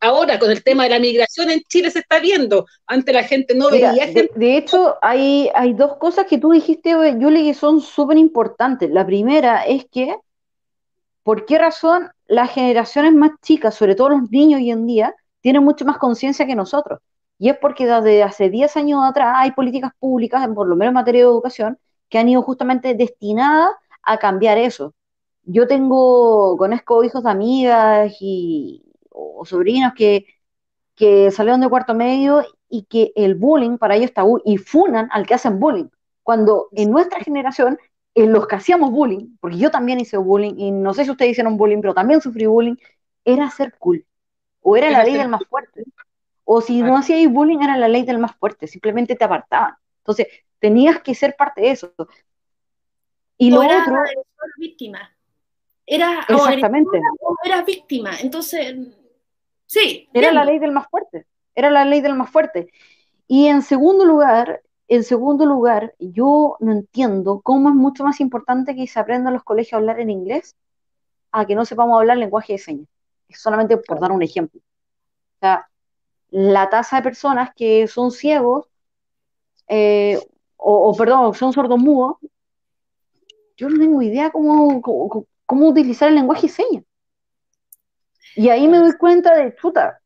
Ahora, 0.00 0.38
con 0.38 0.50
el 0.50 0.62
tema 0.62 0.84
de 0.84 0.90
la 0.90 1.00
migración 1.00 1.50
en 1.50 1.60
Chile 1.62 1.90
se 1.90 2.00
está 2.00 2.20
viendo. 2.20 2.66
Antes 2.86 3.12
la 3.14 3.24
gente 3.24 3.54
no 3.54 3.68
veía 3.68 4.06
gente. 4.06 4.30
De, 4.34 4.56
hecho, 4.56 4.96
hay, 5.02 5.50
hay 5.54 5.72
dos 5.72 5.96
cosas 5.96 6.26
que 6.26 6.38
tú 6.38 6.52
dijiste, 6.52 6.90
Yuli, 7.18 7.44
que 7.44 7.54
son 7.54 7.80
súper 7.80 8.16
importantes. 8.16 8.90
La 8.90 9.04
primera 9.04 9.66
es 9.66 9.86
que, 9.90 10.14
¿por 11.24 11.46
qué 11.46 11.58
razón 11.58 12.10
las 12.26 12.52
generaciones 12.52 13.12
más 13.12 13.32
chicas, 13.42 13.74
sobre 13.74 13.96
todo 13.96 14.10
los 14.10 14.30
niños 14.30 14.60
hoy 14.60 14.70
en 14.70 14.86
día, 14.86 15.14
tienen 15.40 15.64
mucho 15.64 15.84
más 15.84 15.98
conciencia 15.98 16.46
que 16.46 16.54
nosotros? 16.54 17.00
Y 17.38 17.48
es 17.50 17.58
porque 17.58 17.86
desde 17.86 18.22
hace 18.22 18.50
10 18.50 18.76
años 18.76 19.00
atrás 19.04 19.34
hay 19.36 19.52
políticas 19.52 19.92
públicas, 19.98 20.46
por 20.54 20.66
lo 20.68 20.76
menos 20.76 20.90
en 20.90 20.94
materia 20.94 21.22
de 21.22 21.28
educación, 21.28 21.78
que 22.08 22.18
han 22.18 22.28
ido 22.28 22.42
justamente 22.42 22.94
destinadas 22.94 23.70
a 24.02 24.18
cambiar 24.18 24.58
eso. 24.58 24.94
Yo 25.44 25.66
tengo, 25.66 26.56
conozco 26.58 27.04
hijos 27.04 27.22
de 27.24 27.30
amigas 27.30 28.16
y, 28.20 28.84
o 29.10 29.44
sobrinos 29.44 29.92
que, 29.96 30.26
que 30.96 31.30
salieron 31.30 31.60
de 31.60 31.68
cuarto 31.68 31.94
medio 31.94 32.44
y 32.68 32.84
que 32.84 33.12
el 33.16 33.34
bullying 33.34 33.78
para 33.78 33.96
ellos 33.96 34.10
está 34.10 34.24
y 34.44 34.58
funan 34.58 35.08
al 35.12 35.26
que 35.26 35.34
hacen 35.34 35.60
bullying. 35.60 35.88
Cuando 36.22 36.68
en 36.72 36.90
nuestra 36.90 37.20
generación, 37.20 37.78
en 38.14 38.32
los 38.32 38.46
que 38.46 38.56
hacíamos 38.56 38.90
bullying, 38.90 39.36
porque 39.40 39.58
yo 39.58 39.70
también 39.70 40.00
hice 40.00 40.16
bullying, 40.18 40.54
y 40.58 40.70
no 40.72 40.92
sé 40.92 41.04
si 41.04 41.10
ustedes 41.10 41.32
hicieron 41.32 41.56
bullying, 41.56 41.80
pero 41.80 41.94
también 41.94 42.20
sufrí 42.20 42.46
bullying, 42.46 42.76
era 43.24 43.50
ser 43.50 43.74
cool. 43.78 44.04
O 44.60 44.76
era 44.76 44.90
la 44.90 45.04
ley 45.04 45.16
del 45.16 45.28
más 45.28 45.46
fuerte. 45.48 45.84
O 46.50 46.62
si 46.62 46.80
no 46.80 46.96
hacías 46.96 47.30
bullying, 47.30 47.58
era 47.58 47.76
la 47.76 47.88
ley 47.88 48.04
del 48.04 48.18
más 48.18 48.34
fuerte, 48.34 48.66
simplemente 48.66 49.14
te 49.14 49.22
apartaban. 49.22 49.74
Entonces, 49.98 50.28
tenías 50.58 51.02
que 51.02 51.14
ser 51.14 51.36
parte 51.36 51.60
de 51.60 51.72
eso. 51.72 51.92
Y 53.36 53.50
lo 53.50 53.62
era 53.62 53.82
otro. 53.82 53.98
víctima. 54.56 55.14
Era 55.84 56.24
Exactamente. 56.26 57.02
O 57.20 57.36
era 57.44 57.62
víctima. 57.62 58.12
Entonces, 58.22 58.76
sí. 59.66 60.08
Era 60.14 60.32
la 60.32 60.46
ley 60.46 60.58
del 60.58 60.72
más 60.72 60.88
fuerte. 60.88 61.26
Era 61.54 61.68
la 61.68 61.84
ley 61.84 62.00
del 62.00 62.14
más 62.14 62.30
fuerte. 62.30 62.72
Y 63.26 63.48
en 63.48 63.60
segundo 63.60 64.06
lugar, 64.06 64.62
en 64.88 65.04
segundo 65.04 65.44
lugar, 65.44 65.94
yo 65.98 66.56
no 66.60 66.72
entiendo 66.72 67.42
cómo 67.42 67.68
es 67.68 67.74
mucho 67.74 68.04
más 68.04 68.20
importante 68.20 68.74
que 68.74 68.86
se 68.86 68.98
aprenda 68.98 69.28
en 69.28 69.34
los 69.34 69.44
colegios 69.44 69.74
a 69.74 69.76
hablar 69.76 70.00
en 70.00 70.08
inglés 70.08 70.56
a 71.30 71.44
que 71.44 71.54
no 71.54 71.66
sepamos 71.66 72.00
hablar 72.00 72.16
lenguaje 72.16 72.54
de 72.54 72.58
señas. 72.58 72.88
Solamente 73.28 73.76
por 73.76 74.00
dar 74.00 74.12
un 74.12 74.22
ejemplo. 74.22 74.58
O 74.60 75.38
sea, 75.40 75.68
la 76.30 76.68
tasa 76.68 76.96
de 76.96 77.02
personas 77.02 77.50
que 77.54 77.86
son 77.88 78.10
ciegos, 78.10 78.66
eh, 79.68 80.18
o, 80.56 80.94
perdón, 80.96 81.34
son 81.34 81.52
sordomudos, 81.52 82.16
yo 83.56 83.68
no 83.68 83.78
tengo 83.78 84.02
idea 84.02 84.30
cómo, 84.30 84.80
cómo, 85.46 85.68
utilizar 85.68 86.08
el 86.08 86.16
lenguaje 86.16 86.46
y 86.46 86.48
señas. 86.48 86.84
Y 88.36 88.48
ahí 88.50 88.68
me 88.68 88.78
doy 88.78 88.96
cuenta 88.96 89.34
de, 89.34 89.54
chuta, 89.56 90.00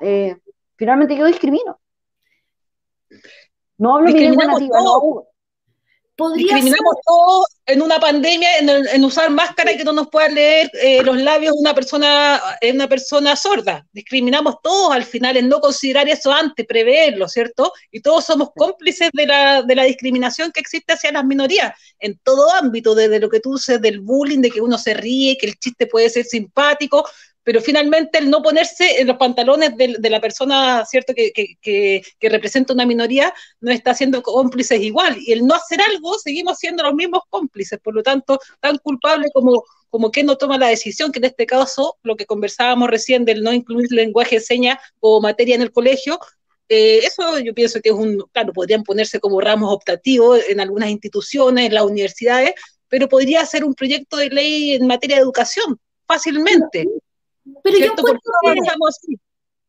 eh, 0.00 0.36
finalmente 0.76 1.16
yo 1.16 1.26
discrimino. 1.26 1.78
No 3.78 3.96
hablo 3.96 4.10
mi 4.10 4.20
lengua 4.20 4.46
nativa, 4.46 4.78
Discriminamos 6.36 6.94
todos 7.06 7.46
en 7.64 7.80
una 7.80 7.98
pandemia 7.98 8.58
en, 8.58 9.04
usar 9.04 9.30
máscara 9.30 9.72
y 9.72 9.78
que 9.78 9.84
no 9.84 9.92
nos 9.92 10.08
puedan 10.08 10.34
leer 10.34 10.70
eh, 10.74 11.02
los 11.02 11.16
labios 11.16 11.54
una 11.58 11.74
persona, 11.74 12.40
una 12.74 12.88
persona 12.88 13.34
sorda. 13.34 13.86
Discriminamos 13.92 14.56
todos 14.62 14.92
al 14.92 15.04
final 15.04 15.38
en 15.38 15.48
no 15.48 15.60
considerar 15.60 16.08
eso 16.08 16.30
antes, 16.32 16.66
preverlo, 16.66 17.28
¿cierto? 17.28 17.72
Y 17.90 18.00
todos 18.02 18.26
somos 18.26 18.50
cómplices 18.54 19.10
de 19.12 19.26
la, 19.26 19.62
de 19.62 19.74
la 19.74 19.84
discriminación 19.84 20.52
que 20.52 20.60
existe 20.60 20.92
hacia 20.92 21.12
las 21.12 21.24
minorías 21.24 21.72
en 21.98 22.18
todo 22.22 22.52
ámbito, 22.52 22.94
desde 22.94 23.18
lo 23.18 23.30
que 23.30 23.40
tú 23.40 23.54
dices 23.54 23.80
del 23.80 24.00
bullying, 24.00 24.40
de 24.40 24.50
que 24.50 24.60
uno 24.60 24.76
se 24.76 24.92
ríe, 24.94 25.38
que 25.38 25.46
el 25.46 25.58
chiste 25.58 25.86
puede 25.86 26.10
ser 26.10 26.24
simpático, 26.24 27.08
pero 27.44 27.60
finalmente 27.60 28.18
el 28.18 28.30
no 28.30 28.42
ponerse 28.42 29.00
en 29.00 29.08
los 29.08 29.16
pantalones 29.16 29.76
de, 29.76 30.10
la 30.10 30.20
persona, 30.20 30.84
¿cierto?, 30.84 31.12
que, 31.14 32.02
representa 32.20 32.72
una 32.72 32.86
minoría, 32.86 33.32
no 33.60 33.72
está 33.72 33.94
siendo 33.94 34.22
cómplices 34.22 34.80
igual. 34.80 35.16
Y 35.18 35.32
el 35.32 35.46
no 35.46 35.54
hacer 35.54 35.80
algo, 35.80 36.18
seguimos 36.18 36.58
siendo 36.58 36.82
los 36.82 36.94
mismos 36.94 37.22
cómplices, 37.28 37.78
por 37.80 37.94
lo 37.94 38.02
tanto, 38.02 38.38
tan 38.60 38.78
culpable 38.78 39.28
como, 39.32 39.64
como 39.90 40.10
que 40.10 40.22
no 40.22 40.36
toma 40.36 40.58
la 40.58 40.68
decisión, 40.68 41.10
que 41.10 41.18
en 41.18 41.26
este 41.26 41.46
caso, 41.46 41.96
lo 42.02 42.16
que 42.16 42.26
conversábamos 42.26 42.88
recién 42.88 43.24
del 43.24 43.42
no 43.42 43.52
incluir 43.52 43.90
lenguaje 43.90 44.36
de 44.36 44.40
señas 44.40 44.78
o 45.00 45.20
materia 45.20 45.54
en 45.54 45.62
el 45.62 45.72
colegio, 45.72 46.18
eh, 46.68 47.00
eso 47.04 47.38
yo 47.40 47.52
pienso 47.54 47.80
que 47.82 47.90
es 47.90 47.94
un, 47.94 48.24
claro, 48.32 48.52
podrían 48.52 48.82
ponerse 48.82 49.20
como 49.20 49.40
ramos 49.40 49.70
optativos 49.72 50.40
en 50.48 50.60
algunas 50.60 50.88
instituciones, 50.88 51.66
en 51.66 51.74
las 51.74 51.84
universidades, 51.84 52.54
pero 52.88 53.08
podría 53.08 53.44
ser 53.44 53.64
un 53.64 53.74
proyecto 53.74 54.16
de 54.16 54.30
ley 54.30 54.74
en 54.74 54.86
materia 54.86 55.16
de 55.16 55.22
educación, 55.22 55.78
fácilmente. 56.06 56.86
Pero 57.62 57.78
yo 57.78 57.94
creo 57.94 58.18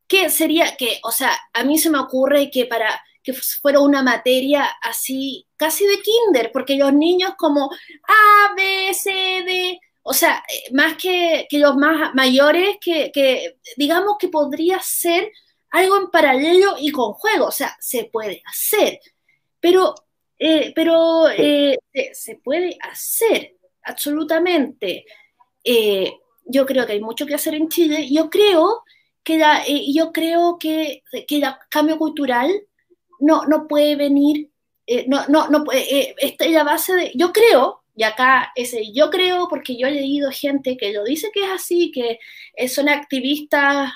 que, 0.07 0.29
sería 0.29 0.75
que, 0.77 0.99
o 1.03 1.11
sea, 1.11 1.31
a 1.53 1.63
mí 1.63 1.77
se 1.77 1.89
me 1.89 1.99
ocurre 1.99 2.51
que 2.51 2.65
para 2.65 3.01
que 3.23 3.33
fuera 3.33 3.79
una 3.79 4.03
materia 4.03 4.65
así, 4.81 5.47
casi 5.55 5.85
de 5.85 6.01
kinder, 6.01 6.51
porque 6.51 6.75
los 6.75 6.93
niños 6.93 7.33
como 7.37 7.71
A, 8.07 8.53
B, 8.55 8.93
C, 8.93 9.11
D, 9.11 9.79
o 10.03 10.13
sea, 10.13 10.43
eh, 10.49 10.73
más 10.73 10.97
que, 10.97 11.47
que 11.49 11.57
los 11.57 11.75
más 11.77 12.13
mayores, 12.13 12.77
que, 12.81 13.11
que, 13.13 13.57
digamos 13.77 14.17
que 14.19 14.27
podría 14.27 14.79
ser 14.81 15.31
algo 15.71 15.97
en 15.97 16.11
paralelo 16.11 16.75
y 16.79 16.91
con 16.91 17.13
juego, 17.13 17.47
o 17.47 17.51
sea, 17.51 17.75
se 17.79 18.05
puede 18.05 18.43
hacer, 18.45 18.99
pero, 19.63 19.95
eh, 20.37 20.73
pero 20.75 21.29
eh, 21.29 21.77
se 22.11 22.35
puede 22.35 22.77
hacer, 22.81 23.55
absolutamente. 23.83 25.05
Eh, 25.63 26.11
yo 26.45 26.65
creo 26.65 26.85
que 26.85 26.93
hay 26.93 27.01
mucho 27.01 27.25
que 27.25 27.35
hacer 27.35 27.55
en 27.55 27.69
Chile. 27.69 28.07
Yo 28.09 28.29
creo 28.29 28.83
que, 29.23 29.37
la, 29.37 29.63
eh, 29.63 29.91
yo 29.93 30.11
creo 30.11 30.57
que, 30.59 31.03
que 31.27 31.37
el 31.37 31.45
cambio 31.69 31.97
cultural 31.97 32.51
no, 33.19 33.45
no 33.45 33.67
puede 33.67 33.95
venir, 33.95 34.49
eh, 34.87 35.05
no, 35.07 35.25
no, 35.27 35.47
no 35.49 35.63
eh, 35.73 36.15
esta 36.17 36.45
la 36.47 36.63
base 36.63 36.93
de, 36.93 37.11
yo 37.15 37.31
creo, 37.31 37.83
y 37.95 38.03
acá 38.03 38.51
ese 38.55 38.91
yo 38.91 39.09
creo 39.09 39.47
porque 39.47 39.77
yo 39.77 39.87
he 39.87 39.91
leído 39.91 40.31
gente 40.31 40.77
que 40.77 40.91
lo 40.91 41.03
dice 41.03 41.29
que 41.33 41.43
es 41.45 41.51
así, 41.51 41.91
que 41.91 42.19
son 42.67 42.89
activistas 42.89 43.91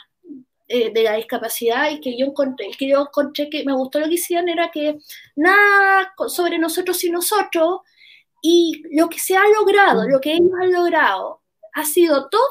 de 0.68 1.02
la 1.04 1.16
discapacidad 1.16 1.90
y 1.90 2.02
que 2.02 2.18
yo 2.18 2.34
que 2.78 2.88
yo 2.90 3.02
encontré 3.02 3.50
que 3.50 3.64
me 3.66 3.74
gustó 3.74 4.00
lo 4.00 4.08
que 4.08 4.16
hicieron 4.16 4.50
era 4.50 4.70
que 4.70 4.98
nada 5.36 6.14
sobre 6.28 6.60
nosotros 6.60 7.04
y 7.06 7.10
nosotros 7.10 7.80
y 8.42 8.84
lo 8.92 9.10
que 9.10 9.18
se 9.18 9.36
ha 9.36 9.48
logrado, 9.58 10.08
lo 10.08 10.20
que 10.22 10.34
ellos 10.34 10.52
han 10.62 10.72
logrado 10.72 11.42
ha 11.78 11.86
sido 11.86 12.28
todo 12.30 12.42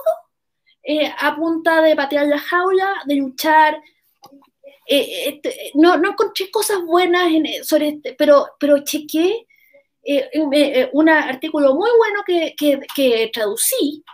eh, 0.85 1.13
a 1.19 1.35
punta 1.35 1.83
de 1.83 1.97
patear 1.97 2.29
la 2.29 2.39
jaula, 2.39 3.03
de 3.07 3.17
luchar. 3.17 3.83
Eh, 4.87 5.29
este, 5.29 5.73
no, 5.75 5.97
no 5.97 6.11
encontré 6.11 6.49
cosas 6.49 6.81
buenas 6.85 7.33
sobre 7.65 7.89
este, 7.89 8.15
pero, 8.15 8.47
pero 8.61 8.85
chequé 8.85 9.49
eh, 10.05 10.89
un 10.93 11.09
artículo 11.09 11.75
muy 11.75 11.91
bueno 11.99 12.23
que, 12.25 12.55
que, 12.95 13.31
traducí 13.33 14.05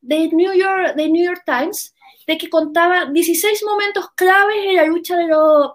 de 0.00 0.28
New, 0.28 0.52
York, 0.52 0.94
de 0.94 1.08
New 1.08 1.24
York 1.24 1.42
Times, 1.44 1.92
de 2.28 2.38
que 2.38 2.48
contaba 2.48 3.06
16 3.06 3.64
momentos 3.64 4.06
claves 4.14 4.66
en 4.66 4.76
la 4.76 4.84
lucha 4.84 5.16
de 5.16 5.26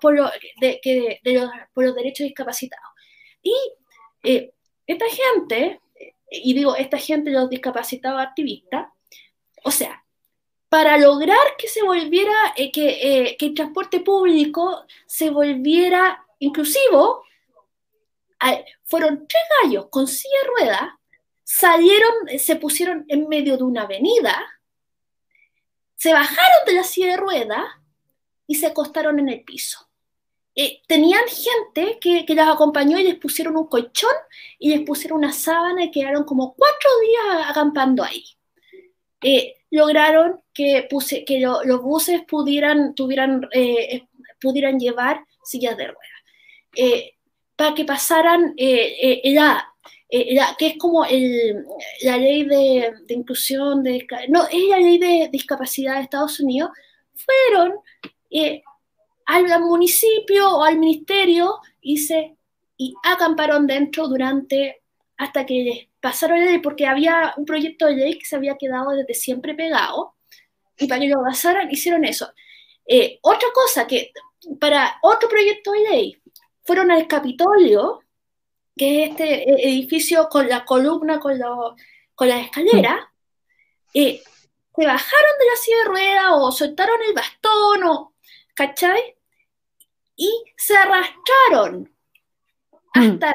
por, 0.01 0.15
de, 0.61 1.19
los, 1.25 1.49
por, 1.73 1.83
los, 1.83 1.95
derechos 1.95 2.23
discapacitados. 2.23 2.91
Y 3.43 3.53
esta 4.87 5.05
gente 5.09 5.81
y 6.29 6.53
digo, 6.53 6.75
esta 6.75 6.97
gente, 6.97 7.31
los 7.31 7.49
discapacitados 7.49 8.21
activistas, 8.21 8.87
o 9.63 9.71
sea, 9.71 10.03
para 10.69 10.97
lograr 10.97 11.55
que 11.57 11.67
se 11.67 11.83
volviera, 11.83 12.33
eh, 12.57 12.71
eh, 12.75 13.37
que, 13.37 13.45
el 13.45 13.53
transporte 13.53 13.99
público 13.99 14.85
se 15.05 15.29
volviera 15.29 16.25
inclusivo, 16.39 17.23
fueron 18.83 19.27
tres 19.27 19.43
gallos 19.63 19.87
con 19.89 20.07
silla 20.07 20.35
de 20.43 20.47
ruedas, 20.47 20.89
salieron, 21.43 22.11
se 22.37 22.55
pusieron 22.57 23.05
en 23.07 23.27
medio 23.27 23.57
de 23.57 23.63
una 23.63 23.83
avenida, 23.83 24.37
se 25.95 26.13
bajaron 26.13 26.65
de 26.67 26.73
la 26.73 26.83
silla 26.83 27.11
de 27.11 27.17
ruedas 27.17 27.65
y 28.45 28.55
se 28.55 28.67
acostaron 28.67 29.19
en 29.19 29.29
el 29.29 29.43
piso. 29.43 29.84
Eh, 30.57 30.81
tenían 30.87 31.23
gente 31.27 31.97
que, 31.99 32.25
que, 32.25 32.33
las 32.33 32.47
acompañó 32.47 32.97
y 32.97 33.03
les 33.03 33.15
pusieron 33.15 33.57
un 33.57 33.67
colchón 33.67 34.13
y 34.57 34.69
les 34.69 34.81
pusieron 34.85 35.17
una 35.17 35.33
sábana 35.33 35.83
y 35.83 35.91
quedaron 35.91 36.23
como 36.23 36.55
cuatro 36.55 36.89
días 37.01 37.49
acampando 37.49 38.03
ahí. 38.03 38.23
Eh, 39.21 39.55
lograron 39.71 40.41
que, 40.53 40.87
puse, 40.89 41.25
que 41.25 41.41
los 41.41 41.81
buses 41.81 42.21
pudieran, 42.25 42.95
tuvieran, 42.95 43.47
eh, 43.51 44.03
pudieran 44.39 44.79
llevar 44.79 45.25
sillas 45.43 45.75
de 45.75 45.87
ruedas. 45.87 47.11
para 47.57 47.75
que 47.75 47.83
pasaran 47.83 48.55
la, 48.57 49.67
que 50.57 50.67
es 50.67 50.77
como 50.77 51.03
el, 51.03 51.65
la 52.03 52.17
ley 52.17 52.43
de, 52.43 52.93
de, 53.05 53.13
inclusión, 53.13 53.83
de, 53.83 54.07
no, 54.29 54.47
es 54.47 54.63
la 54.69 54.79
ley 54.79 54.97
de 54.99 55.29
discapacidad 55.31 55.95
de 55.95 56.01
Estados 56.01 56.39
Unidos, 56.39 56.69
fueron 57.13 57.73
al 59.25 59.61
municipio 59.61 60.49
o 60.49 60.63
al 60.63 60.77
ministerio 60.77 61.59
y, 61.81 61.97
se, 61.97 62.37
y 62.77 62.93
acamparon 63.03 63.67
dentro 63.67 64.07
durante 64.07 64.81
hasta 65.17 65.45
que 65.45 65.89
pasaron 65.99 66.39
la 66.39 66.51
ley, 66.51 66.59
porque 66.59 66.85
había 66.85 67.33
un 67.37 67.45
proyecto 67.45 67.85
de 67.85 67.95
ley 67.95 68.17
que 68.17 68.25
se 68.25 68.35
había 68.35 68.57
quedado 68.57 68.91
desde 68.91 69.13
siempre 69.13 69.55
pegado, 69.55 70.15
y 70.77 70.87
para 70.87 71.01
que 71.01 71.07
lo 71.07 71.23
pasaran 71.23 71.71
hicieron 71.71 72.03
eso. 72.05 72.31
Eh, 72.85 73.17
otra 73.21 73.47
cosa 73.53 73.87
que 73.87 74.11
para 74.59 74.99
otro 75.01 75.29
proyecto 75.29 75.71
de 75.71 75.79
ley 75.79 76.21
fueron 76.63 76.91
al 76.91 77.07
Capitolio, 77.07 78.01
que 78.75 79.03
es 79.03 79.11
este 79.11 79.67
edificio 79.67 80.27
con 80.29 80.49
la 80.49 80.65
columna, 80.65 81.19
con, 81.19 81.39
con 82.13 82.27
la 82.27 82.41
escalera, 82.41 83.11
eh, 83.93 84.21
se 84.75 84.85
bajaron 84.85 85.39
de 85.39 85.45
la 85.45 85.55
silla 85.55 85.77
de 85.77 85.83
rueda 85.85 86.35
o 86.35 86.51
soltaron 86.51 87.01
el 87.07 87.13
bastón 87.13 87.83
o, 87.85 88.14
¿cachai? 88.55 89.15
y 90.15 90.43
se 90.57 90.75
arrastraron 90.75 91.91
hasta... 92.93 93.33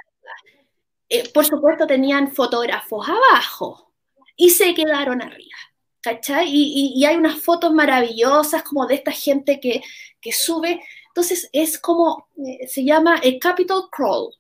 Eh, 1.13 1.29
por 1.35 1.45
supuesto 1.45 1.89
tenían 1.89 2.33
fotógrafos 2.33 3.09
abajo 3.09 3.93
y 4.37 4.51
se 4.51 4.75
quedaron 4.75 5.21
arriba. 5.23 5.57
¿Cachai? 6.01 6.49
Y, 6.49 7.05
hay 7.05 7.17
unas 7.17 7.41
fotos 7.43 7.73
maravillosas 7.75 8.63
como 8.63 8.87
de 8.87 8.95
esta 8.95 9.11
gente 9.13 9.61
que, 9.61 9.83
sube. 10.33 10.81
Entonces 11.09 11.51
es 11.53 11.79
como, 11.79 12.29
eh, 12.39 12.67
se 12.69 12.85
llama 12.85 13.17
el 13.23 13.39
Capital 13.39 13.83
Crawl. 13.91 14.33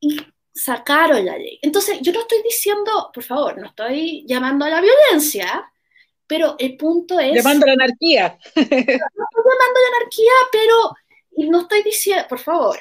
Y 0.00 0.18
sacaron 0.52 1.24
la 1.24 1.36
ley. 1.36 1.58
Entonces 1.62 1.98
yo 2.00 2.12
no 2.12 2.20
estoy 2.20 2.42
diciendo, 2.42 3.10
por 3.12 3.22
favor, 3.22 3.58
no 3.58 3.66
estoy 3.66 4.24
llamando 4.26 4.64
a 4.64 4.70
la 4.70 4.80
violencia, 4.80 5.70
pero 6.26 6.56
el 6.58 6.76
punto 6.76 7.18
es... 7.20 7.34
Llamando 7.34 7.66
a 7.66 7.68
la 7.68 7.84
anarquía. 7.84 8.38
No 8.54 8.62
estoy 8.62 8.78
llamando 8.78 9.78
a 9.78 9.90
la 9.90 9.96
anarquía, 9.96 10.32
pero 10.50 10.94
y 11.36 11.48
no 11.48 11.62
estoy 11.62 11.82
diciendo, 11.82 12.24
por 12.28 12.38
favor, 12.38 12.78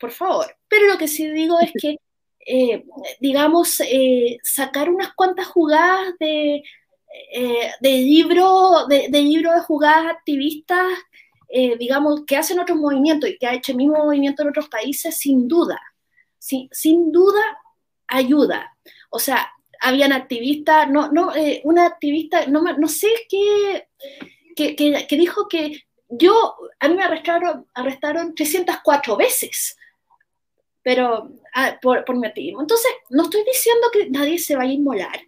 por 0.00 0.10
favor, 0.10 0.46
pero 0.68 0.86
lo 0.86 0.98
que 0.98 1.08
sí 1.08 1.28
digo 1.30 1.58
es 1.60 1.72
que, 1.80 1.96
eh, 2.46 2.84
digamos, 3.20 3.80
eh, 3.80 4.38
sacar 4.42 4.88
unas 4.88 5.14
cuantas 5.14 5.46
jugadas 5.46 6.14
de, 6.18 6.62
eh, 7.32 7.70
de 7.80 7.90
libro, 7.90 8.86
de, 8.88 9.08
libro 9.10 9.52
de 9.52 9.60
jugadas 9.60 10.06
activistas, 10.16 10.86
digamos, 11.78 12.26
que 12.26 12.36
hacen 12.36 12.58
otros 12.58 12.76
movimientos 12.76 13.30
y 13.30 13.38
que 13.38 13.46
ha 13.46 13.54
hecho 13.54 13.72
el 13.72 13.78
mismo 13.78 14.04
movimiento 14.04 14.42
en 14.42 14.50
otros 14.50 14.68
países, 14.68 15.16
sin 15.16 15.48
duda, 15.48 15.80
sin 16.38 17.10
duda 17.10 17.40
ayuda. 18.06 18.76
O 19.08 19.18
sea, 19.18 19.50
habían 19.80 20.12
activistas, 20.12 20.88
no, 20.88 21.10
no, 21.12 21.32
una 21.64 21.86
activista, 21.86 22.46
no, 22.46 22.62
no 22.62 22.88
sé 22.88 23.08
qué, 23.28 23.88
que, 24.56 24.74
que, 24.76 25.16
dijo 25.16 25.48
que 25.48 25.84
yo, 26.08 26.56
a 26.80 26.88
mí 26.88 26.94
me 26.94 27.04
arrestaron, 27.04 27.66
arrestaron 27.74 28.34
304 28.34 29.16
veces, 29.16 29.76
pero 30.82 31.30
ah, 31.54 31.78
por, 31.80 32.04
por 32.04 32.16
mi 32.16 32.26
activismo. 32.26 32.62
Entonces, 32.62 32.90
no 33.10 33.24
estoy 33.24 33.44
diciendo 33.44 33.88
que 33.92 34.10
nadie 34.10 34.38
se 34.38 34.56
vaya 34.56 34.70
a 34.70 34.74
inmolar, 34.74 35.20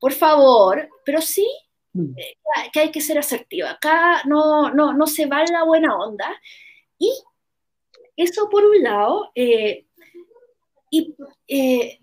por 0.00 0.12
favor, 0.12 0.88
pero 1.04 1.20
sí 1.20 1.46
mm. 1.92 2.18
eh, 2.18 2.36
que 2.72 2.80
hay 2.80 2.90
que 2.90 3.00
ser 3.00 3.18
asertiva. 3.18 3.72
Acá 3.72 4.22
no, 4.24 4.70
no, 4.70 4.92
no 4.92 5.06
se 5.06 5.26
va 5.26 5.44
la 5.44 5.64
buena 5.64 5.96
onda. 5.96 6.40
Y 6.98 7.12
eso 8.16 8.48
por 8.48 8.64
un 8.64 8.82
lado, 8.82 9.30
eh, 9.34 9.86
y 10.90 11.14
eh, 11.48 12.00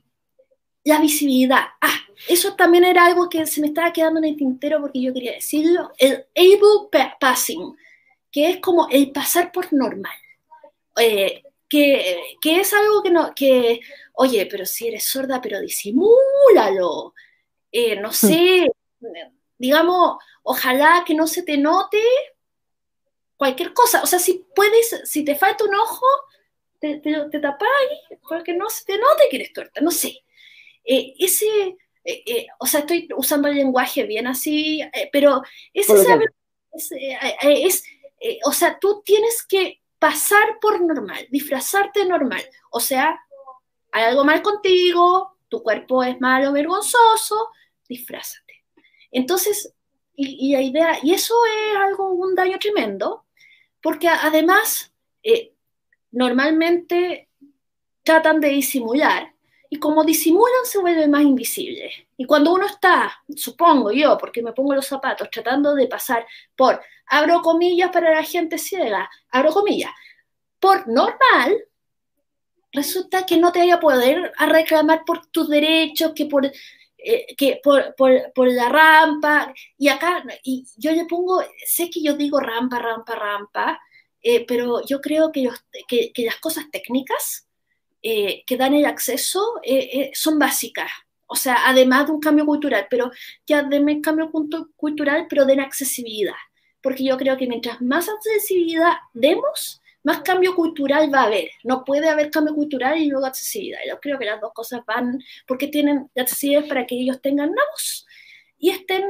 la 0.83 0.99
visibilidad. 0.99 1.65
Ah, 1.81 1.99
eso 2.27 2.55
también 2.55 2.83
era 2.83 3.05
algo 3.05 3.29
que 3.29 3.45
se 3.45 3.61
me 3.61 3.67
estaba 3.67 3.93
quedando 3.93 4.19
en 4.19 4.25
el 4.25 4.37
tintero 4.37 4.81
porque 4.81 5.01
yo 5.01 5.13
quería 5.13 5.33
decirlo. 5.33 5.91
El 5.97 6.25
able 6.35 7.15
passing, 7.19 7.75
que 8.31 8.49
es 8.49 8.57
como 8.59 8.87
el 8.89 9.11
pasar 9.11 9.51
por 9.51 9.71
normal. 9.73 10.13
Eh, 10.97 11.43
que, 11.67 12.21
que, 12.41 12.59
es 12.59 12.73
algo 12.73 13.01
que 13.01 13.11
no, 13.11 13.33
que, 13.33 13.79
oye, 14.13 14.45
pero 14.45 14.65
si 14.65 14.87
eres 14.87 15.05
sorda, 15.05 15.41
pero 15.41 15.59
disimúlalo. 15.61 17.13
Eh, 17.71 17.95
no 17.95 18.11
sé, 18.11 18.67
digamos, 19.57 20.17
ojalá 20.43 21.03
que 21.05 21.15
no 21.15 21.27
se 21.27 21.43
te 21.43 21.57
note 21.57 22.01
cualquier 23.37 23.73
cosa. 23.73 24.03
O 24.03 24.05
sea, 24.05 24.19
si 24.19 24.45
puedes, 24.53 25.01
si 25.05 25.23
te 25.23 25.35
falta 25.35 25.63
un 25.63 25.75
ojo, 25.75 26.05
te, 26.79 26.97
te, 26.97 27.29
te 27.31 27.39
tapáis 27.39 28.19
para 28.27 28.43
que 28.43 28.53
no 28.53 28.69
se 28.69 28.83
te 28.83 28.97
note 28.97 29.23
que 29.29 29.37
eres 29.37 29.53
tuerta, 29.53 29.79
no 29.81 29.91
sé. 29.91 30.23
Eh, 30.83 31.13
ese, 31.19 31.77
eh, 32.03 32.23
eh, 32.25 32.47
o 32.59 32.65
sea, 32.65 32.81
estoy 32.81 33.07
usando 33.15 33.47
el 33.47 33.55
lenguaje 33.55 34.03
bien 34.03 34.27
así, 34.27 34.81
pero 35.11 35.41
ese 35.73 35.93
es, 36.73 36.91
es 37.41 37.83
o 38.45 38.51
sea, 38.51 38.79
tú 38.79 39.01
tienes 39.05 39.43
que 39.43 39.81
pasar 39.99 40.59
por 40.59 40.81
normal, 40.81 41.27
disfrazarte 41.29 42.05
normal. 42.05 42.43
O 42.71 42.79
sea, 42.79 43.19
hay 43.91 44.03
algo 44.03 44.23
mal 44.23 44.41
contigo, 44.41 45.37
tu 45.49 45.61
cuerpo 45.61 46.03
es 46.03 46.19
malo, 46.19 46.53
vergonzoso, 46.53 47.49
disfrázate. 47.87 48.63
Entonces, 49.11 49.73
y, 50.15 50.53
la 50.53 50.61
idea, 50.61 50.99
y 51.01 51.13
eso 51.13 51.35
es 51.45 51.77
algo, 51.77 52.11
un 52.11 52.35
daño 52.35 52.57
tremendo, 52.59 53.25
porque 53.81 54.07
además, 54.07 54.93
normalmente 56.11 57.29
tratan 58.03 58.39
de 58.39 58.49
disimular, 58.49 59.33
y 59.73 59.79
como 59.79 60.03
disimulan 60.03 60.65
se 60.65 60.79
vuelve 60.79 61.07
más 61.07 61.21
invisible. 61.21 61.89
Y 62.17 62.25
cuando 62.25 62.53
uno 62.53 62.65
está, 62.65 63.23
supongo 63.37 63.93
yo, 63.93 64.17
porque 64.17 64.43
me 64.43 64.51
pongo 64.51 64.75
los 64.75 64.85
zapatos, 64.85 65.29
tratando 65.31 65.73
de 65.75 65.87
pasar 65.87 66.27
por, 66.57 66.81
abro 67.07 67.41
comillas 67.41 67.89
para 67.89 68.13
la 68.13 68.21
gente 68.21 68.57
ciega, 68.57 69.09
abro 69.29 69.53
comillas, 69.53 69.91
por 70.59 70.89
normal, 70.89 71.63
resulta 72.73 73.25
que 73.25 73.37
no 73.37 73.53
te 73.53 73.59
vaya 73.59 73.75
a 73.75 73.79
poder 73.79 74.33
a 74.37 74.45
reclamar 74.47 75.05
por 75.05 75.27
tus 75.27 75.47
derechos, 75.47 76.11
que 76.13 76.25
por, 76.25 76.51
eh, 76.97 77.33
que 77.37 77.61
por, 77.63 77.95
por, 77.95 78.51
la 78.51 78.67
rampa, 78.67 79.53
y 79.77 79.87
acá, 79.87 80.21
y 80.43 80.65
yo 80.75 80.91
le 80.91 81.05
pongo, 81.05 81.41
sé 81.65 81.89
que 81.89 82.03
yo 82.03 82.15
digo 82.15 82.41
rampa, 82.41 82.77
rampa, 82.77 83.15
rampa, 83.15 83.79
eh, 84.21 84.45
pero 84.45 84.85
yo 84.85 84.99
creo 84.99 85.31
que, 85.31 85.49
que, 85.87 86.11
que 86.11 86.25
las 86.25 86.41
cosas 86.41 86.65
técnicas 86.69 87.47
eh, 88.03 88.43
que 88.47 88.57
dan 88.57 88.73
el 88.73 88.85
acceso 88.85 89.59
eh, 89.63 89.89
eh, 89.93 90.11
son 90.13 90.39
básicas. 90.39 90.89
O 91.27 91.35
sea, 91.35 91.67
además 91.67 92.07
de 92.07 92.13
un 92.13 92.19
cambio 92.19 92.45
cultural, 92.45 92.87
pero 92.89 93.11
ya 93.45 93.63
den 93.63 94.01
cambio 94.01 94.31
cultural, 94.75 95.27
pero 95.29 95.45
den 95.45 95.59
accesibilidad. 95.59 96.35
Porque 96.81 97.03
yo 97.03 97.17
creo 97.17 97.37
que 97.37 97.47
mientras 97.47 97.81
más 97.81 98.09
accesibilidad 98.09 98.93
demos, 99.13 99.81
más 100.03 100.21
cambio 100.21 100.55
cultural 100.55 101.13
va 101.13 101.21
a 101.21 101.25
haber. 101.27 101.51
No 101.63 101.85
puede 101.85 102.09
haber 102.09 102.31
cambio 102.31 102.55
cultural 102.55 102.97
y 102.97 103.07
luego 103.07 103.27
accesibilidad. 103.27 103.79
Yo 103.87 103.99
creo 103.99 104.17
que 104.19 104.25
las 104.25 104.41
dos 104.41 104.51
cosas 104.53 104.81
van, 104.85 105.19
porque 105.47 105.67
tienen 105.67 106.09
accesibilidad 106.17 106.67
para 106.67 106.85
que 106.87 106.95
ellos 106.95 107.21
tengan 107.21 107.49
una 107.49 107.61
y 108.57 108.69
estén, 108.71 109.03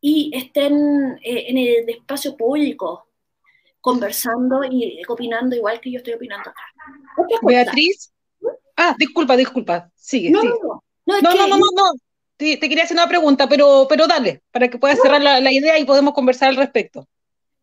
y 0.00 0.30
estén 0.36 1.18
en 1.22 1.58
el 1.58 1.88
espacio 1.88 2.36
público, 2.36 3.08
conversando 3.80 4.62
y 4.64 5.02
opinando 5.08 5.56
igual 5.56 5.80
que 5.80 5.92
yo 5.92 5.98
estoy 5.98 6.14
opinando 6.14 6.50
acá. 6.50 6.75
Beatriz. 7.42 8.12
Ah, 8.76 8.94
disculpa, 8.98 9.36
disculpa. 9.36 9.90
Sigue. 9.94 10.30
No, 10.30 10.42
no, 10.42 10.54
no. 10.62 10.82
No, 11.06 11.20
no, 11.22 11.46
no, 11.46 11.56
no, 11.56 11.92
Te, 12.36 12.58
quería 12.58 12.82
hacer 12.82 12.96
una 12.96 13.08
pregunta, 13.08 13.48
pero, 13.48 13.86
pero 13.88 14.06
dale, 14.06 14.42
para 14.50 14.68
que 14.68 14.78
puedas 14.78 15.00
cerrar 15.00 15.22
la, 15.22 15.52
idea 15.52 15.78
y 15.78 15.84
podemos 15.84 16.12
conversar 16.14 16.48
al 16.48 16.56
respecto. 16.56 17.06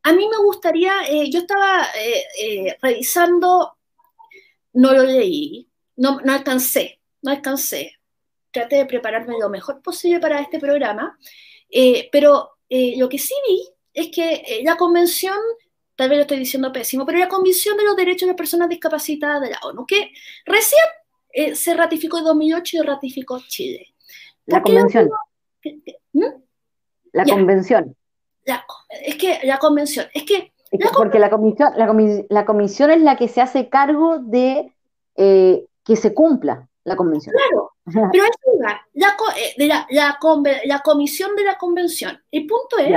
A 0.03 0.13
mí 0.13 0.27
me 0.27 0.37
gustaría, 0.37 0.93
eh, 1.09 1.29
yo 1.29 1.39
estaba 1.39 1.83
eh, 1.97 2.23
eh, 2.39 2.77
revisando, 2.81 3.73
no 4.73 4.93
lo 4.93 5.03
leí, 5.03 5.69
no, 5.97 6.19
no 6.21 6.33
alcancé, 6.33 7.01
no 7.21 7.31
alcancé. 7.31 7.93
Traté 8.51 8.77
de 8.77 8.85
prepararme 8.85 9.35
lo 9.39 9.49
mejor 9.49 9.81
posible 9.81 10.19
para 10.19 10.39
este 10.39 10.59
programa, 10.59 11.17
pero 12.11 12.51
lo 12.69 13.09
que 13.09 13.17
sí 13.17 13.33
vi 13.47 13.67
es 13.93 14.09
que 14.09 14.61
la 14.63 14.77
convención 14.77 15.37
tal 15.95 16.09
vez 16.09 16.17
lo 16.17 16.21
estoy 16.23 16.39
diciendo 16.39 16.71
pésimo, 16.71 17.05
pero 17.05 17.19
la 17.19 17.27
Convención 17.27 17.77
de 17.77 17.83
los 17.83 17.95
Derechos 17.95 18.21
de 18.21 18.33
las 18.33 18.37
Personas 18.37 18.69
Discapacitadas 18.69 19.41
de 19.41 19.51
la 19.51 19.59
ONU, 19.63 19.85
que 19.85 20.11
recién 20.45 20.81
eh, 21.31 21.55
se 21.55 21.73
ratificó 21.73 22.19
en 22.19 22.25
2008 22.25 22.77
y 22.77 22.81
ratificó 22.81 23.39
Chile. 23.47 23.93
La 24.45 24.61
convención. 24.61 25.09
¿Mm? 26.13 26.23
La 27.13 27.25
convención. 27.25 27.95
es 28.89 29.15
que 29.15 29.39
la 29.43 29.57
convención, 29.57 30.05
es 30.13 30.23
que... 30.23 30.51
porque 30.95 31.19
la 31.19 31.29
comisión, 31.29 31.69
la, 32.29 32.45
comisión 32.45 32.91
es 32.91 33.01
la 33.01 33.15
que 33.15 33.27
se 33.27 33.41
hace 33.41 33.69
cargo 33.69 34.19
de 34.19 34.73
eh, 35.15 35.65
que 35.85 35.95
se 35.95 36.13
cumpla 36.13 36.67
la 36.83 36.95
convención. 36.95 37.35
Claro, 37.35 37.71
pero 38.11 38.23
es 38.25 38.31
la, 38.59 38.81
eh, 39.37 39.53
de 39.57 39.67
la, 39.67 39.87
la, 39.89 40.79
comisión 40.83 41.35
de 41.35 41.43
la 41.43 41.57
convención. 41.57 42.21
El 42.31 42.47
punto 42.47 42.77
es 42.79 42.89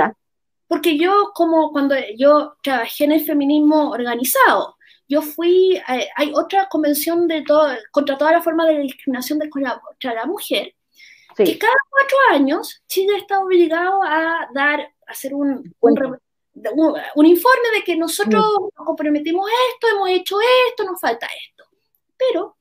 porque 0.67 0.97
yo, 0.97 1.31
como 1.33 1.71
cuando 1.71 1.95
yo 2.17 2.55
trabajé 2.61 3.05
en 3.05 3.13
el 3.13 3.25
feminismo 3.25 3.91
organizado, 3.91 4.75
yo 5.07 5.21
fui, 5.21 5.77
eh, 5.87 6.09
hay 6.15 6.31
otra 6.35 6.67
convención 6.67 7.27
de 7.27 7.43
todo, 7.43 7.69
contra 7.91 8.17
toda 8.17 8.33
la 8.33 8.41
forma 8.41 8.65
de 8.65 8.79
discriminación 8.79 9.39
de, 9.39 9.49
contra 9.49 10.13
la 10.13 10.25
mujer, 10.25 10.73
que 11.35 11.57
cada 11.57 11.73
cuatro 11.89 12.17
años 12.31 12.81
Chile 12.87 13.17
está 13.17 13.39
obligado 13.39 14.01
a 14.03 14.49
dar, 14.53 14.81
a 14.81 15.11
hacer 15.11 15.35
un, 15.35 15.71
un, 15.79 17.25
informe 17.25 17.69
de 17.75 17.83
que 17.83 17.95
nosotros 17.95 18.43
nos 18.75 18.85
comprometimos 18.85 19.47
esto, 19.71 19.87
hemos 19.87 20.09
hecho 20.09 20.37
esto, 20.69 20.83
nos 20.83 20.99
falta 20.99 21.27
esto. 21.27 21.63
Pero, 22.17 22.57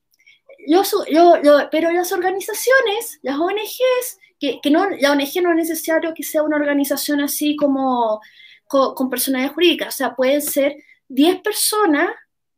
yo, 0.69 0.83
yo, 1.09 1.69
pero 1.71 1.91
las 1.91 2.13
organizaciones, 2.13 3.19
las 3.23 3.39
ONGs, 3.39 4.19
que, 4.39 4.61
no, 4.71 4.89
la 4.91 5.13
ONG 5.13 5.43
no 5.43 5.51
es 5.51 5.57
necesario 5.57 6.13
que 6.15 6.23
sea 6.23 6.43
una 6.43 6.57
organización 6.57 7.21
así 7.21 7.57
como 7.57 8.21
con, 8.67 8.95
con 8.95 9.09
personalidad 9.11 9.55
jurídica, 9.55 9.89
o 9.89 9.93
sea, 9.93 10.15
pueden 10.15 10.43
ser 10.43 10.77
10 11.09 11.41
personas, 11.41 12.11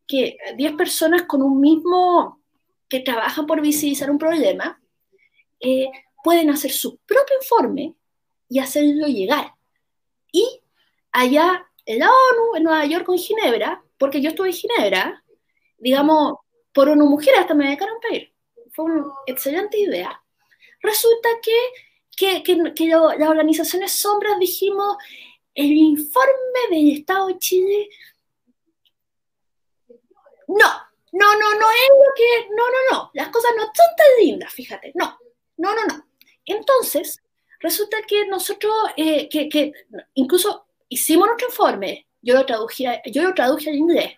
que, 0.06 0.36
10 0.56 0.72
personas 0.72 1.22
con 1.22 1.42
un 1.42 1.60
mismo, 1.60 2.40
que 2.88 3.00
trabajan 3.00 3.46
por 3.46 3.60
visibilizar 3.60 4.10
un 4.10 4.18
problema, 4.18 4.80
eh, 5.60 5.90
pueden 6.24 6.50
hacer 6.50 6.70
su 6.70 6.98
propio 6.98 7.36
informe 7.40 7.94
y 8.48 8.58
hacerlo 8.58 9.06
llegar. 9.06 9.52
Y 10.32 10.60
allá 11.12 11.66
en 11.84 11.98
la 12.00 12.08
ONU, 12.08 12.56
en 12.56 12.62
Nueva 12.64 12.84
York 12.86 13.06
en 13.08 13.18
Ginebra, 13.18 13.82
porque 13.98 14.20
yo 14.20 14.30
estuve 14.30 14.48
en 14.48 14.54
Ginebra, 14.54 15.24
digamos, 15.78 16.38
por 16.72 16.88
una 16.88 17.04
mujer 17.04 17.34
hasta 17.36 17.54
me 17.54 17.68
dejaron 17.68 18.00
pedir. 18.00 18.32
Fue 18.72 18.86
una 18.86 19.06
excelente 19.26 19.78
idea 19.78 20.22
resulta 20.80 21.28
que, 21.42 22.42
que, 22.42 22.86
las 22.96 23.28
organizaciones 23.28 23.92
sombras 23.92 24.38
dijimos, 24.38 24.96
el 25.54 25.72
informe 25.72 26.60
del 26.70 26.98
Estado 26.98 27.28
de 27.28 27.38
Chile, 27.38 27.88
no, 30.48 30.88
no, 31.12 31.32
no, 31.32 31.54
no 31.58 31.70
es 31.70 31.88
lo 31.90 32.14
que, 32.16 32.48
no, 32.50 32.66
no, 32.66 32.78
no, 32.90 33.10
las 33.14 33.28
cosas 33.28 33.52
no 33.56 33.64
son 33.64 33.96
tan 33.96 34.06
lindas, 34.20 34.52
fíjate, 34.52 34.92
no, 34.94 35.18
no, 35.56 35.74
no, 35.74 35.84
no. 35.86 36.06
Entonces, 36.44 37.22
resulta 37.60 37.98
que 38.06 38.26
nosotros, 38.26 38.72
eh, 38.96 39.28
que, 39.28 39.72
incluso 40.14 40.66
hicimos 40.88 41.26
nuestro 41.26 41.48
informe, 41.48 42.06
yo 42.22 42.34
lo 42.34 42.46
traduje, 42.46 43.02
yo 43.06 43.22
lo 43.22 43.34
traduje 43.34 43.70
al 43.70 43.76
inglés, 43.76 44.14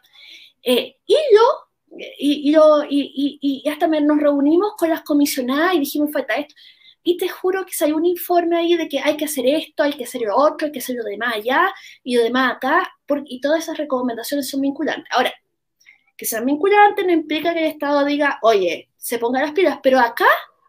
eh, 0.63 0.99
y 1.07 1.15
yo 1.15 1.70
y, 1.99 2.57
y, 2.59 3.39
y, 3.41 3.69
hasta 3.69 3.87
nos 3.87 4.19
reunimos 4.19 4.75
con 4.77 4.91
las 4.91 5.03
comisionadas 5.03 5.75
y 5.75 5.81
dijimos, 5.81 6.13
falta 6.13 6.35
esto. 6.35 6.55
Y 7.03 7.17
te 7.17 7.29
juro 7.29 7.65
que 7.65 7.73
salió 7.73 7.97
un 7.97 8.05
informe 8.05 8.59
ahí 8.59 8.77
de 8.77 8.89
que 8.89 9.01
hay 9.01 9.17
que 9.17 9.25
hacer 9.25 9.47
esto, 9.47 9.83
hay 9.83 9.95
que 9.95 10.05
hacer 10.05 10.21
lo 10.23 10.37
otro, 10.37 10.67
hay 10.67 10.73
que 10.73 10.81
hacer 10.81 10.97
lo 10.97 11.05
demás 11.05 11.37
allá 11.37 11.73
y 12.05 12.17
lo 12.17 12.23
demás 12.23 12.57
acá, 12.57 12.89
porque, 13.07 13.25
y 13.35 13.41
todas 13.41 13.63
esas 13.63 13.79
recomendaciones 13.79 14.49
son 14.49 14.61
vinculantes. 14.61 15.07
Ahora, 15.11 15.33
que 16.17 16.27
sean 16.27 16.45
vinculantes 16.45 17.07
no 17.07 17.13
implica 17.13 17.55
que 17.55 17.61
el 17.61 17.73
Estado 17.73 18.05
diga, 18.05 18.39
oye, 18.43 18.91
se 18.99 19.19
ponga 19.19 19.41
las 19.41 19.53
pilas, 19.53 19.79
pero 19.83 19.99
acá 19.99 20.27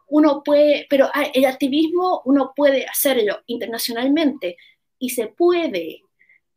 uno 0.08 0.42
puede, 0.44 0.88
pero 0.90 1.10
el 1.34 1.46
activismo 1.46 2.22
uno 2.26 2.54
puede 2.56 2.86
hacerlo 2.86 3.42
internacionalmente 3.48 4.58
y 4.98 5.10
se 5.10 5.28
puede 5.28 6.04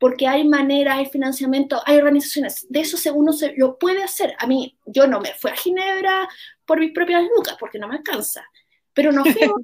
porque 0.05 0.27
hay 0.27 0.47
maneras, 0.47 0.99
hay 0.99 1.07
financiamiento, 1.07 1.81
hay 1.87 1.97
organizaciones. 1.97 2.67
De 2.69 2.81
eso 2.81 2.99
uno 3.15 3.33
se 3.33 3.55
lo 3.57 3.79
puede 3.79 4.03
hacer. 4.03 4.35
A 4.39 4.47
mí, 4.47 4.77
yo 4.85 5.07
no 5.07 5.19
me 5.19 5.33
fui 5.33 5.51
a 5.51 5.57
Ginebra 5.57 6.29
por 6.67 6.79
mis 6.79 6.93
propias 6.93 7.23
lucas, 7.35 7.57
porque 7.59 7.79
no 7.79 7.89
me 7.89 7.97
alcanza. 7.97 8.45
Pero 8.93 9.13
nos 9.13 9.27
fuimos, 9.33 9.63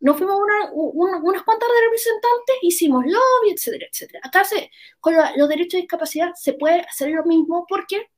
nos 0.00 0.16
fuimos 0.16 0.38
unas 0.72 1.42
cuantas 1.42 1.68
de 1.68 1.84
representantes, 1.84 2.56
hicimos 2.62 3.04
lobby, 3.04 3.52
etcétera, 3.52 3.86
etcétera. 3.92 4.20
Acá 4.22 4.42
se, 4.44 4.70
con 5.00 5.16
los 5.36 5.48
derechos 5.50 5.72
de 5.72 5.82
discapacidad 5.82 6.30
se 6.34 6.54
puede 6.54 6.80
hacer 6.80 7.10
lo 7.10 7.24
mismo 7.26 7.66
porque, 7.68 8.08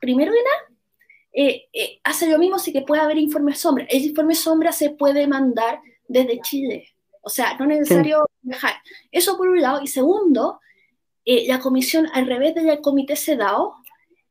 primero 0.00 0.32
que 0.32 0.42
nada, 0.42 0.80
eh, 1.32 1.68
eh, 1.72 2.00
hace 2.02 2.26
lo 2.28 2.36
mismo 2.36 2.58
sí 2.58 2.72
que 2.72 2.82
puede 2.82 3.00
haber 3.00 3.18
informe 3.18 3.54
sombra. 3.54 3.86
El 3.88 4.06
informe 4.06 4.34
sombra 4.34 4.72
se 4.72 4.90
puede 4.90 5.28
mandar 5.28 5.80
desde 6.08 6.40
Chile. 6.40 6.88
O 7.20 7.30
sea, 7.30 7.56
no 7.58 7.70
es 7.70 7.78
necesario 7.78 8.28
viajar. 8.42 8.74
Eso 9.12 9.36
por 9.36 9.50
un 9.50 9.60
lado. 9.60 9.82
Y 9.82 9.86
segundo, 9.86 10.58
eh, 11.30 11.44
la 11.46 11.60
comisión, 11.60 12.08
al 12.12 12.26
revés 12.26 12.54
del 12.54 12.80
comité 12.80 13.16
CEDAW, 13.16 13.74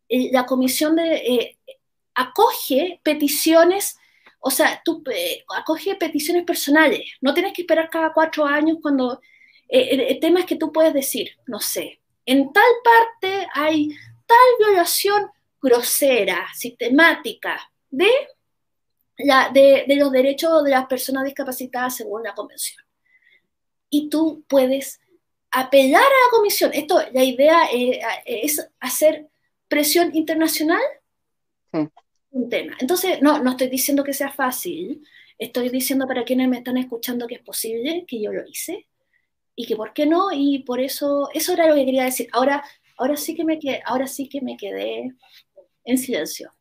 la 0.10 0.46
comisión 0.46 0.96
de, 0.96 1.58
acoge 2.16 3.00
peticiones, 3.04 3.98
o 4.40 4.50
sea, 4.50 4.82
tú 4.84 5.04
acoge 5.56 5.96
peticiones 5.96 6.44
personales. 6.44 7.02
No 7.22 7.34
tienes 7.34 7.54
que 7.54 7.62
esperar 7.62 7.90
cada 7.90 8.12
cuatro 8.12 8.46
años 8.46 8.78
cuando... 8.82 9.22
el 9.68 10.20
tema 10.20 10.40
es 10.40 10.46
que 10.46 10.56
tú 10.56 10.72
puedes 10.72 10.94
decir, 10.94 11.30
no 11.46 11.60
sé, 11.60 12.00
en 12.26 12.52
tal 12.52 12.72
parte 12.84 13.48
hay 13.54 13.90
tal 14.26 14.38
violación 14.60 15.32
grosera, 15.62 16.48
sistemática 16.54 17.60
de, 17.90 18.10
la, 19.18 19.50
de, 19.50 19.86
los 19.96 20.12
derechos 20.12 20.64
de 20.64 20.72
las 20.72 20.86
personas 20.86 21.26
discapacitadas 21.26 21.98
según 21.98 22.24
la 22.24 22.36
convención. 22.36 22.84
Y 23.90 24.10
tú 24.10 24.44
puedes 24.48 25.00
apelar 25.52 26.04
a 26.04 26.06
la 26.06 26.32
comisión. 26.32 26.72
Esto, 26.74 27.02
la 27.12 27.24
idea 27.24 27.66
eh, 27.74 28.00
es 28.26 28.68
hacer 28.80 29.28
presión 29.68 30.16
internacional. 30.16 30.82
Un 32.32 32.50
tema. 32.50 32.76
Entonces, 32.80 33.22
no, 33.22 33.42
no 33.42 33.52
estoy 33.52 33.70
diciendo 33.70 34.04
que 34.04 34.14
sea 34.14 34.32
fácil, 34.32 35.04
estoy 35.38 35.70
diciendo 35.70 36.08
para 36.08 36.24
quienes 36.24 36.48
me 36.48 36.58
están 36.58 36.78
escuchando 36.78 37.26
que 37.26 37.36
es 37.36 37.42
posible, 37.42 38.06
que 38.08 38.22
yo 38.22 38.32
lo 38.32 38.48
hice, 38.48 38.88
y 39.56 39.66
que 39.66 39.76
por 39.76 39.94
qué 39.94 40.06
no, 40.06 40.32
y 40.32 40.60
por 40.60 40.80
eso, 40.80 41.30
eso 41.34 41.54
era 41.54 41.68
lo 41.68 41.76
que 41.76 41.86
quería 41.86 42.04
decir. 42.04 42.30
Ahora, 42.32 42.64
ahora 42.98 43.18
sí 43.18 43.36
que 43.36 43.44
me 43.44 43.58
quedé, 43.58 43.82
ahora 43.86 44.06
sí 44.06 44.30
que 44.30 44.42
me 44.42 44.58
quedé 44.58 45.16
en 45.86 45.98
silencio. 45.98 46.54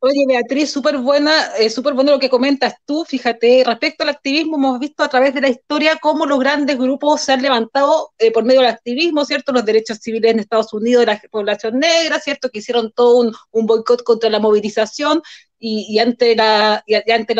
Oye, 0.00 0.24
Beatriz, 0.26 0.72
súper 0.72 0.98
buena, 0.98 1.54
eh, 1.56 1.70
súper 1.70 1.94
bueno 1.94 2.12
lo 2.12 2.18
que 2.18 2.28
comentas 2.28 2.74
tú. 2.84 3.04
Fíjate, 3.04 3.62
respecto 3.64 4.02
al 4.02 4.10
activismo, 4.10 4.56
hemos 4.56 4.80
visto 4.80 5.02
a 5.04 5.08
través 5.08 5.34
de 5.34 5.40
la 5.40 5.48
historia 5.48 5.98
cómo 6.00 6.26
los 6.26 6.40
grandes 6.40 6.76
grupos 6.78 7.20
se 7.20 7.32
han 7.32 7.42
levantado 7.42 8.12
eh, 8.18 8.32
por 8.32 8.44
medio 8.44 8.60
del 8.60 8.70
activismo, 8.70 9.24
¿cierto? 9.24 9.52
Los 9.52 9.64
derechos 9.64 9.98
civiles 9.98 10.32
en 10.32 10.40
Estados 10.40 10.72
Unidos 10.72 11.06
de 11.06 11.12
la 11.12 11.22
población 11.30 11.78
negra, 11.78 12.18
¿cierto? 12.18 12.50
Que 12.50 12.58
hicieron 12.58 12.92
todo 12.92 13.32
un, 13.52 13.66
boicot 13.66 14.02
contra 14.02 14.30
la 14.30 14.40
movilización 14.40 15.22
y, 15.58 15.98
ante 16.00 16.34
la, 16.34 16.82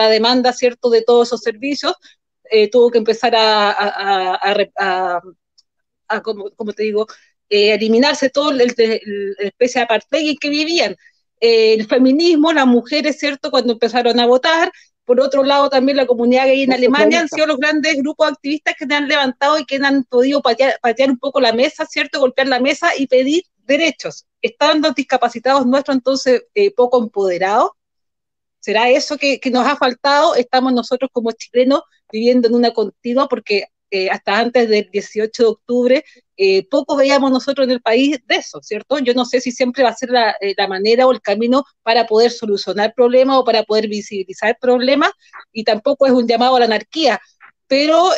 demanda, 0.08 0.52
¿cierto?, 0.52 0.90
de 0.90 1.02
todos 1.02 1.28
esos 1.28 1.40
servicios, 1.40 1.94
eh, 2.50 2.70
tuvo 2.70 2.90
que 2.90 2.98
empezar 2.98 3.34
a, 3.36 4.38
como, 6.22 6.72
te 6.72 6.84
digo, 6.84 7.06
eliminarse 7.48 8.30
toda 8.30 8.54
la 8.54 8.62
especie 8.64 9.80
de 9.80 9.84
apartheid 9.84 10.30
en 10.30 10.36
que 10.36 10.48
vivían. 10.48 10.96
Eh, 11.44 11.74
el 11.74 11.88
feminismo, 11.88 12.52
las 12.52 12.68
mujeres, 12.68 13.18
¿cierto?, 13.18 13.50
cuando 13.50 13.72
empezaron 13.72 14.20
a 14.20 14.26
votar. 14.26 14.70
Por 15.04 15.20
otro 15.20 15.42
lado, 15.42 15.68
también 15.68 15.96
la 15.96 16.06
comunidad 16.06 16.46
gay 16.46 16.62
en 16.62 16.72
Alemania 16.72 17.18
han 17.18 17.28
sido 17.28 17.48
los 17.48 17.56
grandes 17.56 17.96
grupos 17.96 18.28
activistas 18.28 18.76
que 18.78 18.86
se 18.86 18.94
han 18.94 19.08
levantado 19.08 19.58
y 19.58 19.64
que 19.64 19.80
han 19.82 20.04
podido 20.04 20.40
patear, 20.40 20.78
un 21.10 21.18
poco 21.18 21.40
la 21.40 21.52
mesa, 21.52 21.84
¿cierto?, 21.84 22.20
golpear 22.20 22.46
la 22.46 22.60
mesa 22.60 22.90
y 22.96 23.08
pedir 23.08 23.42
derechos. 23.66 24.24
Están 24.40 24.82
los 24.82 24.94
discapacitados 24.94 25.66
nuestros 25.66 25.96
entonces 25.96 26.44
eh, 26.54 26.72
poco 26.72 27.02
empoderados. 27.02 27.70
¿Será 28.60 28.88
eso 28.90 29.18
que, 29.18 29.40
que, 29.40 29.50
nos 29.50 29.66
ha 29.66 29.74
faltado? 29.74 30.36
Estamos 30.36 30.72
nosotros 30.72 31.10
como 31.12 31.32
chilenos 31.32 31.82
viviendo 32.12 32.46
en 32.46 32.54
una 32.54 32.72
continua 32.72 33.26
porque 33.26 33.64
eh, 33.94 34.08
hasta 34.08 34.38
antes 34.38 34.70
del 34.70 34.88
18 34.90 35.42
de 35.42 35.48
octubre, 35.50 36.04
eh, 36.38 36.66
poco 36.70 36.96
veíamos 36.96 37.30
nosotros 37.30 37.66
en 37.66 37.72
el 37.72 37.82
país 37.82 38.18
de 38.26 38.36
eso, 38.36 38.62
¿cierto? 38.62 38.98
Yo 39.00 39.12
no 39.12 39.26
sé 39.26 39.38
si 39.42 39.52
siempre 39.52 39.82
va 39.82 39.90
a 39.90 39.94
ser 39.94 40.08
la, 40.08 40.34
eh, 40.40 40.54
la 40.56 40.66
manera 40.66 41.06
o 41.06 41.12
el 41.12 41.20
camino 41.20 41.66
para 41.82 42.06
poder 42.06 42.30
solucionar 42.30 42.94
problemas 42.94 43.36
o 43.36 43.44
para 43.44 43.64
poder 43.64 43.88
visibilizar 43.88 44.56
problemas, 44.58 45.10
y 45.52 45.62
tampoco 45.64 46.06
es 46.06 46.12
un 46.12 46.26
llamado 46.26 46.56
a 46.56 46.60
la 46.60 46.64
anarquía, 46.64 47.20
pero 47.66 48.12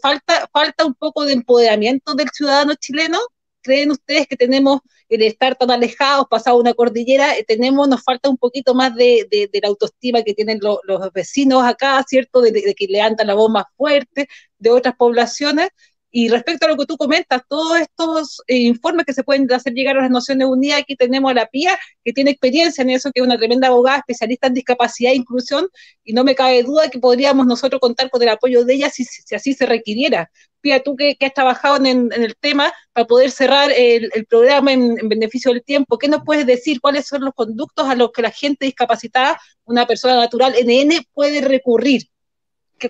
falta, 0.00 0.48
falta 0.52 0.84
un 0.84 0.94
poco 0.94 1.24
de 1.24 1.32
empoderamiento 1.32 2.14
del 2.14 2.28
ciudadano 2.30 2.74
chileno. 2.76 3.18
¿Creen 3.62 3.90
ustedes 3.90 4.28
que 4.28 4.36
tenemos 4.36 4.80
el 5.08 5.22
estar 5.22 5.56
tan 5.56 5.70
alejados, 5.70 6.26
pasado 6.28 6.58
una 6.58 6.74
cordillera, 6.74 7.36
eh, 7.36 7.44
tenemos, 7.46 7.88
nos 7.88 8.02
falta 8.02 8.28
un 8.28 8.36
poquito 8.36 8.74
más 8.74 8.94
de, 8.94 9.28
la 9.62 9.68
autoestima 9.68 10.22
que 10.22 10.34
tienen 10.34 10.60
los 10.60 11.12
vecinos 11.12 11.64
acá, 11.64 12.04
¿cierto? 12.08 12.40
De, 12.40 12.52
de, 12.52 12.74
que 12.74 12.86
levantan 12.86 13.26
la 13.26 13.34
voz 13.34 13.50
más 13.50 13.64
fuerte 13.76 14.28
de 14.58 14.70
otras 14.70 14.94
poblaciones, 14.96 15.70
y 16.18 16.30
respecto 16.30 16.64
a 16.64 16.70
lo 16.70 16.78
que 16.78 16.86
tú 16.86 16.96
comentas, 16.96 17.42
todos 17.46 17.78
estos 17.78 18.40
eh, 18.46 18.56
informes 18.56 19.04
que 19.04 19.12
se 19.12 19.22
pueden 19.22 19.52
hacer 19.52 19.74
llegar 19.74 19.98
a 19.98 20.00
las 20.00 20.10
Naciones 20.10 20.48
Unidas, 20.48 20.80
aquí 20.80 20.96
tenemos 20.96 21.30
a 21.30 21.34
la 21.34 21.44
PIA, 21.44 21.78
que 22.02 22.14
tiene 22.14 22.30
experiencia 22.30 22.80
en 22.80 22.88
eso, 22.88 23.10
que 23.12 23.20
es 23.20 23.26
una 23.26 23.36
tremenda 23.36 23.68
abogada 23.68 23.98
especialista 23.98 24.46
en 24.46 24.54
discapacidad 24.54 25.12
e 25.12 25.16
inclusión, 25.16 25.68
y 26.04 26.14
no 26.14 26.24
me 26.24 26.34
cabe 26.34 26.62
duda 26.62 26.88
que 26.88 26.98
podríamos 26.98 27.46
nosotros 27.46 27.82
contar 27.82 28.08
con 28.08 28.22
el 28.22 28.30
apoyo 28.30 28.64
de 28.64 28.72
ella 28.72 28.88
si, 28.88 29.04
así 29.34 29.52
se 29.52 29.66
requiriera. 29.66 30.30
Pía, 30.66 30.82
tú 30.82 30.96
que, 30.96 31.16
has 31.20 31.32
trabajado 31.32 31.76
en, 31.86 32.10
el 32.12 32.34
tema 32.34 32.72
para 32.92 33.06
poder 33.06 33.30
cerrar 33.30 33.70
el, 33.70 34.10
programa 34.28 34.72
en, 34.72 34.96
beneficio 35.08 35.52
del 35.52 35.62
tiempo, 35.62 35.96
¿qué 35.96 36.08
nos 36.08 36.24
puedes 36.24 36.44
decir? 36.44 36.80
¿Cuáles 36.80 37.06
son 37.06 37.24
los 37.24 37.34
conductos 37.34 37.88
a 37.88 37.94
los 37.94 38.10
que 38.10 38.22
la 38.22 38.32
gente 38.32 38.64
discapacitada, 38.64 39.40
una 39.64 39.86
persona 39.86 40.16
natural 40.16 40.54
NN, 40.60 41.06
puede 41.14 41.40
recurrir? 41.40 42.08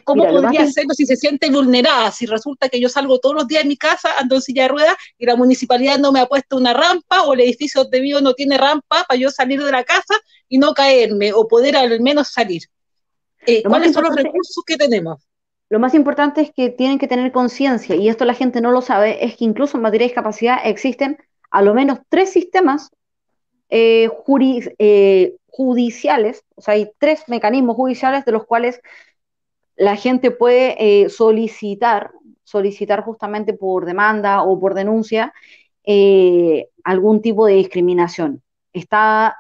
¿Cómo 0.04 0.26
podría 0.26 0.62
hacerlo 0.62 0.94
si 0.94 1.04
se 1.04 1.16
siente 1.16 1.50
vulnerada? 1.50 2.10
Si 2.12 2.24
resulta 2.24 2.70
que 2.70 2.80
yo 2.80 2.88
salgo 2.88 3.18
todos 3.18 3.34
los 3.34 3.46
días 3.46 3.64
de 3.64 3.68
mi 3.68 3.76
casa, 3.76 4.08
ando 4.18 4.36
en 4.36 4.40
silla 4.40 4.62
de 4.62 4.68
ruedas 4.68 4.96
y 5.18 5.26
la 5.26 5.36
municipalidad 5.36 5.98
no 5.98 6.12
me 6.12 6.20
ha 6.20 6.26
puesto 6.26 6.56
una 6.56 6.72
rampa 6.72 7.24
o 7.24 7.34
el 7.34 7.40
edificio 7.40 7.84
de 7.84 8.00
vivo 8.00 8.22
no 8.22 8.32
tiene 8.32 8.56
rampa 8.56 9.04
para 9.06 9.20
yo 9.20 9.30
salir 9.30 9.62
de 9.62 9.70
la 9.70 9.84
casa 9.84 10.14
y 10.48 10.56
no 10.56 10.72
caerme 10.72 11.34
o 11.34 11.46
poder 11.46 11.76
al 11.76 12.00
menos 12.00 12.28
salir. 12.28 12.62
Eh, 13.46 13.62
¿Cuáles 13.62 13.92
son 13.92 14.04
los 14.04 14.16
recursos 14.16 14.64
que 14.66 14.78
tenemos? 14.78 15.20
Lo 15.68 15.80
más 15.80 15.94
importante 15.94 16.42
es 16.42 16.52
que 16.52 16.70
tienen 16.70 16.98
que 16.98 17.08
tener 17.08 17.32
conciencia, 17.32 17.96
y 17.96 18.08
esto 18.08 18.24
la 18.24 18.34
gente 18.34 18.60
no 18.60 18.70
lo 18.70 18.82
sabe, 18.82 19.24
es 19.24 19.36
que 19.36 19.44
incluso 19.44 19.76
en 19.76 19.82
materia 19.82 20.04
de 20.04 20.10
discapacidad 20.10 20.58
existen 20.64 21.18
a 21.50 21.62
lo 21.62 21.74
menos 21.74 21.98
tres 22.08 22.30
sistemas 22.30 22.90
eh, 23.68 24.08
eh, 24.78 25.36
judiciales, 25.48 26.44
o 26.54 26.60
sea, 26.60 26.74
hay 26.74 26.92
tres 26.98 27.24
mecanismos 27.26 27.74
judiciales 27.74 28.24
de 28.24 28.32
los 28.32 28.46
cuales 28.46 28.80
la 29.74 29.96
gente 29.96 30.30
puede 30.30 30.76
eh, 30.78 31.08
solicitar, 31.08 32.12
solicitar 32.44 33.02
justamente 33.02 33.52
por 33.52 33.86
demanda 33.86 34.42
o 34.44 34.58
por 34.60 34.74
denuncia 34.74 35.34
algún 36.84 37.22
tipo 37.22 37.46
de 37.46 37.54
discriminación. 37.54 38.42
Está 38.72 39.36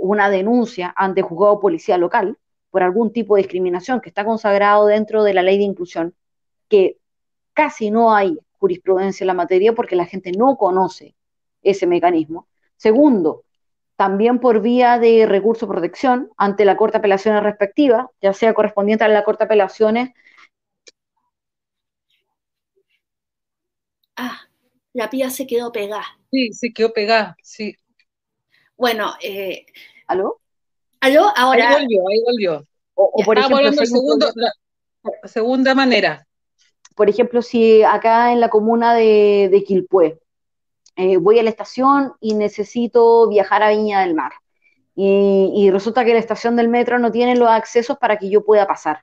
una 0.00 0.30
denuncia 0.30 0.92
ante 0.96 1.20
el 1.20 1.26
juzgado 1.26 1.60
policía 1.60 1.98
local 1.98 2.38
por 2.72 2.82
algún 2.82 3.12
tipo 3.12 3.36
de 3.36 3.42
discriminación 3.42 4.00
que 4.00 4.08
está 4.08 4.24
consagrado 4.24 4.86
dentro 4.86 5.22
de 5.22 5.34
la 5.34 5.42
ley 5.42 5.58
de 5.58 5.64
inclusión, 5.64 6.14
que 6.68 6.96
casi 7.52 7.90
no 7.90 8.14
hay 8.14 8.38
jurisprudencia 8.58 9.24
en 9.24 9.28
la 9.28 9.34
materia 9.34 9.74
porque 9.74 9.94
la 9.94 10.06
gente 10.06 10.32
no 10.32 10.56
conoce 10.56 11.14
ese 11.62 11.86
mecanismo. 11.86 12.48
Segundo, 12.76 13.44
también 13.94 14.40
por 14.40 14.62
vía 14.62 14.98
de 14.98 15.26
recurso 15.26 15.66
de 15.66 15.72
protección 15.72 16.30
ante 16.38 16.64
la 16.64 16.78
Corte 16.78 16.94
de 16.94 17.00
Apelaciones 17.00 17.42
respectiva, 17.42 18.10
ya 18.22 18.32
sea 18.32 18.54
correspondiente 18.54 19.04
a 19.04 19.08
la 19.08 19.22
Corte 19.22 19.44
de 19.44 19.46
Apelaciones. 19.46 20.10
Ah, 24.16 24.40
la 24.94 25.10
pía 25.10 25.28
se 25.28 25.46
quedó 25.46 25.70
pegada. 25.72 26.18
Sí, 26.30 26.54
se 26.54 26.72
quedó 26.72 26.94
pegada, 26.94 27.36
sí. 27.42 27.76
Bueno, 28.78 29.12
eh, 29.22 29.66
¿aló? 30.06 30.41
¿Aló? 31.02 31.32
Ahora. 31.36 31.68
Ahí 31.68 31.82
volvió, 31.82 32.08
ahí 32.08 32.22
volvió. 32.24 32.66
O, 32.94 33.22
por 33.24 33.36
ejemplo, 33.36 33.60
la 33.60 35.28
segunda 35.28 35.74
manera. 35.74 36.26
Por 36.94 37.10
ejemplo, 37.10 37.42
si 37.42 37.82
acá 37.82 38.32
en 38.32 38.40
la 38.40 38.48
comuna 38.48 38.94
de, 38.94 39.48
de 39.50 39.64
Quilpué, 39.64 40.20
eh, 40.94 41.16
voy 41.16 41.40
a 41.40 41.42
la 41.42 41.50
estación 41.50 42.12
y 42.20 42.34
necesito 42.34 43.28
viajar 43.28 43.64
a 43.64 43.70
Viña 43.70 44.02
del 44.02 44.14
Mar. 44.14 44.32
Y, 44.94 45.70
resulta 45.72 46.04
que 46.04 46.12
la 46.12 46.20
estación 46.20 46.54
del 46.54 46.68
metro 46.68 46.98
no 46.98 47.10
tiene 47.10 47.34
los 47.34 47.48
accesos 47.48 47.96
para 47.98 48.18
que 48.18 48.28
yo 48.28 48.44
pueda 48.44 48.66
pasar. 48.66 49.02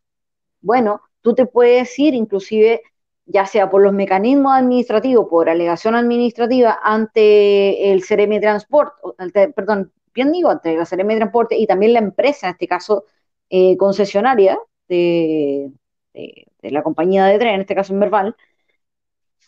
Bueno, 0.62 1.02
tú 1.22 1.34
te 1.34 1.48
puedes 1.48 1.98
ir 2.00 2.14
inclusive, 2.14 2.84
ya 3.26 3.46
sea 3.46 3.70
por 3.70 3.82
los 3.82 3.92
mecanismos 3.92 4.54
administrativos, 4.54 5.28
por 5.28 5.50
alegación 5.50 5.96
administrativa 5.96 6.80
ante 6.82 7.92
el 7.92 8.06
CRM 8.06 8.40
Transport, 8.40 8.94
perdón, 9.56 9.92
bien 10.14 10.32
digo, 10.32 10.50
ante 10.50 10.76
la 10.76 10.86
CRM 10.86 11.16
Transporte 11.16 11.58
y 11.58 11.68
también 11.68 11.94
la 11.94 12.00
empresa, 12.00 12.48
en 12.48 12.52
este 12.54 12.68
caso 12.68 13.06
eh, 13.50 13.78
concesionaria 13.78 14.60
de, 14.88 15.72
de, 16.14 16.72
la 16.72 16.84
compañía 16.84 17.26
de 17.26 17.40
tren, 17.40 17.56
en 17.56 17.62
este 17.62 17.76
caso 17.76 17.94
Merval, 17.94 18.36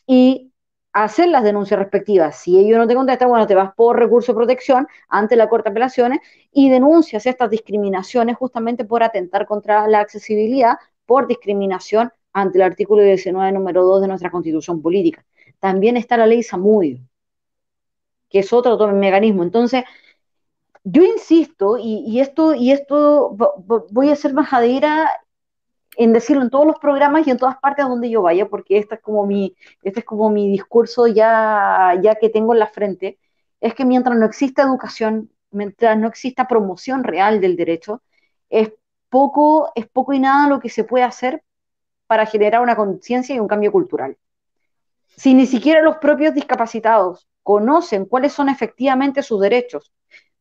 y 0.07 0.51
hacer 0.93 1.29
las 1.29 1.43
denuncias 1.43 1.79
respectivas. 1.79 2.37
Si 2.37 2.59
ellos 2.59 2.77
no 2.77 2.87
te 2.87 2.95
contestan, 2.95 3.29
bueno, 3.29 3.47
te 3.47 3.55
vas 3.55 3.73
por 3.75 3.97
recurso 3.97 4.33
de 4.33 4.37
protección 4.37 4.87
ante 5.07 5.35
la 5.35 5.49
Corte 5.49 5.69
de 5.69 5.71
Apelaciones 5.71 6.19
y 6.51 6.69
denuncias 6.69 7.25
estas 7.25 7.49
discriminaciones 7.49 8.37
justamente 8.37 8.85
por 8.85 9.03
atentar 9.03 9.45
contra 9.45 9.87
la 9.87 9.99
accesibilidad, 10.01 10.77
por 11.05 11.27
discriminación 11.27 12.11
ante 12.33 12.57
el 12.57 12.63
artículo 12.63 13.03
19, 13.03 13.51
número 13.51 13.83
2 13.83 14.01
de 14.01 14.07
nuestra 14.07 14.31
Constitución 14.31 14.81
Política. 14.81 15.25
También 15.59 15.97
está 15.97 16.17
la 16.17 16.25
ley 16.25 16.43
Samudio, 16.43 16.99
que 18.29 18.39
es 18.39 18.53
otro 18.53 18.77
mecanismo. 18.93 19.43
Entonces, 19.43 19.83
yo 20.83 21.03
insisto, 21.03 21.77
y, 21.77 22.19
esto, 22.19 22.55
y 22.55 22.71
esto 22.71 23.35
voy 23.91 24.09
a 24.09 24.15
ser 24.15 24.33
majadera 24.33 25.09
en 25.97 26.13
decirlo 26.13 26.41
en 26.41 26.49
todos 26.49 26.65
los 26.65 26.79
programas 26.79 27.27
y 27.27 27.31
en 27.31 27.37
todas 27.37 27.57
partes 27.57 27.85
donde 27.85 28.09
yo 28.09 28.21
vaya, 28.21 28.47
porque 28.47 28.77
este 28.77 28.95
es 28.95 29.01
como 29.01 29.25
mi, 29.25 29.55
este 29.83 29.99
es 29.99 30.05
como 30.05 30.29
mi 30.29 30.49
discurso 30.49 31.05
ya, 31.07 31.99
ya 32.01 32.15
que 32.15 32.29
tengo 32.29 32.53
en 32.53 32.59
la 32.59 32.67
frente, 32.67 33.19
es 33.59 33.75
que 33.75 33.85
mientras 33.85 34.17
no 34.17 34.25
exista 34.25 34.63
educación, 34.63 35.29
mientras 35.51 35.97
no 35.97 36.07
exista 36.07 36.47
promoción 36.47 37.03
real 37.03 37.41
del 37.41 37.55
derecho, 37.55 38.01
es 38.49 38.71
poco, 39.09 39.71
es 39.75 39.87
poco 39.87 40.13
y 40.13 40.19
nada 40.19 40.47
lo 40.47 40.59
que 40.59 40.69
se 40.69 40.83
puede 40.83 41.03
hacer 41.03 41.43
para 42.07 42.25
generar 42.25 42.61
una 42.61 42.75
conciencia 42.75 43.35
y 43.35 43.39
un 43.39 43.47
cambio 43.47 43.71
cultural. 43.71 44.17
Si 45.15 45.33
ni 45.33 45.45
siquiera 45.45 45.81
los 45.81 45.97
propios 45.97 46.33
discapacitados 46.33 47.27
conocen 47.43 48.05
cuáles 48.05 48.33
son 48.33 48.49
efectivamente 48.49 49.21
sus 49.21 49.41
derechos, 49.41 49.91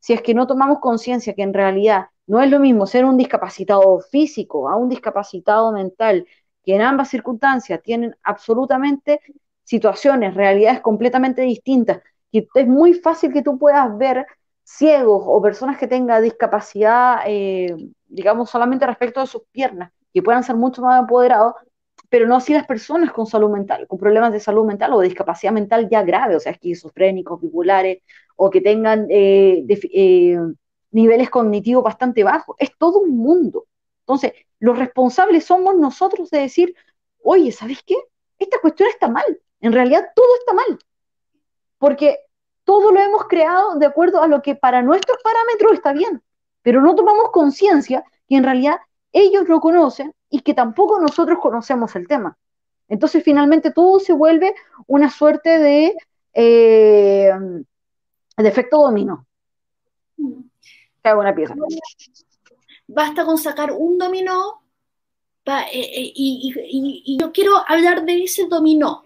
si 0.00 0.12
es 0.14 0.22
que 0.22 0.34
no 0.34 0.46
tomamos 0.46 0.80
conciencia 0.80 1.34
que 1.34 1.42
en 1.42 1.54
realidad 1.54 2.06
no 2.26 2.42
es 2.42 2.50
lo 2.50 2.58
mismo 2.60 2.86
ser 2.86 3.04
un 3.04 3.16
discapacitado 3.16 4.00
físico 4.00 4.68
a 4.68 4.76
un 4.76 4.88
discapacitado 4.88 5.72
mental, 5.72 6.26
que 6.64 6.74
en 6.74 6.82
ambas 6.82 7.08
circunstancias 7.08 7.80
tienen 7.82 8.16
absolutamente 8.22 9.20
situaciones, 9.64 10.34
realidades 10.34 10.80
completamente 10.80 11.42
distintas, 11.42 12.02
y 12.32 12.48
es 12.54 12.66
muy 12.66 12.94
fácil 12.94 13.32
que 13.32 13.42
tú 13.42 13.58
puedas 13.58 13.96
ver 13.98 14.26
ciegos 14.62 15.22
o 15.26 15.42
personas 15.42 15.78
que 15.78 15.88
tengan 15.88 16.22
discapacidad, 16.22 17.22
eh, 17.26 17.74
digamos, 18.06 18.50
solamente 18.50 18.86
respecto 18.86 19.20
de 19.20 19.26
sus 19.26 19.42
piernas, 19.50 19.92
que 20.12 20.22
puedan 20.22 20.44
ser 20.44 20.56
mucho 20.56 20.82
más 20.82 21.00
empoderados, 21.00 21.54
pero 22.08 22.26
no 22.26 22.36
así 22.36 22.52
las 22.52 22.66
personas 22.66 23.12
con 23.12 23.26
salud 23.26 23.50
mental, 23.50 23.86
con 23.86 23.98
problemas 23.98 24.32
de 24.32 24.40
salud 24.40 24.64
mental 24.66 24.92
o 24.92 25.00
de 25.00 25.08
discapacidad 25.08 25.52
mental 25.52 25.88
ya 25.88 26.02
grave, 26.02 26.36
o 26.36 26.40
sea, 26.40 26.52
esquizofrénicos, 26.52 27.40
bipolares, 27.40 28.02
o 28.42 28.48
que 28.48 28.62
tengan 28.62 29.06
eh, 29.10 29.66
eh, 29.68 30.38
niveles 30.92 31.28
cognitivos 31.28 31.84
bastante 31.84 32.24
bajos. 32.24 32.56
Es 32.58 32.70
todo 32.78 33.00
un 33.00 33.18
mundo. 33.18 33.66
Entonces, 34.00 34.32
los 34.58 34.78
responsables 34.78 35.44
somos 35.44 35.76
nosotros 35.76 36.30
de 36.30 36.38
decir, 36.38 36.74
oye, 37.22 37.52
¿sabes 37.52 37.82
qué? 37.86 37.96
Esta 38.38 38.58
cuestión 38.58 38.88
está 38.88 39.08
mal. 39.08 39.38
En 39.60 39.74
realidad 39.74 40.08
todo 40.16 40.26
está 40.38 40.54
mal. 40.54 40.78
Porque 41.76 42.18
todo 42.64 42.92
lo 42.92 43.00
hemos 43.00 43.24
creado 43.28 43.76
de 43.76 43.84
acuerdo 43.84 44.22
a 44.22 44.26
lo 44.26 44.40
que 44.40 44.54
para 44.54 44.80
nuestros 44.80 45.18
parámetros 45.22 45.72
está 45.74 45.92
bien. 45.92 46.22
Pero 46.62 46.80
no 46.80 46.94
tomamos 46.94 47.32
conciencia 47.32 48.02
que 48.26 48.36
en 48.36 48.44
realidad 48.44 48.78
ellos 49.12 49.48
lo 49.48 49.60
conocen 49.60 50.14
y 50.30 50.40
que 50.40 50.54
tampoco 50.54 50.98
nosotros 50.98 51.40
conocemos 51.42 51.94
el 51.94 52.08
tema. 52.08 52.38
Entonces 52.88 53.22
finalmente 53.22 53.70
todo 53.70 54.00
se 54.00 54.14
vuelve 54.14 54.54
una 54.86 55.10
suerte 55.10 55.58
de, 55.58 55.94
eh, 56.32 57.32
de 58.42 58.48
efecto 58.48 58.78
dominó. 58.78 59.26
una 61.04 61.34
pieza. 61.34 61.54
Basta 62.86 63.24
con 63.24 63.38
sacar 63.38 63.72
un 63.72 63.98
dominó 63.98 64.60
eh, 65.46 65.64
eh, 65.72 66.12
y, 66.14 67.18
yo 67.20 67.32
quiero 67.32 67.52
hablar 67.66 68.04
de 68.04 68.22
ese 68.22 68.46
dominó, 68.46 69.02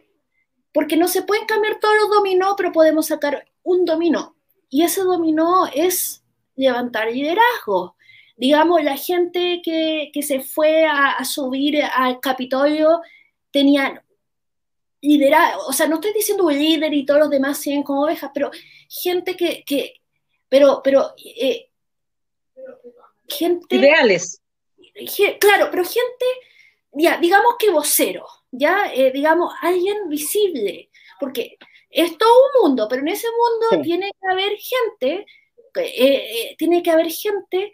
porque 0.72 0.96
no 0.96 1.08
se 1.08 1.22
pueden 1.22 1.46
cambiar 1.46 1.78
todos 1.80 1.94
los 1.96 2.10
dominó, 2.10 2.54
pero 2.56 2.72
podemos 2.72 3.06
sacar 3.06 3.46
un 3.62 3.84
dominó. 3.84 4.36
Y 4.68 4.82
ese 4.82 5.02
dominó 5.02 5.66
es 5.72 6.22
levantar 6.56 7.10
liderazgo, 7.10 7.96
digamos, 8.36 8.82
la 8.82 8.96
gente 8.96 9.62
que, 9.64 10.10
se 10.22 10.40
fue 10.40 10.84
a, 10.86 11.24
subir 11.24 11.82
al 11.82 12.20
Capitolio 12.20 13.00
tenían 13.50 14.00
liderazgo, 15.00 15.66
o 15.66 15.72
sea, 15.72 15.86
no 15.86 15.96
estoy 15.96 16.12
diciendo 16.12 16.50
líder 16.50 16.92
y 16.92 17.06
todos 17.06 17.20
los 17.20 17.30
demás 17.30 17.58
siguen 17.58 17.82
como 17.82 18.04
ovejas, 18.04 18.30
pero 18.34 18.50
gente 18.88 19.36
que, 19.36 19.64
pero, 20.48 20.80
pero, 20.82 21.14
eh, 21.16 21.70
gente... 23.28 23.76
Ideales. 23.76 24.40
claro, 25.40 25.68
pero 25.70 25.84
gente, 25.84 26.26
ya, 26.92 27.18
digamos 27.18 27.56
que 27.58 27.70
vocero, 27.70 28.26
ya, 28.50 28.92
eh, 28.92 29.10
digamos, 29.12 29.52
alguien 29.60 30.08
visible, 30.08 30.90
porque 31.18 31.56
es 31.90 32.16
todo 32.18 32.30
un 32.30 32.68
mundo, 32.68 32.86
pero 32.88 33.02
en 33.02 33.08
ese 33.08 33.28
mundo 33.28 33.82
tiene 33.82 34.10
que 34.20 34.32
haber 34.32 34.56
gente, 34.56 35.26
eh, 35.76 36.54
tiene 36.58 36.82
que 36.82 36.90
haber 36.90 37.10
gente 37.10 37.72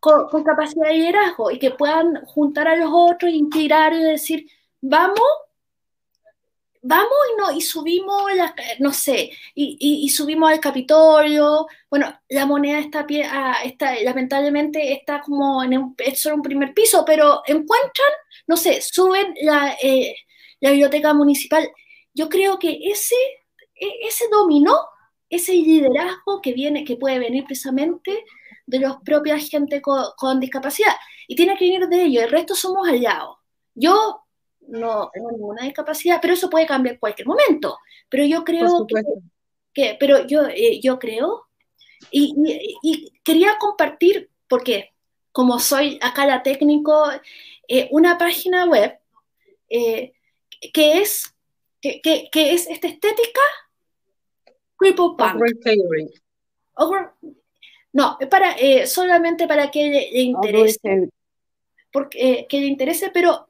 con, 0.00 0.44
capacidad 0.44 0.88
de 0.88 0.94
liderazgo 0.94 1.50
y 1.50 1.58
que 1.58 1.70
puedan 1.70 2.24
juntar 2.26 2.68
a 2.68 2.76
los 2.76 2.90
otros, 2.92 3.32
integrar 3.32 3.92
y 3.92 4.02
decir, 4.02 4.46
vamos, 4.80 5.28
vamos 6.82 7.12
y, 7.32 7.36
no, 7.40 7.52
y 7.56 7.60
subimos, 7.60 8.24
no 8.78 8.92
sé, 8.92 9.30
y, 9.54 10.08
subimos 10.10 10.50
al 10.50 10.60
Capitolio. 10.60 11.66
Bueno, 11.90 12.18
la 12.28 12.46
moneda 12.46 12.78
está, 12.80 13.06
ah, 13.30 13.56
está 13.64 13.94
lamentablemente 14.02 14.92
está 14.92 15.20
como 15.20 15.62
en 15.62 15.78
un, 15.78 15.94
es 15.98 16.20
solo 16.20 16.36
un 16.36 16.42
primer 16.42 16.74
piso, 16.74 17.04
pero 17.04 17.42
encuentran, 17.46 18.10
no 18.46 18.56
sé, 18.56 18.80
suben 18.80 19.34
la, 19.42 19.76
eh, 19.82 20.14
la 20.60 20.70
biblioteca 20.70 21.14
municipal. 21.14 21.68
Yo 22.14 22.28
creo 22.28 22.58
que 22.58 22.78
ese, 22.82 23.16
e, 23.74 24.06
ese 24.06 24.26
dominó, 24.30 24.76
ese 25.30 25.52
liderazgo 25.52 26.40
que 26.42 26.52
viene, 26.52 26.84
que 26.84 26.96
puede 26.96 27.18
venir 27.18 27.44
precisamente 27.44 28.24
de 28.68 28.80
los 28.80 28.98
propios 28.98 29.48
gente 29.48 29.80
con, 29.82 30.40
discapacidad. 30.40 30.94
Y 31.26 31.36
tiene 31.36 31.56
que 31.56 31.64
venir 31.64 31.88
de 31.88 32.02
ellos, 32.04 32.24
el 32.24 32.30
resto 32.30 32.54
somos 32.54 32.86
aliados. 32.88 33.38
Yo 33.74 34.22
no 34.68 35.10
tengo 35.12 35.30
ninguna 35.32 35.64
discapacidad, 35.64 36.18
pero 36.20 36.34
eso 36.34 36.48
puede 36.50 36.66
cambiar 36.66 36.94
en 36.94 37.00
cualquier 37.00 37.26
momento. 37.26 37.78
Pero 38.08 38.24
yo 38.24 38.44
creo 38.44 38.86
que, 39.74 39.96
pero 39.98 40.26
yo, 40.26 40.46
eh, 40.46 40.80
yo 40.80 40.98
creo, 40.98 41.46
y, 42.10 43.12
quería 43.24 43.58
compartir, 43.58 44.30
porque 44.48 44.92
como 45.32 45.58
soy 45.58 45.98
acá 46.02 46.26
la 46.26 46.42
técnico, 46.42 47.04
eh, 47.66 47.88
una 47.90 48.18
página 48.18 48.64
web 48.66 48.98
eh, 49.68 50.12
que 50.72 51.00
es 51.00 51.34
que, 51.80 52.00
que, 52.02 52.52
es 52.52 52.66
esta 52.66 52.88
estética 52.88 53.40
Cripple 54.76 55.10
Punk. 55.16 55.40
No, 57.92 58.16
es 58.20 58.28
para, 58.28 58.52
eh, 58.52 58.86
solamente 58.86 59.46
para 59.48 59.70
que 59.70 59.88
le, 60.12 60.20
interese. 60.20 61.08
Porque, 61.92 62.46
que 62.48 62.60
le 62.60 62.66
interese, 62.66 63.10
pero. 63.12 63.48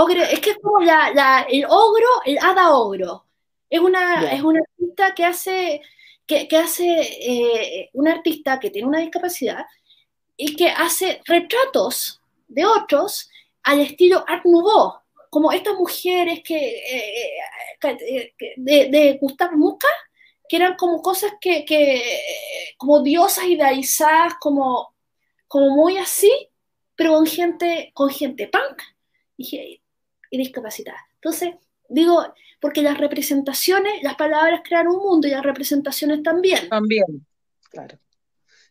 Ogre, 0.00 0.32
es 0.32 0.40
que 0.40 0.50
es 0.50 0.58
como 0.62 0.80
la, 0.80 1.46
el 1.48 1.64
ogro, 1.64 2.06
el 2.24 2.38
hada 2.38 2.70
ogro. 2.70 3.26
Es 3.68 3.80
una, 3.80 4.30
es 4.32 4.42
una 4.42 4.60
artista 4.60 5.12
que 5.12 5.24
hace, 5.24 5.82
que, 6.24 6.48
hace 6.56 7.00
eh, 7.00 7.90
una 7.94 8.12
artista 8.12 8.60
que 8.60 8.70
tiene 8.70 8.86
una 8.86 9.00
discapacidad 9.00 9.66
y 10.36 10.54
que 10.54 10.70
hace 10.70 11.20
retratos 11.26 12.20
de 12.46 12.64
otros 12.64 13.28
al 13.64 13.80
estilo 13.80 14.24
Art 14.28 14.44
Nouveau, 14.44 15.00
como 15.30 15.50
estas 15.50 15.74
mujeres 15.74 16.42
que, 16.44 16.80
de, 18.56 18.88
de 18.90 19.18
Gustave 19.20 19.56
Muca, 19.56 19.88
que 20.48 20.56
eran 20.56 20.76
como 20.76 21.02
cosas 21.02 21.32
que, 21.40 21.64
como 22.76 23.02
diosas 23.02 23.46
idealizadas, 23.46 24.34
como, 24.40 24.94
como 25.48 25.70
muy 25.70 25.98
así, 25.98 26.48
pero 26.94 27.14
con 27.14 27.26
gente, 27.26 27.90
con 27.94 28.10
gente 28.10 28.46
punk 28.46 28.80
y, 29.36 29.80
y 30.30 30.38
discapacitada. 30.38 30.98
Entonces, 31.14 31.54
digo, 31.88 32.34
porque 32.60 32.82
las 32.82 32.98
representaciones, 32.98 34.02
las 34.02 34.16
palabras 34.16 34.62
crean 34.64 34.88
un 34.88 34.98
mundo 34.98 35.28
y 35.28 35.30
las 35.30 35.42
representaciones 35.42 36.22
también. 36.22 36.68
También, 36.68 37.26
claro. 37.70 37.98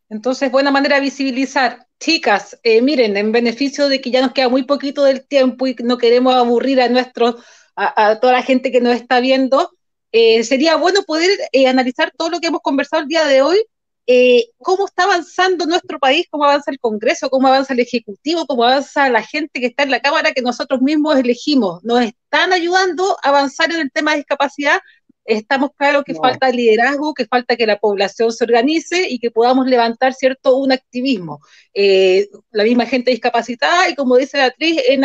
Entonces, 0.09 0.51
buena 0.51 0.71
manera 0.71 0.95
de 0.95 1.01
visibilizar. 1.01 1.87
Chicas, 1.99 2.59
eh, 2.63 2.81
miren, 2.81 3.17
en 3.17 3.31
beneficio 3.31 3.89
de 3.89 3.99
que 3.99 4.11
ya 4.11 4.21
nos 4.21 4.31
queda 4.31 4.49
muy 4.49 4.63
poquito 4.63 5.03
del 5.03 5.25
tiempo 5.25 5.67
y 5.67 5.75
no 5.83 5.97
queremos 5.97 6.35
aburrir 6.35 6.79
a 6.79 6.89
nuestros, 6.89 7.43
a 7.75 8.19
toda 8.19 8.33
la 8.33 8.43
gente 8.43 8.71
que 8.71 8.81
nos 8.81 8.95
está 8.95 9.19
viendo, 9.19 9.77
eh, 10.11 10.43
sería 10.43 10.77
bueno 10.77 11.03
poder 11.03 11.29
eh, 11.51 11.67
analizar 11.67 12.11
todo 12.17 12.29
lo 12.29 12.39
que 12.39 12.47
hemos 12.47 12.61
conversado 12.61 13.03
el 13.03 13.09
día 13.09 13.25
de 13.25 13.41
hoy, 13.41 13.63
eh, 14.09 14.45
cómo 14.59 14.87
está 14.87 15.03
avanzando 15.03 15.65
nuestro 15.65 15.99
país, 15.99 16.25
cómo 16.31 16.45
avanza 16.45 16.71
el 16.71 16.79
Congreso, 16.79 17.29
cómo 17.29 17.49
avanza 17.49 17.73
el 17.73 17.81
Ejecutivo, 17.81 18.45
cómo 18.47 18.63
avanza 18.63 19.09
la 19.09 19.21
gente 19.21 19.59
que 19.59 19.67
está 19.67 19.83
en 19.83 19.91
la 19.91 19.99
Cámara 19.99 20.31
que 20.31 20.41
nosotros 20.41 20.81
mismos 20.81 21.17
elegimos. 21.17 21.83
Nos 21.83 22.01
están 22.01 22.53
ayudando 22.53 23.17
a 23.21 23.29
avanzar 23.29 23.69
en 23.71 23.81
el 23.81 23.91
tema 23.91 24.11
de 24.11 24.17
discapacidad. 24.17 24.79
Estamos 25.25 25.71
claros 25.75 26.05
que 26.05 26.15
falta 26.15 26.49
liderazgo, 26.49 27.13
que 27.13 27.25
falta 27.25 27.57
que 27.57 27.67
la 27.67 27.79
población 27.79 28.31
se 28.31 28.45
organice 28.45 29.09
y 29.09 29.19
que 29.19 29.29
podamos 29.29 29.67
levantar, 29.67 30.13
¿cierto?, 30.13 30.55
un 30.55 30.71
activismo. 30.71 31.41
la 31.73 32.63
misma 32.63 32.85
gente 32.85 33.11
discapacitada 33.11 33.89
y, 33.89 33.95
como 33.95 34.15
dice 34.15 34.37
Beatriz, 34.37 34.81
en, 34.87 35.03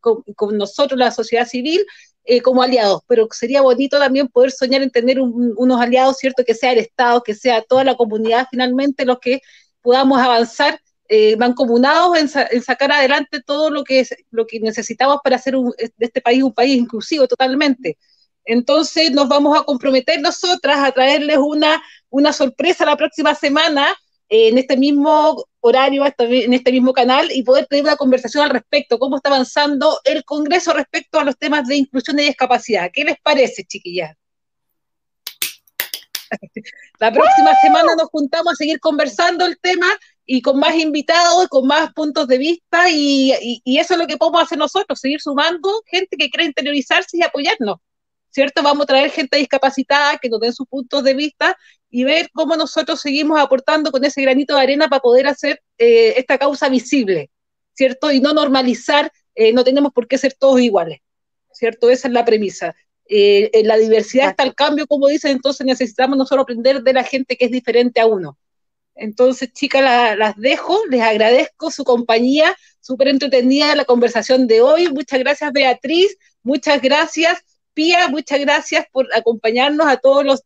con 0.00 0.56
nosotros, 0.56 0.96
la 0.96 1.10
sociedad 1.10 1.48
civil, 1.48 1.84
eh, 2.24 2.40
como 2.40 2.62
aliados, 2.62 3.02
pero 3.06 3.28
sería 3.30 3.60
bonito 3.62 3.98
también 3.98 4.28
poder 4.28 4.50
soñar 4.50 4.82
en 4.82 4.90
tener 4.90 5.20
unos 5.20 5.80
aliados, 5.80 6.16
¿cierto? 6.18 6.44
Que 6.44 6.54
sea 6.54 6.72
el 6.72 6.78
Estado, 6.78 7.22
que 7.22 7.34
sea 7.34 7.62
toda 7.62 7.84
la 7.84 7.96
comunidad 7.96 8.46
finalmente 8.50 9.04
los 9.04 9.18
que 9.18 9.40
podamos 9.82 10.18
avanzar 10.18 10.80
eh, 11.08 11.36
mancomunados 11.36 12.16
en, 12.16 12.62
sacar 12.62 12.90
adelante 12.92 13.42
todo 13.42 13.68
lo 13.68 13.84
que, 13.84 14.00
es, 14.00 14.14
lo 14.30 14.46
que 14.46 14.58
necesitamos 14.58 15.18
para 15.22 15.36
hacer 15.36 15.54
de 15.54 15.92
este 15.98 16.22
país 16.22 16.42
un 16.42 16.54
país 16.54 16.78
inclusivo 16.78 17.28
totalmente. 17.28 17.98
Entonces 18.46 19.10
nos 19.12 19.28
vamos 19.28 19.58
a 19.58 19.64
comprometer 19.64 20.20
nosotras 20.20 20.78
a 20.78 20.92
traerles 20.92 21.38
una, 21.38 21.82
una 22.08 22.32
sorpresa 22.32 22.86
la 22.86 22.96
próxima 22.96 23.34
semana 23.34 23.94
en 24.34 24.58
este 24.58 24.76
mismo 24.76 25.44
horario, 25.60 26.04
en 26.18 26.52
este 26.52 26.72
mismo 26.72 26.92
canal 26.92 27.30
y 27.30 27.42
poder 27.44 27.66
tener 27.66 27.84
una 27.84 27.96
conversación 27.96 28.44
al 28.44 28.50
respecto, 28.50 28.98
cómo 28.98 29.16
está 29.16 29.28
avanzando 29.28 30.00
el 30.04 30.24
Congreso 30.24 30.72
respecto 30.72 31.20
a 31.20 31.24
los 31.24 31.38
temas 31.38 31.68
de 31.68 31.76
inclusión 31.76 32.18
y 32.18 32.24
discapacidad. 32.24 32.90
¿Qué 32.92 33.04
les 33.04 33.16
parece, 33.22 33.64
chiquillas? 33.64 34.16
La 36.98 37.12
próxima 37.12 37.54
semana 37.62 37.94
nos 37.96 38.08
juntamos 38.08 38.54
a 38.54 38.56
seguir 38.56 38.80
conversando 38.80 39.46
el 39.46 39.56
tema 39.60 39.86
y 40.26 40.42
con 40.42 40.58
más 40.58 40.74
invitados, 40.74 41.46
con 41.48 41.66
más 41.68 41.92
puntos 41.92 42.26
de 42.26 42.38
vista 42.38 42.90
y, 42.90 43.62
eso 43.64 43.94
es 43.94 44.00
lo 44.00 44.06
que 44.08 44.16
podemos 44.16 44.42
hacer 44.42 44.58
nosotros, 44.58 44.98
seguir 44.98 45.20
sumando 45.20 45.82
gente 45.86 46.16
que 46.16 46.28
quiera 46.28 46.44
interiorizarse 46.44 47.18
y 47.18 47.22
apoyarnos, 47.22 47.76
¿cierto? 48.30 48.64
Vamos 48.64 48.82
a 48.84 48.86
traer 48.86 49.10
gente 49.10 49.36
discapacitada 49.36 50.18
que 50.18 50.28
nos 50.28 50.40
den 50.40 50.52
sus 50.52 50.66
puntos 50.66 51.04
de 51.04 51.14
vista 51.14 51.56
y 51.96 52.02
ver 52.02 52.28
cómo 52.32 52.56
nosotros 52.56 53.00
seguimos 53.00 53.38
aportando 53.38 53.92
con 53.92 54.04
ese 54.04 54.20
granito 54.20 54.56
de 54.56 54.62
arena 54.62 54.88
para 54.88 55.00
poder 55.00 55.28
hacer 55.28 55.62
eh, 55.78 56.14
esta 56.16 56.38
causa 56.38 56.68
visible, 56.68 57.30
¿cierto? 57.72 58.10
Y 58.10 58.18
no 58.18 58.32
normalizar, 58.32 59.12
eh, 59.36 59.52
no 59.52 59.62
tenemos 59.62 59.92
por 59.92 60.08
qué 60.08 60.18
ser 60.18 60.34
todos 60.34 60.60
iguales, 60.60 60.98
¿cierto? 61.52 61.90
Esa 61.90 62.08
es 62.08 62.14
la 62.14 62.24
premisa. 62.24 62.74
Eh, 63.08 63.48
en 63.52 63.68
la 63.68 63.76
diversidad 63.76 64.30
está 64.30 64.42
el 64.42 64.56
cambio, 64.56 64.88
como 64.88 65.06
dicen, 65.06 65.30
entonces 65.30 65.64
necesitamos 65.64 66.18
nosotros 66.18 66.42
aprender 66.42 66.82
de 66.82 66.92
la 66.94 67.04
gente 67.04 67.36
que 67.36 67.44
es 67.44 67.52
diferente 67.52 68.00
a 68.00 68.06
uno. 68.06 68.36
Entonces, 68.96 69.52
chicas, 69.52 69.80
las 70.18 70.36
dejo, 70.36 70.84
les 70.90 71.00
agradezco 71.00 71.70
su 71.70 71.84
compañía, 71.84 72.56
súper 72.80 73.06
entretenida 73.06 73.72
la 73.76 73.84
conversación 73.84 74.48
de 74.48 74.62
hoy. 74.62 74.88
Muchas 74.88 75.20
gracias, 75.20 75.52
Beatriz, 75.52 76.16
muchas 76.42 76.82
gracias, 76.82 77.38
Pía, 77.72 78.08
muchas 78.08 78.40
gracias 78.40 78.84
por 78.90 79.06
acompañarnos 79.14 79.86
a 79.86 79.96
todos 79.96 80.24
los, 80.24 80.42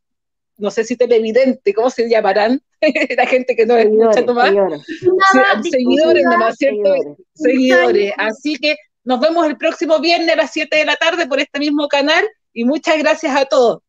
no 0.59 0.71
sé 0.71 0.85
si 0.85 0.97
televidentes, 0.97 1.75
¿cómo 1.75 1.89
se 1.89 2.09
llamarán? 2.09 2.61
la 3.17 3.27
gente 3.27 3.57
que 3.57 3.65
no 3.65 3.77
escucha 3.77 4.25
tomar. 4.25 4.53
Seguidores, 4.53 5.71
seguidores 5.71 6.25
nomás, 6.25 6.57
¿cierto? 6.57 6.95
Seguidores. 7.35 8.13
Así 8.17 8.57
que 8.57 8.77
nos 9.05 9.21
vemos 9.21 9.47
el 9.47 9.57
próximo 9.57 9.99
viernes 10.01 10.31
a 10.35 10.37
las 10.37 10.53
7 10.53 10.77
de 10.77 10.85
la 10.85 10.97
tarde 10.97 11.27
por 11.27 11.41
este 11.41 11.59
mismo 11.59 11.89
canal 11.89 12.29
y 12.53 12.65
muchas 12.65 12.99
gracias 12.99 13.35
a 13.35 13.47
todos 13.47 13.81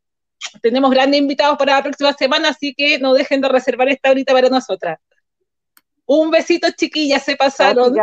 tenemos 0.62 0.92
grandes 0.92 1.20
invitados 1.20 1.58
para 1.58 1.76
la 1.76 1.84
próxima 1.84 2.14
semana, 2.14 2.50
así 2.50 2.74
que 2.74 3.00
no 3.00 3.14
dejen 3.14 3.42
de 3.42 3.50
reservar 3.50 3.90
esta 3.90 4.12
horita 4.12 4.34
para 4.34 4.50
nosotras. 4.50 5.00
Un 6.06 6.32
besito, 6.32 6.68
chiquillas, 6.76 7.24
se 7.24 7.36
pasaron. 7.36 7.94